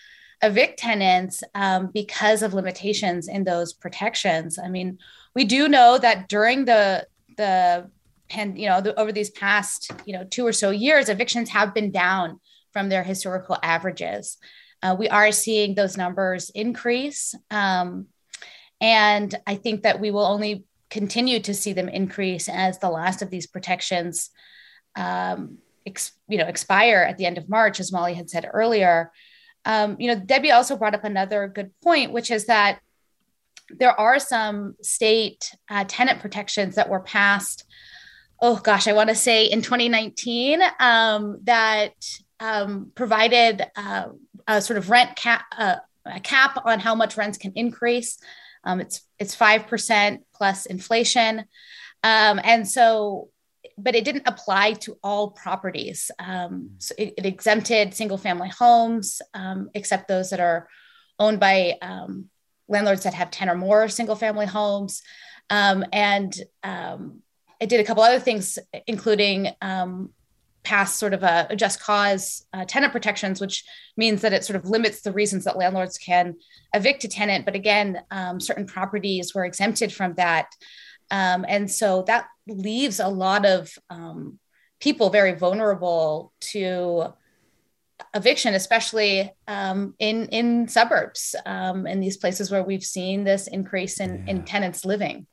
evict 0.42 0.78
tenants 0.78 1.42
um, 1.54 1.90
because 1.92 2.42
of 2.42 2.54
limitations 2.54 3.28
in 3.28 3.44
those 3.44 3.72
protections. 3.72 4.58
I 4.58 4.68
mean, 4.68 4.98
we 5.34 5.44
do 5.44 5.68
know 5.68 5.98
that 5.98 6.28
during 6.28 6.64
the 6.64 7.06
the 7.36 7.90
and 8.30 8.58
you 8.58 8.68
know 8.68 8.80
the, 8.80 8.98
over 8.98 9.12
these 9.12 9.30
past 9.30 9.90
you 10.04 10.12
know 10.14 10.24
two 10.24 10.46
or 10.46 10.52
so 10.52 10.70
years, 10.70 11.08
evictions 11.08 11.50
have 11.50 11.74
been 11.74 11.90
down 11.90 12.40
from 12.72 12.88
their 12.88 13.02
historical 13.02 13.58
averages. 13.62 14.38
Uh, 14.82 14.94
we 14.98 15.08
are 15.08 15.32
seeing 15.32 15.74
those 15.74 15.96
numbers 15.96 16.50
increase. 16.50 17.34
Um, 17.50 18.06
and 18.80 19.34
I 19.46 19.54
think 19.54 19.82
that 19.82 20.00
we 20.00 20.10
will 20.10 20.26
only 20.26 20.64
continue 20.90 21.40
to 21.40 21.54
see 21.54 21.72
them 21.72 21.88
increase 21.88 22.48
as 22.48 22.78
the 22.78 22.90
last 22.90 23.22
of 23.22 23.30
these 23.30 23.46
protections 23.46 24.30
um, 24.96 25.58
ex, 25.86 26.12
you 26.28 26.38
know 26.38 26.46
expire 26.46 27.06
at 27.08 27.18
the 27.18 27.26
end 27.26 27.38
of 27.38 27.48
March, 27.48 27.80
as 27.80 27.92
Molly 27.92 28.14
had 28.14 28.30
said 28.30 28.48
earlier. 28.52 29.12
Um, 29.64 29.96
you 29.98 30.08
know, 30.08 30.20
Debbie 30.20 30.52
also 30.52 30.76
brought 30.76 30.94
up 30.94 31.04
another 31.04 31.48
good 31.48 31.72
point, 31.82 32.12
which 32.12 32.30
is 32.30 32.46
that 32.46 32.80
there 33.68 33.98
are 33.98 34.18
some 34.18 34.76
state 34.80 35.52
uh, 35.68 35.84
tenant 35.88 36.20
protections 36.20 36.76
that 36.76 36.88
were 36.88 37.00
passed. 37.00 37.64
Oh 38.40 38.56
gosh, 38.56 38.86
I 38.86 38.92
want 38.92 39.08
to 39.08 39.14
say 39.14 39.46
in 39.46 39.62
2019 39.62 40.60
um, 40.78 41.40
that 41.44 41.94
um, 42.38 42.92
provided 42.94 43.66
uh, 43.76 44.08
a 44.46 44.60
sort 44.60 44.76
of 44.76 44.90
rent 44.90 45.16
cap, 45.16 45.44
uh, 45.56 45.76
a 46.04 46.20
cap 46.20 46.62
on 46.64 46.78
how 46.78 46.94
much 46.94 47.16
rents 47.16 47.38
can 47.38 47.52
increase. 47.54 48.18
Um, 48.66 48.80
it's 48.80 49.00
it's 49.18 49.34
five 49.34 49.66
percent 49.66 50.22
plus 50.34 50.66
inflation, 50.66 51.44
um, 52.02 52.40
and 52.42 52.68
so, 52.68 53.30
but 53.78 53.94
it 53.94 54.04
didn't 54.04 54.26
apply 54.26 54.74
to 54.84 54.98
all 55.02 55.30
properties. 55.30 56.10
Um, 56.18 56.72
so 56.78 56.94
it, 56.98 57.14
it, 57.16 57.26
exempted 57.26 57.94
single 57.94 58.18
family 58.18 58.48
homes, 58.50 59.22
um, 59.32 59.70
except 59.74 60.08
those 60.08 60.30
that 60.30 60.40
are 60.40 60.68
owned 61.18 61.40
by 61.40 61.78
um, 61.80 62.28
landlords 62.68 63.04
that 63.04 63.14
have 63.14 63.30
ten 63.30 63.48
or 63.48 63.54
more 63.54 63.88
single 63.88 64.16
family 64.16 64.46
homes, 64.46 65.02
um, 65.48 65.84
and 65.92 66.36
it 67.60 67.68
did 67.68 67.80
a 67.80 67.84
couple 67.84 68.02
other 68.02 68.20
things, 68.20 68.58
including 68.86 69.48
passed 70.66 70.98
sort 70.98 71.14
of 71.14 71.22
a, 71.22 71.46
a 71.50 71.56
just 71.56 71.80
cause 71.80 72.44
uh, 72.52 72.64
tenant 72.64 72.92
protections, 72.92 73.40
which 73.40 73.64
means 73.96 74.20
that 74.22 74.32
it 74.32 74.44
sort 74.44 74.56
of 74.56 74.68
limits 74.68 75.00
the 75.00 75.12
reasons 75.12 75.44
that 75.44 75.56
landlords 75.56 75.96
can 75.96 76.34
evict 76.74 77.04
a 77.04 77.08
tenant. 77.08 77.44
But 77.44 77.54
again, 77.54 78.02
um, 78.10 78.40
certain 78.40 78.66
properties 78.66 79.32
were 79.32 79.44
exempted 79.44 79.92
from 79.92 80.14
that. 80.14 80.48
Um, 81.12 81.46
and 81.48 81.70
so 81.70 82.02
that 82.08 82.26
leaves 82.48 82.98
a 82.98 83.08
lot 83.08 83.46
of 83.46 83.70
um, 83.90 84.40
people 84.80 85.08
very 85.10 85.34
vulnerable 85.34 86.32
to 86.52 87.14
eviction, 88.12 88.54
especially 88.54 89.32
um, 89.46 89.94
in 90.00 90.26
in 90.30 90.66
suburbs, 90.66 91.36
um, 91.46 91.86
in 91.86 92.00
these 92.00 92.16
places 92.16 92.50
where 92.50 92.64
we've 92.64 92.84
seen 92.84 93.22
this 93.22 93.46
increase 93.46 94.00
in, 94.00 94.24
yeah. 94.26 94.32
in 94.32 94.44
tenants 94.44 94.84
living. 94.84 95.28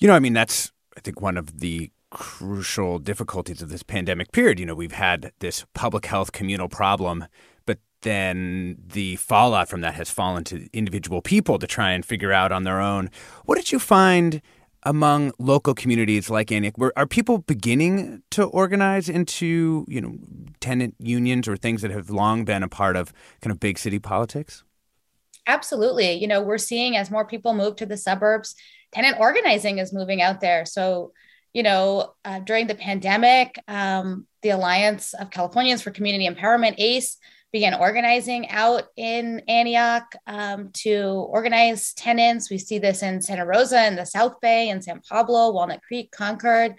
You 0.00 0.08
know, 0.08 0.14
I 0.14 0.18
mean, 0.18 0.32
that's 0.32 0.72
I 0.96 1.00
think 1.00 1.20
one 1.20 1.36
of 1.36 1.60
the 1.60 1.92
crucial 2.10 2.98
difficulties 2.98 3.62
of 3.62 3.68
this 3.68 3.82
pandemic 3.82 4.32
period. 4.32 4.58
You 4.58 4.66
know, 4.66 4.74
we've 4.74 4.92
had 4.92 5.32
this 5.40 5.64
public 5.74 6.06
health 6.06 6.32
communal 6.32 6.68
problem, 6.68 7.26
but 7.66 7.78
then 8.02 8.76
the 8.86 9.16
fallout 9.16 9.68
from 9.68 9.80
that 9.82 9.94
has 9.94 10.10
fallen 10.10 10.44
to 10.44 10.68
individual 10.72 11.20
people 11.22 11.58
to 11.58 11.66
try 11.66 11.92
and 11.92 12.04
figure 12.04 12.32
out 12.32 12.52
on 12.52 12.64
their 12.64 12.80
own. 12.80 13.10
What 13.44 13.56
did 13.56 13.72
you 13.72 13.78
find 13.78 14.40
among 14.84 15.32
local 15.38 15.74
communities 15.74 16.30
like 16.30 16.52
Antioch? 16.52 16.78
Were, 16.78 16.92
are 16.96 17.06
people 17.06 17.38
beginning 17.38 18.22
to 18.30 18.44
organize 18.44 19.08
into, 19.08 19.84
you 19.88 20.00
know, 20.00 20.16
tenant 20.60 20.94
unions 20.98 21.48
or 21.48 21.56
things 21.56 21.82
that 21.82 21.90
have 21.90 22.10
long 22.10 22.44
been 22.44 22.62
a 22.62 22.68
part 22.68 22.96
of 22.96 23.12
kind 23.42 23.50
of 23.50 23.60
big 23.60 23.78
city 23.78 23.98
politics? 23.98 24.64
Absolutely. 25.46 26.12
You 26.12 26.28
know, 26.28 26.42
we're 26.42 26.58
seeing 26.58 26.96
as 26.96 27.10
more 27.10 27.26
people 27.26 27.54
move 27.54 27.76
to 27.76 27.86
the 27.86 27.96
suburbs, 27.96 28.54
tenant 28.92 29.16
organizing 29.18 29.78
is 29.78 29.92
moving 29.92 30.22
out 30.22 30.40
there. 30.40 30.64
So 30.64 31.12
you 31.52 31.62
know, 31.62 32.14
uh, 32.24 32.40
during 32.40 32.66
the 32.66 32.74
pandemic, 32.74 33.58
um, 33.68 34.26
the 34.42 34.50
Alliance 34.50 35.14
of 35.14 35.30
Californians 35.30 35.82
for 35.82 35.90
Community 35.90 36.28
Empowerment, 36.28 36.74
ACE, 36.78 37.16
began 37.52 37.74
organizing 37.74 38.48
out 38.50 38.84
in 38.96 39.40
Antioch 39.48 40.14
um, 40.26 40.70
to 40.74 41.26
organize 41.30 41.94
tenants. 41.94 42.50
We 42.50 42.58
see 42.58 42.78
this 42.78 43.02
in 43.02 43.22
Santa 43.22 43.46
Rosa, 43.46 43.86
in 43.86 43.96
the 43.96 44.04
South 44.04 44.40
Bay, 44.40 44.68
in 44.68 44.82
San 44.82 45.00
Pablo, 45.00 45.52
Walnut 45.52 45.80
Creek, 45.82 46.10
Concord. 46.10 46.74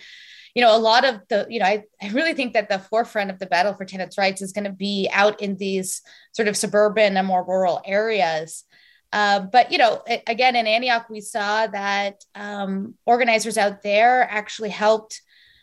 You 0.54 0.62
know, 0.62 0.76
a 0.76 0.78
lot 0.78 1.06
of 1.06 1.22
the, 1.30 1.48
you 1.50 1.60
know, 1.60 1.66
I, 1.66 1.84
I 2.02 2.10
really 2.10 2.34
think 2.34 2.54
that 2.54 2.70
the 2.70 2.80
forefront 2.80 3.32
of 3.32 3.40
the 3.40 3.48
battle 3.48 3.74
for 3.74 3.86
tenants' 3.86 4.18
rights 4.18 4.42
is 4.42 4.54
going 4.54 4.66
to 4.66 4.72
be 4.72 5.10
out 5.12 5.42
in 5.42 5.58
these 5.58 6.02
sort 6.34 6.48
of 6.48 6.56
suburban 6.56 7.18
and 7.18 7.28
more 7.28 7.44
rural 7.44 7.82
areas. 7.86 8.64
Uh, 9.12 9.40
but 9.40 9.72
you 9.72 9.78
know, 9.78 10.04
again, 10.28 10.56
in 10.56 10.68
Antioch, 10.68 11.10
we 11.10 11.22
saw 11.22 11.68
that 11.68 12.24
um, 12.36 12.96
organizers 13.06 13.58
out 13.58 13.82
there 13.82 14.28
actually 14.30 14.70
helped 14.70 15.22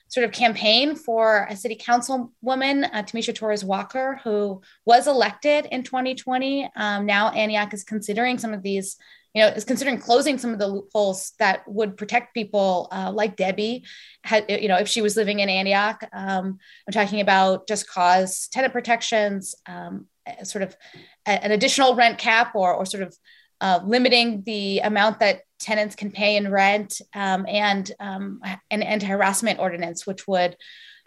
sort 0.08 0.24
of 0.24 0.32
campaign 0.32 0.94
for 0.94 1.46
a 1.50 1.56
city 1.56 1.76
councilwoman, 1.76 2.88
uh, 2.92 3.02
Tamisha 3.02 3.34
Torres 3.34 3.64
Walker, 3.64 4.20
who 4.22 4.62
was 4.84 5.06
elected 5.06 5.66
in 5.70 5.82
2020. 5.82 6.70
Um, 6.76 7.06
now 7.06 7.30
Antioch 7.30 7.74
is 7.74 7.84
considering 7.84 8.38
some 8.38 8.54
of 8.54 8.62
these, 8.62 8.96
you 9.34 9.42
know, 9.42 9.48
is 9.48 9.64
considering 9.64 9.98
closing 9.98 10.38
some 10.38 10.52
of 10.52 10.58
the 10.58 10.68
loopholes 10.68 11.32
that 11.38 11.66
would 11.66 11.96
protect 11.96 12.34
people 12.34 12.88
uh, 12.92 13.10
like 13.12 13.36
Debbie, 13.36 13.84
had 14.22 14.44
you 14.48 14.68
know, 14.68 14.76
if 14.76 14.88
she 14.88 15.02
was 15.02 15.16
living 15.16 15.40
in 15.40 15.48
Antioch. 15.48 16.02
Um, 16.12 16.58
I'm 16.86 16.92
talking 16.92 17.20
about 17.20 17.66
just 17.66 17.88
cause 17.88 18.48
tenant 18.48 18.72
protections, 18.72 19.54
um, 19.66 20.06
sort 20.42 20.62
of 20.62 20.76
an 21.24 21.52
additional 21.52 21.94
rent 21.94 22.18
cap 22.18 22.54
or, 22.54 22.74
or 22.74 22.86
sort 22.86 23.02
of 23.02 23.16
uh, 23.60 23.80
limiting 23.84 24.42
the 24.42 24.80
amount 24.80 25.20
that 25.20 25.40
tenants 25.58 25.94
can 25.94 26.10
pay 26.10 26.36
in 26.36 26.50
rent 26.50 27.00
um, 27.14 27.46
and 27.48 27.90
um, 28.00 28.40
an 28.70 28.82
anti-harassment 28.82 29.58
ordinance, 29.58 30.06
which 30.06 30.28
would 30.28 30.56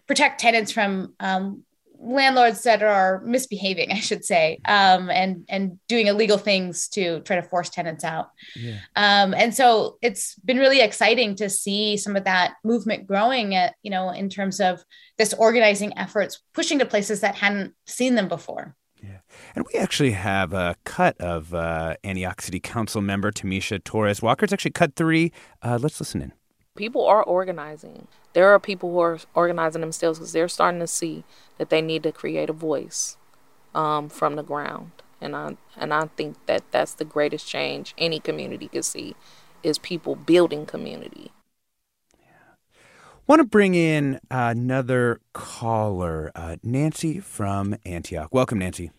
protect 0.06 0.40
tenants 0.40 0.72
from 0.72 1.14
um, 1.20 1.62
landlords 2.00 2.62
that 2.62 2.82
are 2.82 3.22
misbehaving, 3.24 3.92
I 3.92 4.00
should 4.00 4.24
say, 4.24 4.58
um, 4.64 5.10
and 5.10 5.44
and 5.48 5.78
doing 5.88 6.06
illegal 6.06 6.38
things 6.38 6.88
to 6.88 7.20
try 7.20 7.36
to 7.36 7.42
force 7.42 7.68
tenants 7.70 8.04
out. 8.04 8.30
Yeah. 8.56 8.78
Um, 8.96 9.34
and 9.34 9.54
so 9.54 9.98
it's 10.02 10.34
been 10.36 10.58
really 10.58 10.80
exciting 10.80 11.36
to 11.36 11.48
see 11.48 11.96
some 11.96 12.16
of 12.16 12.24
that 12.24 12.54
movement 12.64 13.06
growing. 13.06 13.54
At 13.54 13.74
you 13.82 13.90
know, 13.90 14.10
in 14.10 14.28
terms 14.28 14.60
of 14.60 14.82
this 15.18 15.34
organizing 15.34 15.96
efforts, 15.98 16.42
pushing 16.54 16.78
to 16.78 16.86
places 16.86 17.20
that 17.20 17.36
hadn't 17.36 17.74
seen 17.86 18.14
them 18.14 18.28
before. 18.28 18.74
And 19.54 19.64
we 19.72 19.78
actually 19.78 20.12
have 20.12 20.52
a 20.52 20.76
cut 20.84 21.20
of 21.20 21.54
uh, 21.54 21.96
Antioch 22.04 22.40
City 22.42 22.60
Council 22.60 23.00
member 23.00 23.30
Tamisha 23.32 23.82
Torres 23.82 24.22
Walker. 24.22 24.44
It's 24.44 24.52
actually 24.52 24.72
cut 24.72 24.96
three. 24.96 25.32
Uh, 25.62 25.78
let's 25.80 26.00
listen 26.00 26.22
in. 26.22 26.32
People 26.76 27.06
are 27.06 27.22
organizing. 27.22 28.06
There 28.32 28.48
are 28.48 28.58
people 28.58 28.92
who 28.92 29.00
are 29.00 29.18
organizing 29.34 29.80
themselves 29.80 30.18
because 30.18 30.32
they're 30.32 30.48
starting 30.48 30.80
to 30.80 30.86
see 30.86 31.24
that 31.58 31.68
they 31.68 31.82
need 31.82 32.02
to 32.04 32.12
create 32.12 32.48
a 32.48 32.54
voice 32.54 33.16
um, 33.74 34.08
from 34.08 34.36
the 34.36 34.42
ground. 34.42 34.92
And 35.20 35.36
I 35.36 35.56
and 35.76 35.92
I 35.92 36.06
think 36.06 36.36
that 36.46 36.62
that's 36.70 36.94
the 36.94 37.04
greatest 37.04 37.46
change 37.46 37.94
any 37.98 38.20
community 38.20 38.68
can 38.68 38.82
see 38.82 39.14
is 39.62 39.78
people 39.78 40.16
building 40.16 40.64
community. 40.64 41.32
Want 43.26 43.40
to 43.40 43.44
bring 43.44 43.74
in 43.76 44.18
another 44.30 45.20
caller, 45.34 46.32
uh, 46.34 46.56
Nancy 46.64 47.20
from 47.20 47.76
Antioch. 47.84 48.30
Welcome, 48.32 48.58
Nancy. 48.58 48.90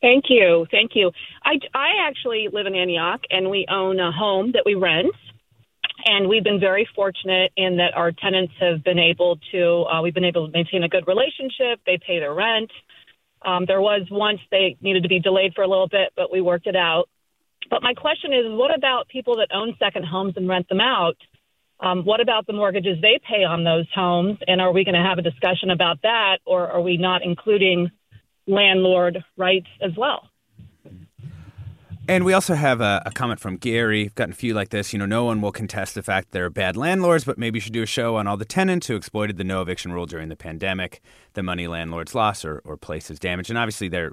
Thank 0.00 0.24
you. 0.28 0.66
Thank 0.70 0.92
you. 0.94 1.10
I, 1.44 1.58
I 1.74 2.08
actually 2.08 2.48
live 2.52 2.66
in 2.66 2.74
Antioch 2.74 3.20
and 3.30 3.50
we 3.50 3.66
own 3.68 3.98
a 3.98 4.12
home 4.12 4.52
that 4.52 4.62
we 4.64 4.74
rent. 4.74 5.14
And 6.04 6.28
we've 6.28 6.44
been 6.44 6.60
very 6.60 6.88
fortunate 6.94 7.50
in 7.56 7.78
that 7.78 7.94
our 7.96 8.12
tenants 8.12 8.52
have 8.60 8.84
been 8.84 9.00
able 9.00 9.38
to, 9.50 9.82
uh, 9.82 10.00
we've 10.00 10.14
been 10.14 10.24
able 10.24 10.46
to 10.46 10.52
maintain 10.52 10.84
a 10.84 10.88
good 10.88 11.08
relationship. 11.08 11.80
They 11.84 11.98
pay 11.98 12.20
their 12.20 12.32
rent. 12.32 12.70
Um, 13.44 13.64
there 13.66 13.80
was 13.80 14.06
once 14.10 14.38
they 14.50 14.76
needed 14.80 15.02
to 15.02 15.08
be 15.08 15.18
delayed 15.18 15.54
for 15.54 15.62
a 15.62 15.68
little 15.68 15.88
bit, 15.88 16.12
but 16.16 16.30
we 16.32 16.40
worked 16.40 16.68
it 16.68 16.76
out. 16.76 17.08
But 17.68 17.82
my 17.82 17.94
question 17.94 18.32
is 18.32 18.44
what 18.46 18.74
about 18.74 19.08
people 19.08 19.36
that 19.36 19.48
own 19.52 19.74
second 19.78 20.04
homes 20.06 20.34
and 20.36 20.48
rent 20.48 20.68
them 20.68 20.80
out? 20.80 21.16
Um, 21.80 22.04
what 22.04 22.20
about 22.20 22.46
the 22.46 22.52
mortgages 22.52 22.98
they 23.02 23.20
pay 23.28 23.44
on 23.44 23.64
those 23.64 23.86
homes? 23.92 24.38
And 24.46 24.60
are 24.60 24.72
we 24.72 24.84
going 24.84 24.94
to 24.94 25.06
have 25.06 25.18
a 25.18 25.22
discussion 25.22 25.70
about 25.70 26.02
that, 26.02 26.38
or 26.44 26.68
are 26.68 26.80
we 26.80 26.96
not 26.96 27.22
including 27.22 27.90
landlord 28.48 29.24
rights 29.36 29.68
as 29.80 29.92
well. 29.96 30.28
And 32.08 32.24
we 32.24 32.32
also 32.32 32.54
have 32.54 32.80
a, 32.80 33.02
a, 33.04 33.10
comment 33.10 33.38
from 33.38 33.58
Gary. 33.58 34.04
We've 34.04 34.14
gotten 34.14 34.32
a 34.32 34.34
few 34.34 34.54
like 34.54 34.70
this. 34.70 34.94
You 34.94 34.98
know, 34.98 35.04
no 35.04 35.24
one 35.24 35.42
will 35.42 35.52
contest 35.52 35.94
the 35.94 36.02
fact 36.02 36.30
they're 36.30 36.48
bad 36.48 36.74
landlords, 36.74 37.24
but 37.24 37.36
maybe 37.36 37.58
you 37.58 37.60
should 37.60 37.74
do 37.74 37.82
a 37.82 37.86
show 37.86 38.16
on 38.16 38.26
all 38.26 38.38
the 38.38 38.46
tenants 38.46 38.86
who 38.86 38.96
exploited 38.96 39.36
the 39.36 39.44
no 39.44 39.60
eviction 39.60 39.92
rule 39.92 40.06
during 40.06 40.30
the 40.30 40.36
pandemic, 40.36 41.02
the 41.34 41.42
money 41.42 41.66
landlords 41.66 42.14
lost 42.14 42.46
or, 42.46 42.62
or 42.64 42.78
places 42.78 43.18
damaged. 43.18 43.50
And 43.50 43.58
obviously, 43.58 43.88
their 43.88 44.12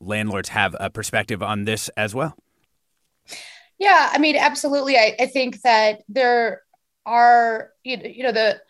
landlords 0.00 0.48
have 0.48 0.74
a 0.80 0.90
perspective 0.90 1.40
on 1.40 1.66
this 1.66 1.88
as 1.90 2.16
well. 2.16 2.36
Yeah, 3.78 4.10
I 4.12 4.18
mean, 4.18 4.34
absolutely. 4.34 4.96
I, 4.96 5.14
I 5.20 5.26
think 5.26 5.62
that 5.62 6.02
there 6.08 6.62
are, 7.06 7.70
you 7.84 7.96
know, 7.96 8.06
you 8.06 8.22
know, 8.24 8.32
the 8.32 8.60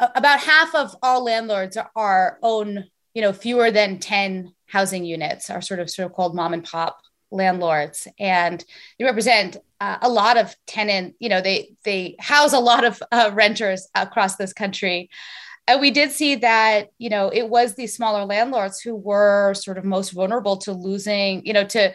about 0.00 0.40
half 0.40 0.74
of 0.74 0.96
all 1.00 1.22
landlords 1.24 1.78
are 1.94 2.38
own 2.42 2.86
you 3.14 3.22
know 3.22 3.32
fewer 3.32 3.70
than 3.70 3.98
10 3.98 4.52
housing 4.66 5.04
units 5.04 5.50
are 5.50 5.60
sort 5.60 5.80
of 5.80 5.90
sort 5.90 6.06
of 6.06 6.14
called 6.14 6.34
mom 6.34 6.54
and 6.54 6.64
pop 6.64 6.98
landlords. 7.30 8.06
And 8.18 8.64
they 8.98 9.04
represent 9.04 9.56
uh, 9.80 9.98
a 10.02 10.08
lot 10.08 10.36
of 10.36 10.54
tenant 10.66 11.14
you 11.18 11.28
know 11.28 11.40
they 11.40 11.74
they 11.84 12.16
house 12.20 12.52
a 12.52 12.60
lot 12.60 12.84
of 12.84 13.02
uh, 13.10 13.30
renters 13.32 13.88
across 13.94 14.36
this 14.36 14.52
country. 14.52 15.10
And 15.68 15.80
we 15.80 15.90
did 15.90 16.10
see 16.10 16.36
that 16.36 16.90
you 16.98 17.10
know 17.10 17.28
it 17.28 17.48
was 17.48 17.74
these 17.74 17.94
smaller 17.94 18.24
landlords 18.24 18.80
who 18.80 18.94
were 18.94 19.54
sort 19.54 19.78
of 19.78 19.84
most 19.84 20.10
vulnerable 20.10 20.56
to 20.58 20.72
losing 20.72 21.44
you 21.46 21.52
know 21.52 21.64
to 21.64 21.94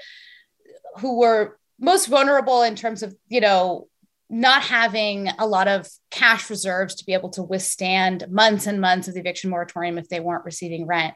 who 0.97 1.19
were 1.19 1.57
most 1.79 2.07
vulnerable 2.07 2.63
in 2.63 2.75
terms 2.75 3.03
of 3.03 3.15
you 3.27 3.41
know 3.41 3.87
not 4.29 4.63
having 4.63 5.29
a 5.39 5.47
lot 5.47 5.67
of 5.67 5.87
cash 6.11 6.49
reserves 6.49 6.95
to 6.95 7.05
be 7.05 7.13
able 7.13 7.29
to 7.29 7.43
withstand 7.43 8.25
months 8.29 8.67
and 8.67 8.81
months 8.81 9.07
of 9.07 9.13
the 9.13 9.19
eviction 9.19 9.49
moratorium 9.49 9.97
if 9.97 10.09
they 10.09 10.19
weren't 10.19 10.45
receiving 10.45 10.85
rent. 10.85 11.13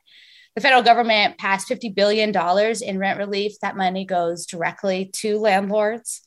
The 0.56 0.62
federal 0.62 0.82
government 0.82 1.38
passed 1.38 1.70
$50 1.70 1.94
billion 1.96 2.34
in 2.82 3.00
rent 3.00 3.20
relief. 3.20 3.54
That 3.62 3.78
money 3.78 4.06
goes 4.06 4.46
directly 4.46 5.06
to 5.14 5.38
landlords. 5.38 6.22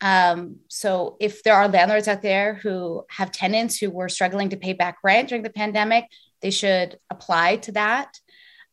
Um, 0.00 0.56
so, 0.68 1.16
if 1.20 1.42
there 1.42 1.54
are 1.54 1.68
landlords 1.68 2.08
out 2.08 2.22
there 2.22 2.54
who 2.54 3.04
have 3.08 3.30
tenants 3.30 3.78
who 3.78 3.88
were 3.88 4.08
struggling 4.08 4.48
to 4.48 4.56
pay 4.56 4.72
back 4.72 4.98
rent 5.04 5.28
during 5.28 5.44
the 5.44 5.50
pandemic, 5.50 6.06
they 6.40 6.50
should 6.50 6.98
apply 7.08 7.58
to 7.58 7.72
that. 7.72 8.18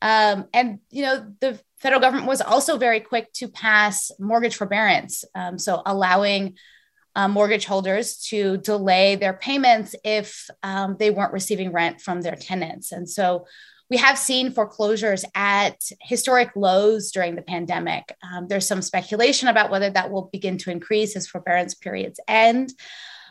Um, 0.01 0.47
and, 0.53 0.79
you 0.89 1.03
know, 1.03 1.33
the 1.39 1.59
federal 1.77 2.01
government 2.01 2.27
was 2.27 2.41
also 2.41 2.77
very 2.77 2.99
quick 2.99 3.31
to 3.33 3.47
pass 3.47 4.11
mortgage 4.19 4.55
forbearance. 4.55 5.23
Um, 5.35 5.59
so, 5.59 5.83
allowing 5.85 6.57
uh, 7.15 7.27
mortgage 7.27 7.65
holders 7.65 8.17
to 8.29 8.57
delay 8.57 9.15
their 9.15 9.33
payments 9.33 9.95
if 10.03 10.47
um, 10.63 10.95
they 10.99 11.09
weren't 11.11 11.33
receiving 11.33 11.71
rent 11.71 12.01
from 12.01 12.21
their 12.21 12.35
tenants. 12.35 12.91
And 12.91 13.09
so 13.09 13.45
we 13.89 13.97
have 13.97 14.17
seen 14.17 14.51
foreclosures 14.51 15.25
at 15.33 15.81
historic 16.01 16.51
lows 16.55 17.11
during 17.11 17.35
the 17.35 17.41
pandemic. 17.41 18.15
Um, 18.23 18.47
there's 18.47 18.67
some 18.67 18.83
speculation 18.83 19.47
about 19.47 19.71
whether 19.71 19.89
that 19.89 20.11
will 20.11 20.29
begin 20.31 20.57
to 20.59 20.71
increase 20.71 21.15
as 21.15 21.27
forbearance 21.27 21.73
periods 21.73 22.19
end. 22.27 22.71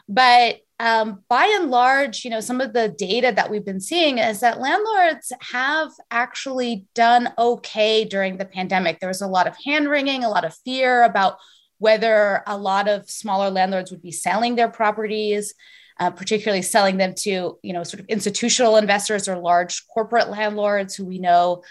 But 0.08 0.60
um, 0.80 1.22
by 1.28 1.44
and 1.60 1.70
large, 1.70 2.24
you 2.24 2.30
know, 2.30 2.40
some 2.40 2.60
of 2.60 2.72
the 2.72 2.88
data 2.88 3.32
that 3.34 3.50
we've 3.50 3.64
been 3.64 3.80
seeing 3.80 4.18
is 4.18 4.40
that 4.40 4.60
landlords 4.60 5.32
have 5.40 5.90
actually 6.10 6.86
done 6.94 7.32
okay 7.36 8.04
during 8.04 8.38
the 8.38 8.44
pandemic. 8.44 8.98
There 8.98 9.08
was 9.08 9.22
a 9.22 9.26
lot 9.26 9.46
of 9.46 9.56
hand 9.64 9.88
wringing, 9.88 10.24
a 10.24 10.28
lot 10.28 10.44
of 10.44 10.56
fear 10.64 11.02
about 11.02 11.38
whether 11.78 12.42
a 12.46 12.56
lot 12.56 12.88
of 12.88 13.10
smaller 13.10 13.50
landlords 13.50 13.90
would 13.90 14.02
be 14.02 14.12
selling 14.12 14.56
their 14.56 14.68
properties, 14.68 15.54
uh, 15.98 16.10
particularly 16.10 16.62
selling 16.62 16.96
them 16.96 17.14
to, 17.14 17.58
you 17.62 17.72
know, 17.72 17.82
sort 17.82 18.00
of 18.00 18.06
institutional 18.06 18.76
investors 18.76 19.28
or 19.28 19.38
large 19.38 19.86
corporate 19.88 20.28
landlords 20.28 20.94
who 20.94 21.04
we 21.04 21.18
know 21.18 21.62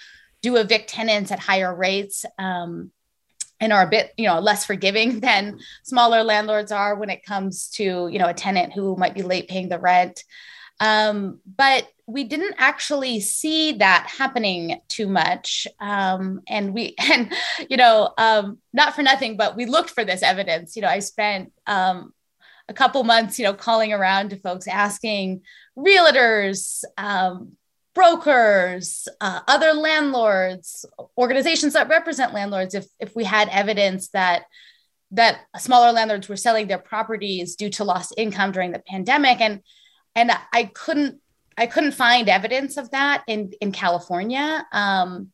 do 0.41 0.55
evict 0.57 0.89
tenants 0.89 1.31
at 1.31 1.39
higher 1.39 1.73
rates. 1.73 2.25
Um, 2.37 2.91
and 3.59 3.73
are 3.73 3.81
a 3.81 3.89
bit 3.89 4.13
you 4.17 4.27
know 4.27 4.39
less 4.39 4.65
forgiving 4.65 5.19
than 5.21 5.59
smaller 5.83 6.23
landlords 6.23 6.71
are 6.71 6.95
when 6.95 7.09
it 7.09 7.25
comes 7.25 7.69
to 7.69 8.07
you 8.07 8.19
know 8.19 8.27
a 8.27 8.33
tenant 8.33 8.73
who 8.73 8.95
might 8.95 9.15
be 9.15 9.23
late 9.23 9.47
paying 9.47 9.69
the 9.69 9.79
rent 9.79 10.23
um, 10.79 11.39
but 11.55 11.87
we 12.07 12.23
didn't 12.23 12.55
actually 12.57 13.19
see 13.19 13.73
that 13.73 14.07
happening 14.17 14.79
too 14.87 15.07
much 15.07 15.67
um, 15.79 16.41
and 16.47 16.73
we 16.73 16.95
and 16.99 17.33
you 17.69 17.77
know 17.77 18.13
um, 18.17 18.57
not 18.73 18.95
for 18.95 19.03
nothing 19.03 19.37
but 19.37 19.55
we 19.55 19.65
looked 19.65 19.89
for 19.89 20.03
this 20.03 20.23
evidence. 20.23 20.75
You 20.75 20.81
know 20.83 20.89
i 20.89 20.99
spent 20.99 21.51
um, 21.67 22.13
a 22.69 22.73
couple 22.73 23.03
months 23.03 23.37
you 23.37 23.45
know 23.45 23.53
calling 23.53 23.93
around 23.93 24.29
to 24.29 24.37
folks 24.37 24.67
asking 24.67 25.41
realtors 25.77 26.83
um, 26.97 27.57
brokers, 27.97 29.07
uh, 29.21 29.39
other 29.47 29.73
landlords, 29.73 30.85
organizations 31.17 31.73
that 31.73 31.89
represent 31.89 32.31
landlords, 32.31 32.75
if, 32.75 32.85
if 32.99 33.15
we 33.15 33.23
had 33.23 33.49
evidence 33.49 34.09
that 34.09 34.43
that 35.09 35.39
smaller 35.57 35.91
landlords 35.91 36.29
were 36.29 36.35
selling 36.35 36.67
their 36.67 36.77
properties 36.77 37.55
due 37.55 37.71
to 37.71 37.83
lost 37.83 38.13
income 38.15 38.51
during 38.51 38.71
the 38.71 38.83
pandemic, 38.87 39.41
and 39.41 39.61
and 40.13 40.31
I 40.53 40.65
couldn't 40.75 41.19
I 41.57 41.67
couldn't 41.67 41.93
find 41.93 42.29
evidence 42.29 42.77
of 42.77 42.91
that 42.91 43.23
in 43.27 43.51
in 43.61 43.71
California. 43.71 44.65
Um, 44.71 45.31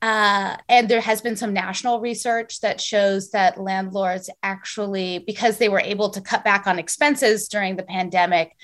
uh, 0.00 0.56
and 0.68 0.88
there 0.88 1.00
has 1.00 1.20
been 1.20 1.36
some 1.36 1.52
national 1.52 2.00
research 2.00 2.60
that 2.60 2.80
shows 2.80 3.30
that 3.30 3.60
landlords 3.60 4.28
actually, 4.42 5.20
because 5.20 5.58
they 5.58 5.68
were 5.68 5.80
able 5.80 6.10
to 6.10 6.20
cut 6.20 6.42
back 6.42 6.66
on 6.66 6.80
expenses 6.80 7.46
during 7.46 7.76
the 7.76 7.84
pandemic, 7.84 8.56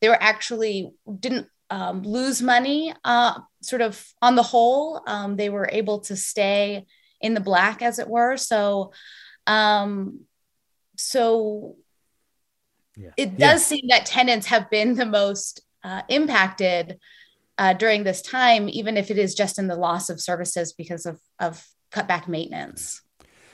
they 0.00 0.08
were 0.08 0.22
actually 0.22 0.92
didn't 1.18 1.48
um, 1.68 2.02
lose 2.02 2.40
money 2.40 2.94
uh, 3.04 3.40
sort 3.60 3.82
of 3.82 4.06
on 4.22 4.36
the 4.36 4.42
whole. 4.44 5.02
Um, 5.04 5.34
they 5.34 5.48
were 5.48 5.68
able 5.72 5.98
to 6.00 6.16
stay 6.16 6.86
in 7.20 7.34
the 7.34 7.40
black, 7.40 7.82
as 7.82 7.98
it 7.98 8.08
were. 8.08 8.36
So, 8.36 8.92
um, 9.48 10.20
so 10.96 11.74
yeah. 12.96 13.10
it 13.16 13.36
does 13.36 13.62
yeah. 13.62 13.78
seem 13.78 13.88
that 13.88 14.06
tenants 14.06 14.46
have 14.46 14.70
been 14.70 14.94
the 14.94 15.06
most 15.06 15.62
uh, 15.84 16.02
impacted 16.08 16.98
uh, 17.58 17.74
during 17.74 18.04
this 18.04 18.22
time, 18.22 18.68
even 18.68 18.96
if 18.96 19.10
it 19.10 19.18
is 19.18 19.34
just 19.34 19.58
in 19.58 19.68
the 19.68 19.76
loss 19.76 20.10
of 20.10 20.20
services 20.20 20.72
because 20.72 21.06
of, 21.06 21.20
of 21.38 21.64
cutback 21.92 22.26
maintenance. 22.26 23.02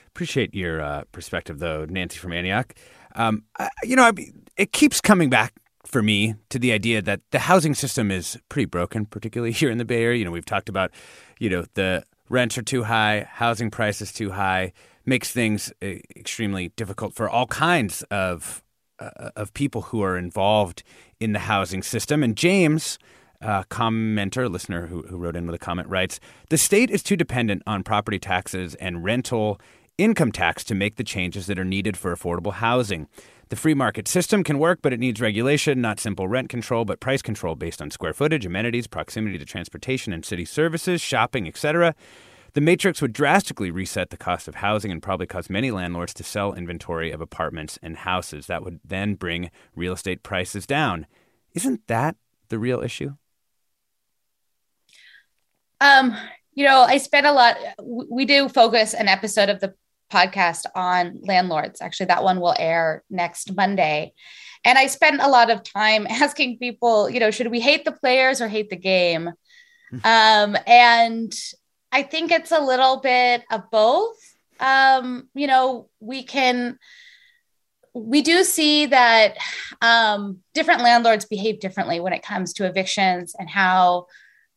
Appreciate 0.07 0.53
your 0.53 0.81
uh, 0.81 1.03
perspective, 1.11 1.59
though, 1.59 1.85
Nancy 1.85 2.17
from 2.17 2.33
Antioch. 2.33 2.73
Um, 3.15 3.43
I, 3.59 3.69
you 3.83 3.95
know, 3.95 4.03
I, 4.03 4.11
it 4.57 4.71
keeps 4.71 4.99
coming 4.99 5.29
back 5.29 5.53
for 5.85 6.01
me 6.01 6.35
to 6.49 6.59
the 6.59 6.71
idea 6.71 7.01
that 7.01 7.21
the 7.31 7.39
housing 7.39 7.75
system 7.75 8.11
is 8.11 8.37
pretty 8.49 8.65
broken, 8.65 9.05
particularly 9.05 9.51
here 9.53 9.69
in 9.69 9.77
the 9.77 9.85
Bay 9.85 10.03
Area. 10.03 10.19
You 10.19 10.25
know, 10.25 10.31
we've 10.31 10.45
talked 10.45 10.69
about, 10.69 10.91
you 11.39 11.49
know, 11.49 11.65
the 11.75 12.03
rents 12.29 12.57
are 12.57 12.63
too 12.63 12.83
high, 12.83 13.27
housing 13.29 13.69
prices 13.69 14.11
too 14.11 14.31
high, 14.31 14.73
makes 15.05 15.31
things 15.31 15.71
uh, 15.81 15.95
extremely 16.15 16.69
difficult 16.69 17.13
for 17.13 17.29
all 17.29 17.47
kinds 17.47 18.03
of 18.03 18.63
uh, 18.99 19.31
of 19.35 19.53
people 19.53 19.81
who 19.81 20.03
are 20.03 20.17
involved 20.17 20.83
in 21.21 21.33
the 21.33 21.39
housing 21.39 21.83
system. 21.83 22.23
And 22.23 22.35
James, 22.35 22.97
uh, 23.41 23.63
commenter, 23.63 24.51
listener 24.51 24.87
who, 24.87 25.03
who 25.03 25.17
wrote 25.17 25.35
in 25.35 25.45
with 25.45 25.55
a 25.55 25.59
comment, 25.59 25.87
writes: 25.87 26.19
the 26.49 26.57
state 26.57 26.89
is 26.89 27.03
too 27.03 27.15
dependent 27.15 27.63
on 27.65 27.83
property 27.83 28.19
taxes 28.19 28.75
and 28.75 29.03
rental 29.03 29.59
income 29.97 30.31
tax 30.31 30.63
to 30.63 30.75
make 30.75 30.95
the 30.95 31.03
changes 31.03 31.45
that 31.45 31.59
are 31.59 31.65
needed 31.65 31.95
for 31.95 32.15
affordable 32.15 32.53
housing. 32.53 33.07
The 33.49 33.55
free 33.55 33.73
market 33.73 34.07
system 34.07 34.43
can 34.43 34.59
work, 34.59 34.79
but 34.81 34.93
it 34.93 34.99
needs 34.99 35.19
regulation, 35.19 35.81
not 35.81 35.99
simple 35.99 36.27
rent 36.27 36.49
control, 36.49 36.85
but 36.85 37.01
price 37.01 37.21
control 37.21 37.55
based 37.55 37.81
on 37.81 37.91
square 37.91 38.13
footage, 38.13 38.45
amenities, 38.45 38.87
proximity 38.87 39.37
to 39.37 39.45
transportation 39.45 40.13
and 40.13 40.25
city 40.25 40.45
services, 40.45 41.01
shopping, 41.01 41.47
etc. 41.47 41.93
The 42.53 42.61
matrix 42.61 43.01
would 43.01 43.13
drastically 43.13 43.71
reset 43.71 44.09
the 44.09 44.17
cost 44.17 44.47
of 44.47 44.55
housing 44.55 44.91
and 44.91 45.01
probably 45.01 45.25
cause 45.25 45.49
many 45.49 45.71
landlords 45.71 46.13
to 46.15 46.23
sell 46.23 46.53
inventory 46.53 47.11
of 47.11 47.21
apartments 47.21 47.79
and 47.81 47.97
houses. 47.97 48.47
That 48.47 48.63
would 48.63 48.81
then 48.83 49.15
bring 49.15 49.51
real 49.75 49.93
estate 49.93 50.21
prices 50.21 50.65
down. 50.65 51.07
Isn't 51.53 51.87
that 51.87 52.17
the 52.49 52.59
real 52.59 52.81
issue? 52.81 53.15
Um, 55.79 56.15
you 56.53 56.65
know, 56.65 56.81
I 56.81 56.97
spent 56.97 57.25
a 57.25 57.31
lot. 57.31 57.57
We 57.81 58.25
do 58.25 58.49
focus 58.49 58.93
an 58.93 59.07
episode 59.07 59.49
of 59.49 59.61
the 59.61 59.73
podcast 60.11 60.65
on 60.75 61.19
landlords. 61.21 61.81
Actually, 61.81 62.07
that 62.07 62.23
one 62.23 62.41
will 62.41 62.55
air 62.59 63.03
next 63.09 63.55
Monday. 63.55 64.13
And 64.65 64.77
I 64.77 64.87
spent 64.87 65.21
a 65.21 65.29
lot 65.29 65.49
of 65.49 65.63
time 65.63 66.05
asking 66.09 66.59
people, 66.59 67.09
you 67.09 67.19
know, 67.19 67.31
should 67.31 67.47
we 67.47 67.61
hate 67.61 67.85
the 67.85 67.91
players 67.93 68.41
or 68.41 68.47
hate 68.47 68.69
the 68.69 68.75
game? 68.75 69.31
um, 70.03 70.57
and 70.67 71.33
I 71.91 72.03
think 72.03 72.31
it's 72.31 72.51
a 72.51 72.61
little 72.61 72.97
bit 72.97 73.43
of 73.51 73.69
both. 73.71 74.17
Um, 74.59 75.29
you 75.33 75.47
know, 75.47 75.89
we 75.99 76.23
can, 76.23 76.77
we 77.93 78.21
do 78.21 78.43
see 78.43 78.85
that 78.85 79.35
um, 79.81 80.39
different 80.53 80.81
landlords 80.81 81.25
behave 81.25 81.59
differently 81.59 81.99
when 81.99 82.13
it 82.13 82.23
comes 82.23 82.53
to 82.53 82.65
evictions 82.65 83.35
and 83.37 83.49
how 83.49 84.07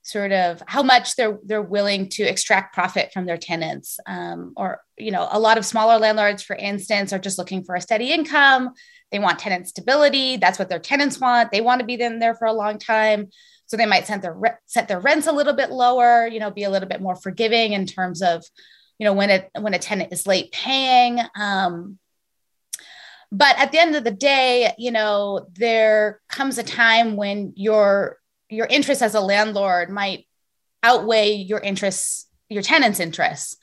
sort 0.03 0.33
of 0.33 0.63
how 0.67 0.83
much 0.83 1.17
they're 1.17 1.39
they're 1.45 1.63
willing 1.63 2.11
to 2.11 2.23
extract 2.23 2.75
profit 2.75 3.11
from 3.13 3.25
their 3.25 3.39
tenants. 3.39 3.99
Um, 4.07 4.53
or 4.57 4.81
you 4.99 5.11
know 5.11 5.27
a 5.31 5.41
lot 5.41 5.57
of 5.57 5.65
smaller 5.65 5.99
landlords 5.99 6.43
for 6.43 6.55
instance 6.55 7.13
are 7.13 7.19
just 7.19 7.39
looking 7.39 7.65
for 7.65 7.75
a 7.75 7.81
steady 7.81 8.13
income. 8.13 8.71
They 9.11 9.19
want 9.19 9.39
tenant 9.39 9.67
stability. 9.67 10.37
That's 10.37 10.59
what 10.59 10.69
their 10.69 10.79
tenants 10.79 11.19
want. 11.19 11.51
They 11.51 11.63
want 11.63 11.81
to 11.81 11.87
be 11.87 11.95
in 11.95 12.19
there 12.19 12.35
for 12.35 12.47
a 12.47 12.53
long 12.53 12.79
time 12.79 13.31
so 13.67 13.77
they 13.77 13.87
might 13.87 14.07
set 14.07 14.23
their 14.23 14.61
set 14.67 14.89
their 14.89 15.01
rents 15.01 15.27
a 15.27 15.33
little 15.33 15.55
bit 15.55 15.71
lower 15.71 16.27
you 16.27 16.41
know 16.41 16.51
be 16.51 16.65
a 16.65 16.71
little 16.71 16.89
bit 16.89 17.01
more 17.01 17.17
forgiving 17.17 17.73
in 17.73 17.87
terms 17.87 18.23
of 18.23 18.45
you 18.99 19.05
know 19.05 19.13
when 19.13 19.31
it 19.31 19.51
when 19.59 19.75
a 19.75 19.79
tenant 19.79 20.13
is 20.13 20.27
late 20.27 20.53
paying 20.53 21.21
um, 21.37 21.99
but 23.33 23.59
at 23.59 23.73
the 23.73 23.79
end 23.79 23.97
of 23.97 24.05
the 24.05 24.11
day 24.11 24.73
you 24.79 24.91
know 24.91 25.47
there 25.55 26.21
comes 26.29 26.59
a 26.59 26.63
time 26.63 27.17
when 27.17 27.53
you're 27.57 28.19
your 28.49 28.67
interests 28.67 29.03
as 29.03 29.15
a 29.15 29.21
landlord 29.21 29.91
might 29.91 30.27
outweigh 30.85 31.33
your 31.33 31.59
interests, 31.59 32.29
your 32.49 32.63
tenant's 32.63 33.01
interests 33.01 33.57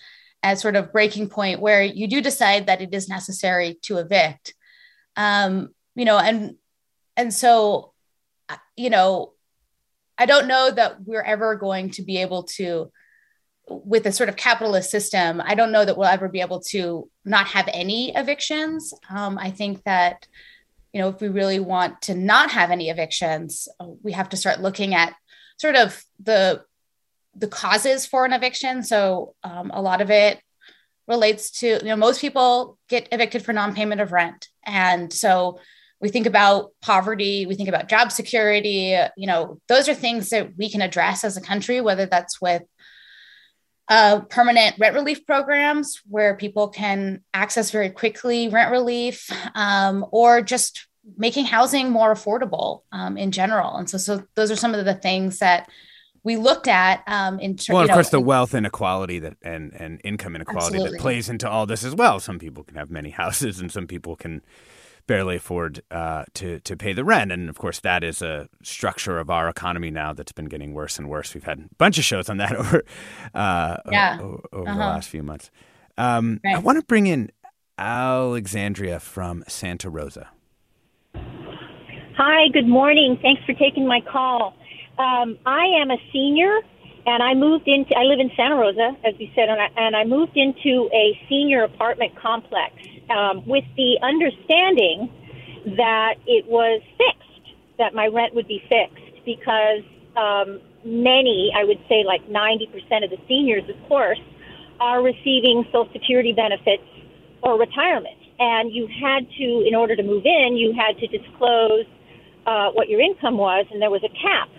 as 0.43 0.59
sort 0.59 0.75
of 0.75 0.91
breaking 0.91 1.29
point 1.29 1.61
where 1.61 1.83
you 1.83 2.07
do 2.07 2.19
decide 2.19 2.65
that 2.65 2.81
it 2.81 2.93
is 2.93 3.07
necessary 3.07 3.77
to 3.83 3.97
evict. 3.97 4.55
Um, 5.15 5.69
you 5.95 6.05
know, 6.05 6.17
and 6.17 6.55
and 7.15 7.33
so, 7.33 7.93
you 8.75 8.89
know, 8.89 9.33
I 10.21 10.27
don't 10.27 10.47
know 10.47 10.69
that 10.69 11.01
we're 11.03 11.23
ever 11.23 11.55
going 11.55 11.89
to 11.91 12.03
be 12.03 12.17
able 12.17 12.43
to, 12.43 12.91
with 13.67 14.05
a 14.05 14.11
sort 14.11 14.29
of 14.29 14.35
capitalist 14.35 14.91
system, 14.91 15.41
I 15.43 15.55
don't 15.55 15.71
know 15.71 15.83
that 15.83 15.97
we'll 15.97 16.07
ever 16.07 16.29
be 16.29 16.41
able 16.41 16.59
to 16.73 17.09
not 17.25 17.47
have 17.47 17.67
any 17.73 18.15
evictions. 18.15 18.93
Um, 19.09 19.39
I 19.39 19.49
think 19.49 19.83
that 19.83 20.27
you 20.93 21.01
know, 21.01 21.09
if 21.09 21.21
we 21.21 21.29
really 21.29 21.59
want 21.59 22.03
to 22.03 22.13
not 22.13 22.51
have 22.51 22.69
any 22.69 22.89
evictions, 22.89 23.67
we 24.03 24.11
have 24.11 24.29
to 24.29 24.37
start 24.37 24.61
looking 24.61 24.93
at 24.93 25.15
sort 25.57 25.75
of 25.75 26.03
the 26.21 26.63
the 27.33 27.47
causes 27.47 28.05
for 28.05 28.25
an 28.25 28.33
eviction. 28.33 28.83
So 28.83 29.35
um, 29.43 29.71
a 29.73 29.81
lot 29.81 30.01
of 30.01 30.11
it 30.11 30.39
relates 31.07 31.49
to 31.61 31.67
you 31.67 31.85
know 31.85 31.95
most 31.95 32.21
people 32.21 32.77
get 32.89 33.07
evicted 33.11 33.43
for 33.43 33.53
non-payment 33.53 34.01
of 34.01 34.11
rent, 34.11 34.49
and 34.65 35.11
so 35.11 35.59
we 36.01 36.09
think 36.09 36.25
about 36.25 36.71
poverty, 36.81 37.45
we 37.45 37.55
think 37.55 37.69
about 37.69 37.87
job 37.87 38.11
security. 38.11 38.97
You 39.15 39.27
know, 39.27 39.59
those 39.67 39.87
are 39.87 39.93
things 39.93 40.29
that 40.29 40.57
we 40.57 40.69
can 40.69 40.81
address 40.81 41.23
as 41.23 41.37
a 41.37 41.41
country, 41.41 41.79
whether 41.79 42.05
that's 42.05 42.41
with 42.41 42.63
uh, 43.87 44.21
permanent 44.21 44.75
rent 44.79 44.95
relief 44.95 45.25
programs 45.25 46.01
where 46.07 46.35
people 46.35 46.69
can 46.69 47.21
access 47.33 47.71
very 47.71 47.89
quickly 47.89 48.47
rent 48.47 48.71
relief 48.71 49.29
um, 49.53 50.05
or 50.11 50.41
just 50.41 50.87
making 51.17 51.45
housing 51.45 51.89
more 51.89 52.13
affordable 52.13 52.81
um, 52.91 53.17
in 53.17 53.31
general. 53.31 53.75
And 53.75 53.89
so, 53.89 53.97
so 53.97 54.23
those 54.35 54.49
are 54.49 54.55
some 54.55 54.73
of 54.73 54.85
the 54.85 54.95
things 54.95 55.39
that 55.39 55.69
we 56.23 56.37
looked 56.37 56.67
at 56.67 57.03
um, 57.07 57.39
in 57.39 57.57
terms. 57.57 57.69
Well, 57.69 57.83
of 57.83 57.89
course, 57.89 58.09
the 58.09 58.19
wealth 58.19 58.53
inequality 58.53 59.19
that 59.19 59.37
and 59.41 59.73
and 59.73 59.99
income 60.03 60.35
inequality 60.35 60.75
absolutely. 60.75 60.97
that 60.97 61.01
plays 61.01 61.29
into 61.29 61.49
all 61.49 61.65
this 61.65 61.83
as 61.83 61.95
well. 61.95 62.19
Some 62.19 62.39
people 62.39 62.63
can 62.63 62.77
have 62.77 62.89
many 62.89 63.09
houses, 63.21 63.59
and 63.59 63.71
some 63.71 63.87
people 63.87 64.15
can 64.15 64.41
barely 65.07 65.37
afford 65.37 65.81
uh, 65.91 66.25
to 66.35 66.59
to 66.61 66.75
pay 66.75 66.93
the 66.93 67.03
rent. 67.03 67.31
And 67.31 67.49
of 67.49 67.57
course, 67.57 67.79
that 67.81 68.03
is 68.03 68.21
a 68.21 68.49
structure 68.63 69.19
of 69.19 69.29
our 69.29 69.49
economy 69.49 69.91
now 69.91 70.13
that's 70.13 70.31
been 70.31 70.45
getting 70.45 70.73
worse 70.73 70.97
and 70.97 71.09
worse. 71.09 71.33
We've 71.33 71.43
had 71.43 71.59
a 71.59 71.75
bunch 71.77 71.97
of 71.97 72.03
shows 72.03 72.29
on 72.29 72.37
that 72.37 72.55
over 72.57 72.83
uh, 73.33 73.77
yeah. 73.91 74.19
o- 74.21 74.41
over 74.51 74.69
uh-huh. 74.69 74.77
the 74.77 74.85
last 74.85 75.09
few 75.09 75.23
months. 75.23 75.51
Um, 75.97 76.39
right. 76.43 76.55
I 76.55 76.59
want 76.59 76.79
to 76.79 76.85
bring 76.85 77.07
in 77.07 77.31
Alexandria 77.77 78.99
from 78.99 79.43
Santa 79.47 79.89
Rosa. 79.89 80.29
Hi, 81.15 82.49
good 82.53 82.67
morning. 82.67 83.17
Thanks 83.21 83.41
for 83.45 83.53
taking 83.53 83.87
my 83.87 84.01
call. 84.01 84.53
Um, 84.99 85.37
I 85.45 85.65
am 85.81 85.89
a 85.89 85.97
senior, 86.13 86.59
and 87.05 87.23
I 87.23 87.33
moved 87.33 87.67
into. 87.67 87.97
I 87.97 88.03
live 88.03 88.19
in 88.19 88.29
Santa 88.35 88.55
Rosa, 88.55 88.95
as 89.03 89.15
you 89.17 89.29
said, 89.33 89.49
and 89.49 89.59
I, 89.59 89.67
and 89.77 89.95
I 89.95 90.03
moved 90.03 90.35
into 90.37 90.89
a 90.93 91.19
senior 91.27 91.63
apartment 91.63 92.15
complex 92.15 92.73
um, 93.15 93.45
with 93.45 93.65
the 93.75 93.99
understanding 94.01 95.11
that 95.77 96.15
it 96.25 96.45
was 96.47 96.81
fixed, 96.97 97.45
that 97.77 97.93
my 97.93 98.07
rent 98.07 98.33
would 98.33 98.47
be 98.47 98.61
fixed, 98.69 99.25
because 99.25 99.83
um, 100.17 100.59
many, 100.83 101.51
I 101.55 101.63
would 101.63 101.79
say, 101.87 102.03
like 102.03 102.27
ninety 102.29 102.67
percent 102.67 103.03
of 103.05 103.09
the 103.09 103.19
seniors, 103.27 103.63
of 103.69 103.75
course, 103.87 104.19
are 104.79 105.01
receiving 105.03 105.63
Social 105.71 105.89
Security 105.93 106.33
benefits 106.33 106.83
or 107.43 107.59
retirement. 107.59 108.17
And 108.39 108.73
you 108.73 108.87
had 108.87 109.29
to, 109.37 109.47
in 109.67 109.75
order 109.75 109.95
to 109.95 110.03
move 110.03 110.25
in, 110.25 110.57
you 110.57 110.73
had 110.73 110.97
to 110.97 111.07
disclose 111.07 111.85
uh, 112.47 112.71
what 112.71 112.89
your 112.89 112.99
income 112.99 113.37
was, 113.37 113.67
and 113.71 113.79
there 113.81 113.91
was 113.91 114.03
a 114.03 114.09
cap 114.09 114.49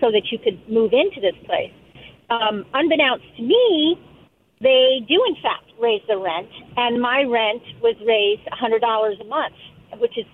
so 0.00 0.10
that 0.10 0.32
you 0.32 0.38
could 0.38 0.58
move 0.68 0.92
into 0.94 1.20
this 1.20 1.36
place. 1.44 1.72
Um, 2.30 2.64
unbeknownst 2.72 3.24
to 3.36 3.42
me, 3.42 4.00
they 4.60 5.00
do 5.08 5.24
in 5.26 5.34
fact 5.42 5.72
raise 5.80 6.02
the 6.08 6.18
rent, 6.18 6.48
and 6.76 7.00
my 7.00 7.24
rent 7.24 7.62
was 7.80 7.96
raised 8.04 8.44
$100 8.52 9.20
a 9.20 9.24
month, 9.24 9.54
which 9.98 10.16
is 10.18 10.26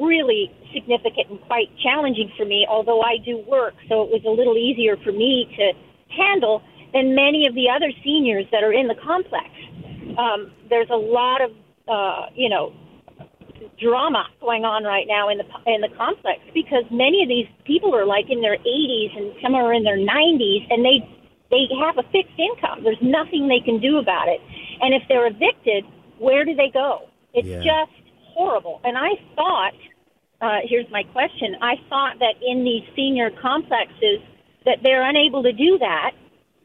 really 0.00 0.50
significant 0.72 1.30
and 1.30 1.40
quite 1.42 1.68
challenging 1.82 2.30
for 2.36 2.44
me, 2.44 2.66
although 2.68 3.02
I 3.02 3.16
do 3.24 3.42
work, 3.48 3.74
so 3.88 4.02
it 4.02 4.10
was 4.10 4.22
a 4.26 4.30
little 4.30 4.56
easier 4.56 4.96
for 4.96 5.12
me 5.12 5.48
to 5.56 5.72
handle 6.14 6.62
than 6.92 7.14
many 7.14 7.46
of 7.48 7.54
the 7.54 7.68
other 7.68 7.90
seniors 8.04 8.44
that 8.52 8.62
are 8.62 8.72
in 8.72 8.86
the 8.88 8.96
complex. 9.02 9.48
Um, 10.18 10.52
there's 10.68 10.90
a 10.90 10.96
lot 10.96 11.40
of, 11.40 11.50
uh, 11.88 12.26
you 12.34 12.48
know, 12.48 12.72
drama 13.80 14.26
going 14.40 14.64
on 14.64 14.84
right 14.84 15.06
now 15.08 15.28
in 15.28 15.38
the 15.38 15.46
in 15.66 15.80
the 15.80 15.88
complex 15.96 16.40
because 16.52 16.84
many 16.90 17.22
of 17.22 17.28
these 17.28 17.46
people 17.64 17.94
are 17.94 18.04
like 18.04 18.26
in 18.28 18.40
their 18.40 18.58
80s 18.58 19.16
and 19.16 19.32
some 19.42 19.54
are 19.54 19.72
in 19.72 19.82
their 19.82 19.98
90s 19.98 20.66
and 20.70 20.84
they 20.84 21.00
they 21.52 21.68
have 21.78 21.98
a 21.98 22.02
fixed 22.10 22.38
income. 22.38 22.82
There's 22.82 23.00
nothing 23.00 23.46
they 23.46 23.60
can 23.60 23.78
do 23.78 23.98
about 23.98 24.26
it. 24.26 24.40
And 24.80 24.94
if 24.94 25.02
they're 25.08 25.28
evicted, 25.28 25.84
where 26.18 26.44
do 26.44 26.54
they 26.56 26.70
go? 26.70 27.02
It's 27.34 27.46
Yeah. 27.46 27.62
just 27.62 27.92
horrible. 28.34 28.80
And 28.82 28.96
I 28.98 29.14
thought, 29.36 29.74
uh, 30.40 30.60
here's 30.64 30.90
my 30.90 31.04
question: 31.04 31.56
I 31.60 31.76
thought 31.88 32.18
that 32.18 32.34
in 32.42 32.64
these 32.64 32.82
senior 32.96 33.30
complexes 33.30 34.20
that 34.64 34.82
they're 34.82 35.02
unable 35.02 35.42
to 35.42 35.52
do 35.52 35.78
that, 35.78 36.12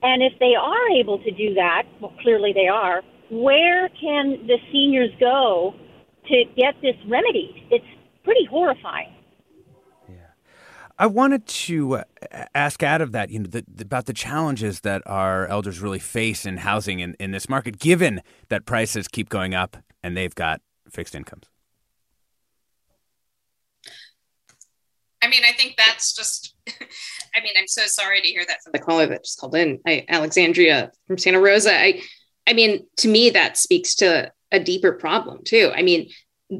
and 0.01 0.23
if 0.23 0.33
they 0.39 0.55
are 0.55 0.89
able 0.89 1.19
to 1.19 1.31
do 1.31 1.53
that, 1.55 1.83
well, 1.99 2.13
clearly 2.21 2.53
they 2.53 2.67
are. 2.67 3.03
Where 3.29 3.89
can 3.89 4.47
the 4.47 4.57
seniors 4.71 5.11
go 5.19 5.75
to 6.29 6.45
get 6.55 6.79
this 6.81 6.95
remedied? 7.07 7.63
It's 7.69 7.85
pretty 8.23 8.45
horrifying. 8.45 9.11
I 10.99 11.05
wanted 11.05 11.45
to 11.45 11.97
uh, 11.97 12.03
ask 12.55 12.81
out 12.81 13.01
of 13.01 13.11
that, 13.11 13.29
you 13.29 13.39
know, 13.39 13.47
the, 13.47 13.63
about 13.79 14.05
the 14.05 14.13
challenges 14.13 14.81
that 14.81 15.03
our 15.05 15.45
elders 15.47 15.79
really 15.79 15.99
face 15.99 16.45
in 16.45 16.57
housing 16.57 16.99
in, 16.99 17.15
in 17.19 17.31
this 17.31 17.47
market, 17.47 17.77
given 17.77 18.21
that 18.49 18.65
prices 18.65 19.07
keep 19.07 19.29
going 19.29 19.53
up 19.53 19.77
and 20.01 20.17
they've 20.17 20.33
got 20.33 20.61
fixed 20.89 21.13
incomes. 21.13 21.45
I 25.21 25.29
mean, 25.29 25.43
I 25.47 25.51
think 25.51 25.75
that's 25.77 26.15
just. 26.15 26.55
I 27.35 27.41
mean, 27.41 27.53
I'm 27.57 27.67
so 27.67 27.83
sorry 27.85 28.21
to 28.21 28.27
hear 28.27 28.43
that 28.47 28.63
from 28.63 28.71
the 28.71 28.79
caller 28.79 29.05
that 29.07 29.23
just 29.23 29.39
called 29.39 29.55
in, 29.55 29.79
I, 29.85 30.05
Alexandria 30.09 30.91
from 31.05 31.17
Santa 31.17 31.39
Rosa. 31.39 31.77
I, 31.77 32.01
I 32.47 32.53
mean, 32.53 32.87
to 32.97 33.07
me, 33.07 33.29
that 33.31 33.57
speaks 33.57 33.93
to 33.95 34.31
a 34.51 34.59
deeper 34.59 34.93
problem 34.93 35.43
too. 35.43 35.71
I 35.75 35.81
mean, 35.81 36.09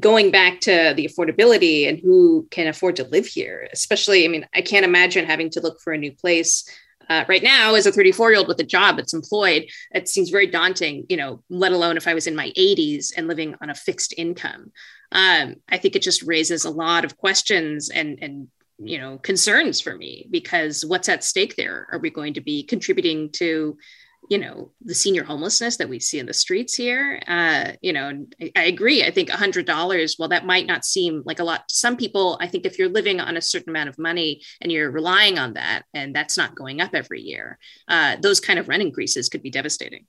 going 0.00 0.30
back 0.30 0.60
to 0.60 0.92
the 0.96 1.08
affordability 1.08 1.88
and 1.88 1.98
who 1.98 2.46
can 2.50 2.66
afford 2.66 2.96
to 2.96 3.04
live 3.04 3.26
here, 3.26 3.68
especially. 3.72 4.24
I 4.24 4.28
mean, 4.28 4.46
I 4.54 4.60
can't 4.60 4.84
imagine 4.84 5.24
having 5.24 5.50
to 5.50 5.60
look 5.60 5.80
for 5.80 5.92
a 5.92 5.98
new 5.98 6.12
place. 6.12 6.68
Uh, 7.08 7.24
right 7.26 7.42
now, 7.42 7.74
as 7.74 7.86
a 7.86 7.92
34 7.92 8.30
year 8.30 8.38
old 8.38 8.48
with 8.48 8.60
a 8.60 8.64
job 8.64 8.96
that's 8.96 9.14
employed, 9.14 9.66
it 9.92 10.08
seems 10.08 10.28
very 10.28 10.46
daunting, 10.46 11.06
you 11.08 11.16
know, 11.16 11.42
let 11.48 11.72
alone 11.72 11.96
if 11.96 12.06
I 12.06 12.12
was 12.12 12.26
in 12.26 12.36
my 12.36 12.52
80s 12.56 13.12
and 13.16 13.28
living 13.28 13.54
on 13.62 13.70
a 13.70 13.74
fixed 13.74 14.12
income. 14.18 14.72
Um, 15.10 15.56
I 15.70 15.78
think 15.78 15.96
it 15.96 16.02
just 16.02 16.22
raises 16.22 16.66
a 16.66 16.70
lot 16.70 17.06
of 17.06 17.16
questions 17.16 17.88
and, 17.88 18.18
and 18.20 18.48
you 18.80 18.98
know 18.98 19.18
concerns 19.18 19.80
for 19.80 19.96
me 19.96 20.28
because 20.30 20.84
what's 20.84 21.08
at 21.08 21.24
stake 21.24 21.56
there 21.56 21.88
are 21.90 21.98
we 21.98 22.10
going 22.10 22.34
to 22.34 22.40
be 22.40 22.62
contributing 22.62 23.28
to 23.30 23.76
you 24.28 24.38
know 24.38 24.70
the 24.82 24.94
senior 24.94 25.24
homelessness 25.24 25.76
that 25.76 25.88
we 25.88 25.98
see 25.98 26.18
in 26.18 26.26
the 26.26 26.34
streets 26.34 26.74
here 26.74 27.20
uh 27.26 27.72
you 27.80 27.92
know 27.92 28.26
I, 28.40 28.52
I 28.56 28.64
agree 28.64 29.02
i 29.04 29.10
think 29.10 29.30
a 29.30 29.36
hundred 29.36 29.66
dollars 29.66 30.16
well 30.18 30.28
that 30.28 30.46
might 30.46 30.66
not 30.66 30.84
seem 30.84 31.22
like 31.24 31.38
a 31.38 31.44
lot 31.44 31.68
to 31.68 31.74
some 31.74 31.96
people 31.96 32.38
i 32.40 32.46
think 32.46 32.66
if 32.66 32.78
you're 32.78 32.88
living 32.88 33.20
on 33.20 33.36
a 33.36 33.42
certain 33.42 33.70
amount 33.70 33.88
of 33.88 33.98
money 33.98 34.42
and 34.60 34.70
you're 34.70 34.90
relying 34.90 35.38
on 35.38 35.54
that 35.54 35.82
and 35.94 36.14
that's 36.14 36.36
not 36.36 36.54
going 36.54 36.80
up 36.80 36.94
every 36.94 37.20
year 37.20 37.58
uh 37.88 38.16
those 38.20 38.40
kind 38.40 38.58
of 38.58 38.68
rent 38.68 38.82
increases 38.82 39.28
could 39.28 39.42
be 39.42 39.50
devastating 39.50 40.04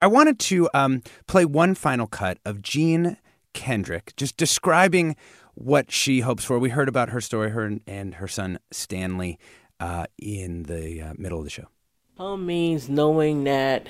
I 0.00 0.06
wanted 0.06 0.38
to 0.40 0.68
um, 0.74 1.02
play 1.26 1.44
one 1.44 1.74
final 1.74 2.06
cut 2.06 2.38
of 2.44 2.62
Jean 2.62 3.16
Kendrick, 3.52 4.14
just 4.16 4.36
describing 4.36 5.16
what 5.54 5.90
she 5.90 6.20
hopes 6.20 6.44
for. 6.44 6.58
We 6.58 6.70
heard 6.70 6.88
about 6.88 7.10
her 7.10 7.20
story, 7.20 7.50
her 7.50 7.62
and, 7.62 7.80
and 7.84 8.14
her 8.14 8.28
son 8.28 8.60
Stanley, 8.70 9.40
uh, 9.80 10.06
in 10.16 10.64
the 10.64 11.02
uh, 11.02 11.14
middle 11.16 11.38
of 11.38 11.44
the 11.44 11.50
show. 11.50 11.66
Home 12.18 12.46
means 12.46 12.88
knowing 12.88 13.44
that 13.44 13.86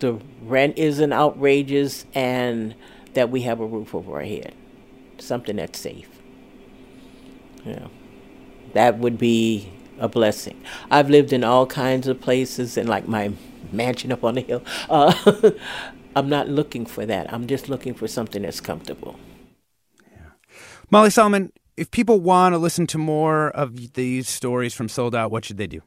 the 0.00 0.20
rent 0.42 0.76
isn't 0.76 1.10
outrageous 1.10 2.04
and 2.14 2.74
that 3.14 3.30
we 3.30 3.40
have 3.42 3.60
a 3.60 3.66
roof 3.66 3.94
over 3.94 4.16
our 4.16 4.24
head, 4.24 4.54
something 5.16 5.56
that's 5.56 5.78
safe. 5.78 6.10
Yeah, 7.64 7.86
that 8.74 8.98
would 8.98 9.16
be 9.16 9.72
a 9.98 10.06
blessing. 10.06 10.62
I've 10.90 11.08
lived 11.08 11.32
in 11.32 11.44
all 11.44 11.64
kinds 11.66 12.08
of 12.08 12.20
places 12.20 12.76
and 12.76 12.90
like 12.90 13.08
my 13.08 13.32
mansion 13.72 14.12
up 14.12 14.22
on 14.22 14.34
the 14.34 14.42
hill. 14.42 14.62
Uh, 14.90 15.52
I'm 16.16 16.28
not 16.28 16.50
looking 16.50 16.84
for 16.84 17.06
that. 17.06 17.32
I'm 17.32 17.46
just 17.46 17.70
looking 17.70 17.94
for 17.94 18.06
something 18.06 18.42
that's 18.42 18.60
comfortable. 18.60 19.18
Yeah. 20.12 20.32
Molly 20.90 21.08
Solomon, 21.08 21.54
if 21.78 21.90
people 21.90 22.20
want 22.20 22.52
to 22.52 22.58
listen 22.58 22.86
to 22.88 22.98
more 22.98 23.48
of 23.48 23.94
these 23.94 24.28
stories 24.28 24.74
from 24.74 24.90
Sold 24.90 25.14
Out, 25.14 25.30
what 25.30 25.46
should 25.46 25.56
they 25.56 25.66
do? 25.66 25.80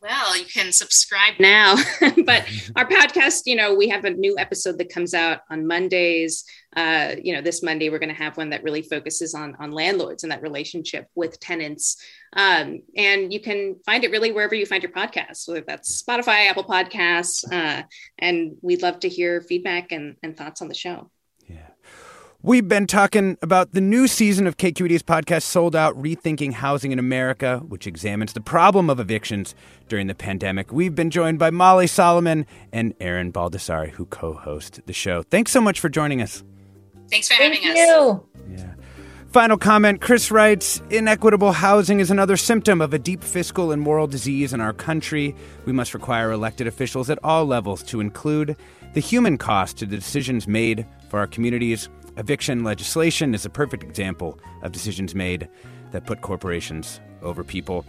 Well, 0.00 0.38
you 0.38 0.44
can 0.44 0.70
subscribe 0.70 1.40
now. 1.40 1.74
but 2.24 2.46
our 2.76 2.86
podcast, 2.86 3.42
you 3.46 3.56
know, 3.56 3.74
we 3.74 3.88
have 3.88 4.04
a 4.04 4.10
new 4.10 4.38
episode 4.38 4.78
that 4.78 4.92
comes 4.92 5.12
out 5.12 5.40
on 5.50 5.66
Mondays. 5.66 6.44
Uh, 6.76 7.16
you 7.20 7.34
know, 7.34 7.40
this 7.40 7.64
Monday 7.64 7.90
we're 7.90 7.98
going 7.98 8.14
to 8.14 8.22
have 8.22 8.36
one 8.36 8.50
that 8.50 8.62
really 8.62 8.82
focuses 8.82 9.34
on 9.34 9.56
on 9.58 9.72
landlords 9.72 10.22
and 10.22 10.30
that 10.30 10.42
relationship 10.42 11.08
with 11.16 11.40
tenants. 11.40 11.96
Um, 12.34 12.82
and 12.96 13.32
you 13.32 13.40
can 13.40 13.76
find 13.84 14.04
it 14.04 14.12
really 14.12 14.30
wherever 14.30 14.54
you 14.54 14.66
find 14.66 14.84
your 14.84 14.92
podcast, 14.92 15.48
whether 15.48 15.64
that's 15.66 16.00
Spotify, 16.00 16.48
Apple 16.48 16.64
Podcasts. 16.64 17.44
Uh, 17.50 17.82
and 18.18 18.56
we'd 18.62 18.82
love 18.82 19.00
to 19.00 19.08
hear 19.08 19.40
feedback 19.40 19.90
and, 19.90 20.16
and 20.22 20.36
thoughts 20.36 20.62
on 20.62 20.68
the 20.68 20.74
show. 20.74 21.10
We've 22.40 22.68
been 22.68 22.86
talking 22.86 23.36
about 23.42 23.72
the 23.72 23.80
new 23.80 24.06
season 24.06 24.46
of 24.46 24.56
KQED's 24.56 25.02
podcast, 25.02 25.42
Sold 25.42 25.74
Out 25.74 26.00
Rethinking 26.00 26.52
Housing 26.52 26.92
in 26.92 27.00
America, 27.00 27.58
which 27.66 27.84
examines 27.84 28.32
the 28.32 28.40
problem 28.40 28.88
of 28.88 29.00
evictions 29.00 29.56
during 29.88 30.06
the 30.06 30.14
pandemic. 30.14 30.70
We've 30.70 30.94
been 30.94 31.10
joined 31.10 31.40
by 31.40 31.50
Molly 31.50 31.88
Solomon 31.88 32.46
and 32.72 32.94
Erin 33.00 33.32
Baldassari, 33.32 33.90
who 33.90 34.06
co 34.06 34.34
host 34.34 34.80
the 34.86 34.92
show. 34.92 35.24
Thanks 35.24 35.50
so 35.50 35.60
much 35.60 35.80
for 35.80 35.88
joining 35.88 36.22
us. 36.22 36.44
Thanks 37.10 37.26
for 37.26 37.34
having 37.34 37.60
Thank 37.60 37.76
having 37.76 37.76
you. 37.76 38.28
Yeah. 38.48 38.74
Final 39.32 39.58
comment 39.58 40.00
Chris 40.00 40.30
writes 40.30 40.80
Inequitable 40.90 41.50
housing 41.50 41.98
is 41.98 42.12
another 42.12 42.36
symptom 42.36 42.80
of 42.80 42.94
a 42.94 43.00
deep 43.00 43.24
fiscal 43.24 43.72
and 43.72 43.82
moral 43.82 44.06
disease 44.06 44.52
in 44.52 44.60
our 44.60 44.72
country. 44.72 45.34
We 45.64 45.72
must 45.72 45.92
require 45.92 46.30
elected 46.30 46.68
officials 46.68 47.10
at 47.10 47.18
all 47.24 47.46
levels 47.46 47.82
to 47.84 47.98
include 47.98 48.56
the 48.94 49.00
human 49.00 49.38
cost 49.38 49.76
to 49.78 49.86
the 49.86 49.96
decisions 49.96 50.46
made 50.46 50.86
for 51.08 51.18
our 51.18 51.26
communities. 51.26 51.88
Eviction 52.18 52.64
legislation 52.64 53.32
is 53.32 53.46
a 53.46 53.50
perfect 53.50 53.84
example 53.84 54.40
of 54.62 54.72
decisions 54.72 55.14
made 55.14 55.48
that 55.92 56.04
put 56.04 56.20
corporations 56.20 57.00
over 57.22 57.44
people. 57.44 57.84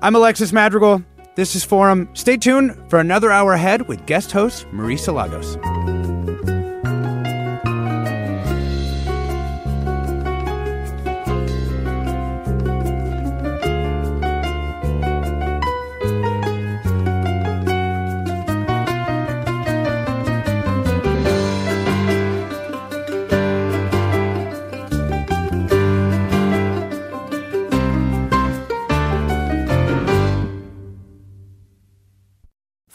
I'm 0.00 0.14
Alexis 0.14 0.52
Madrigal. 0.52 1.02
This 1.34 1.56
is 1.56 1.64
Forum. 1.64 2.08
Stay 2.14 2.36
tuned 2.36 2.80
for 2.88 3.00
another 3.00 3.32
hour 3.32 3.52
ahead 3.52 3.88
with 3.88 4.06
guest 4.06 4.30
host 4.30 4.66
Marisa 4.68 5.12
Lagos. 5.12 5.56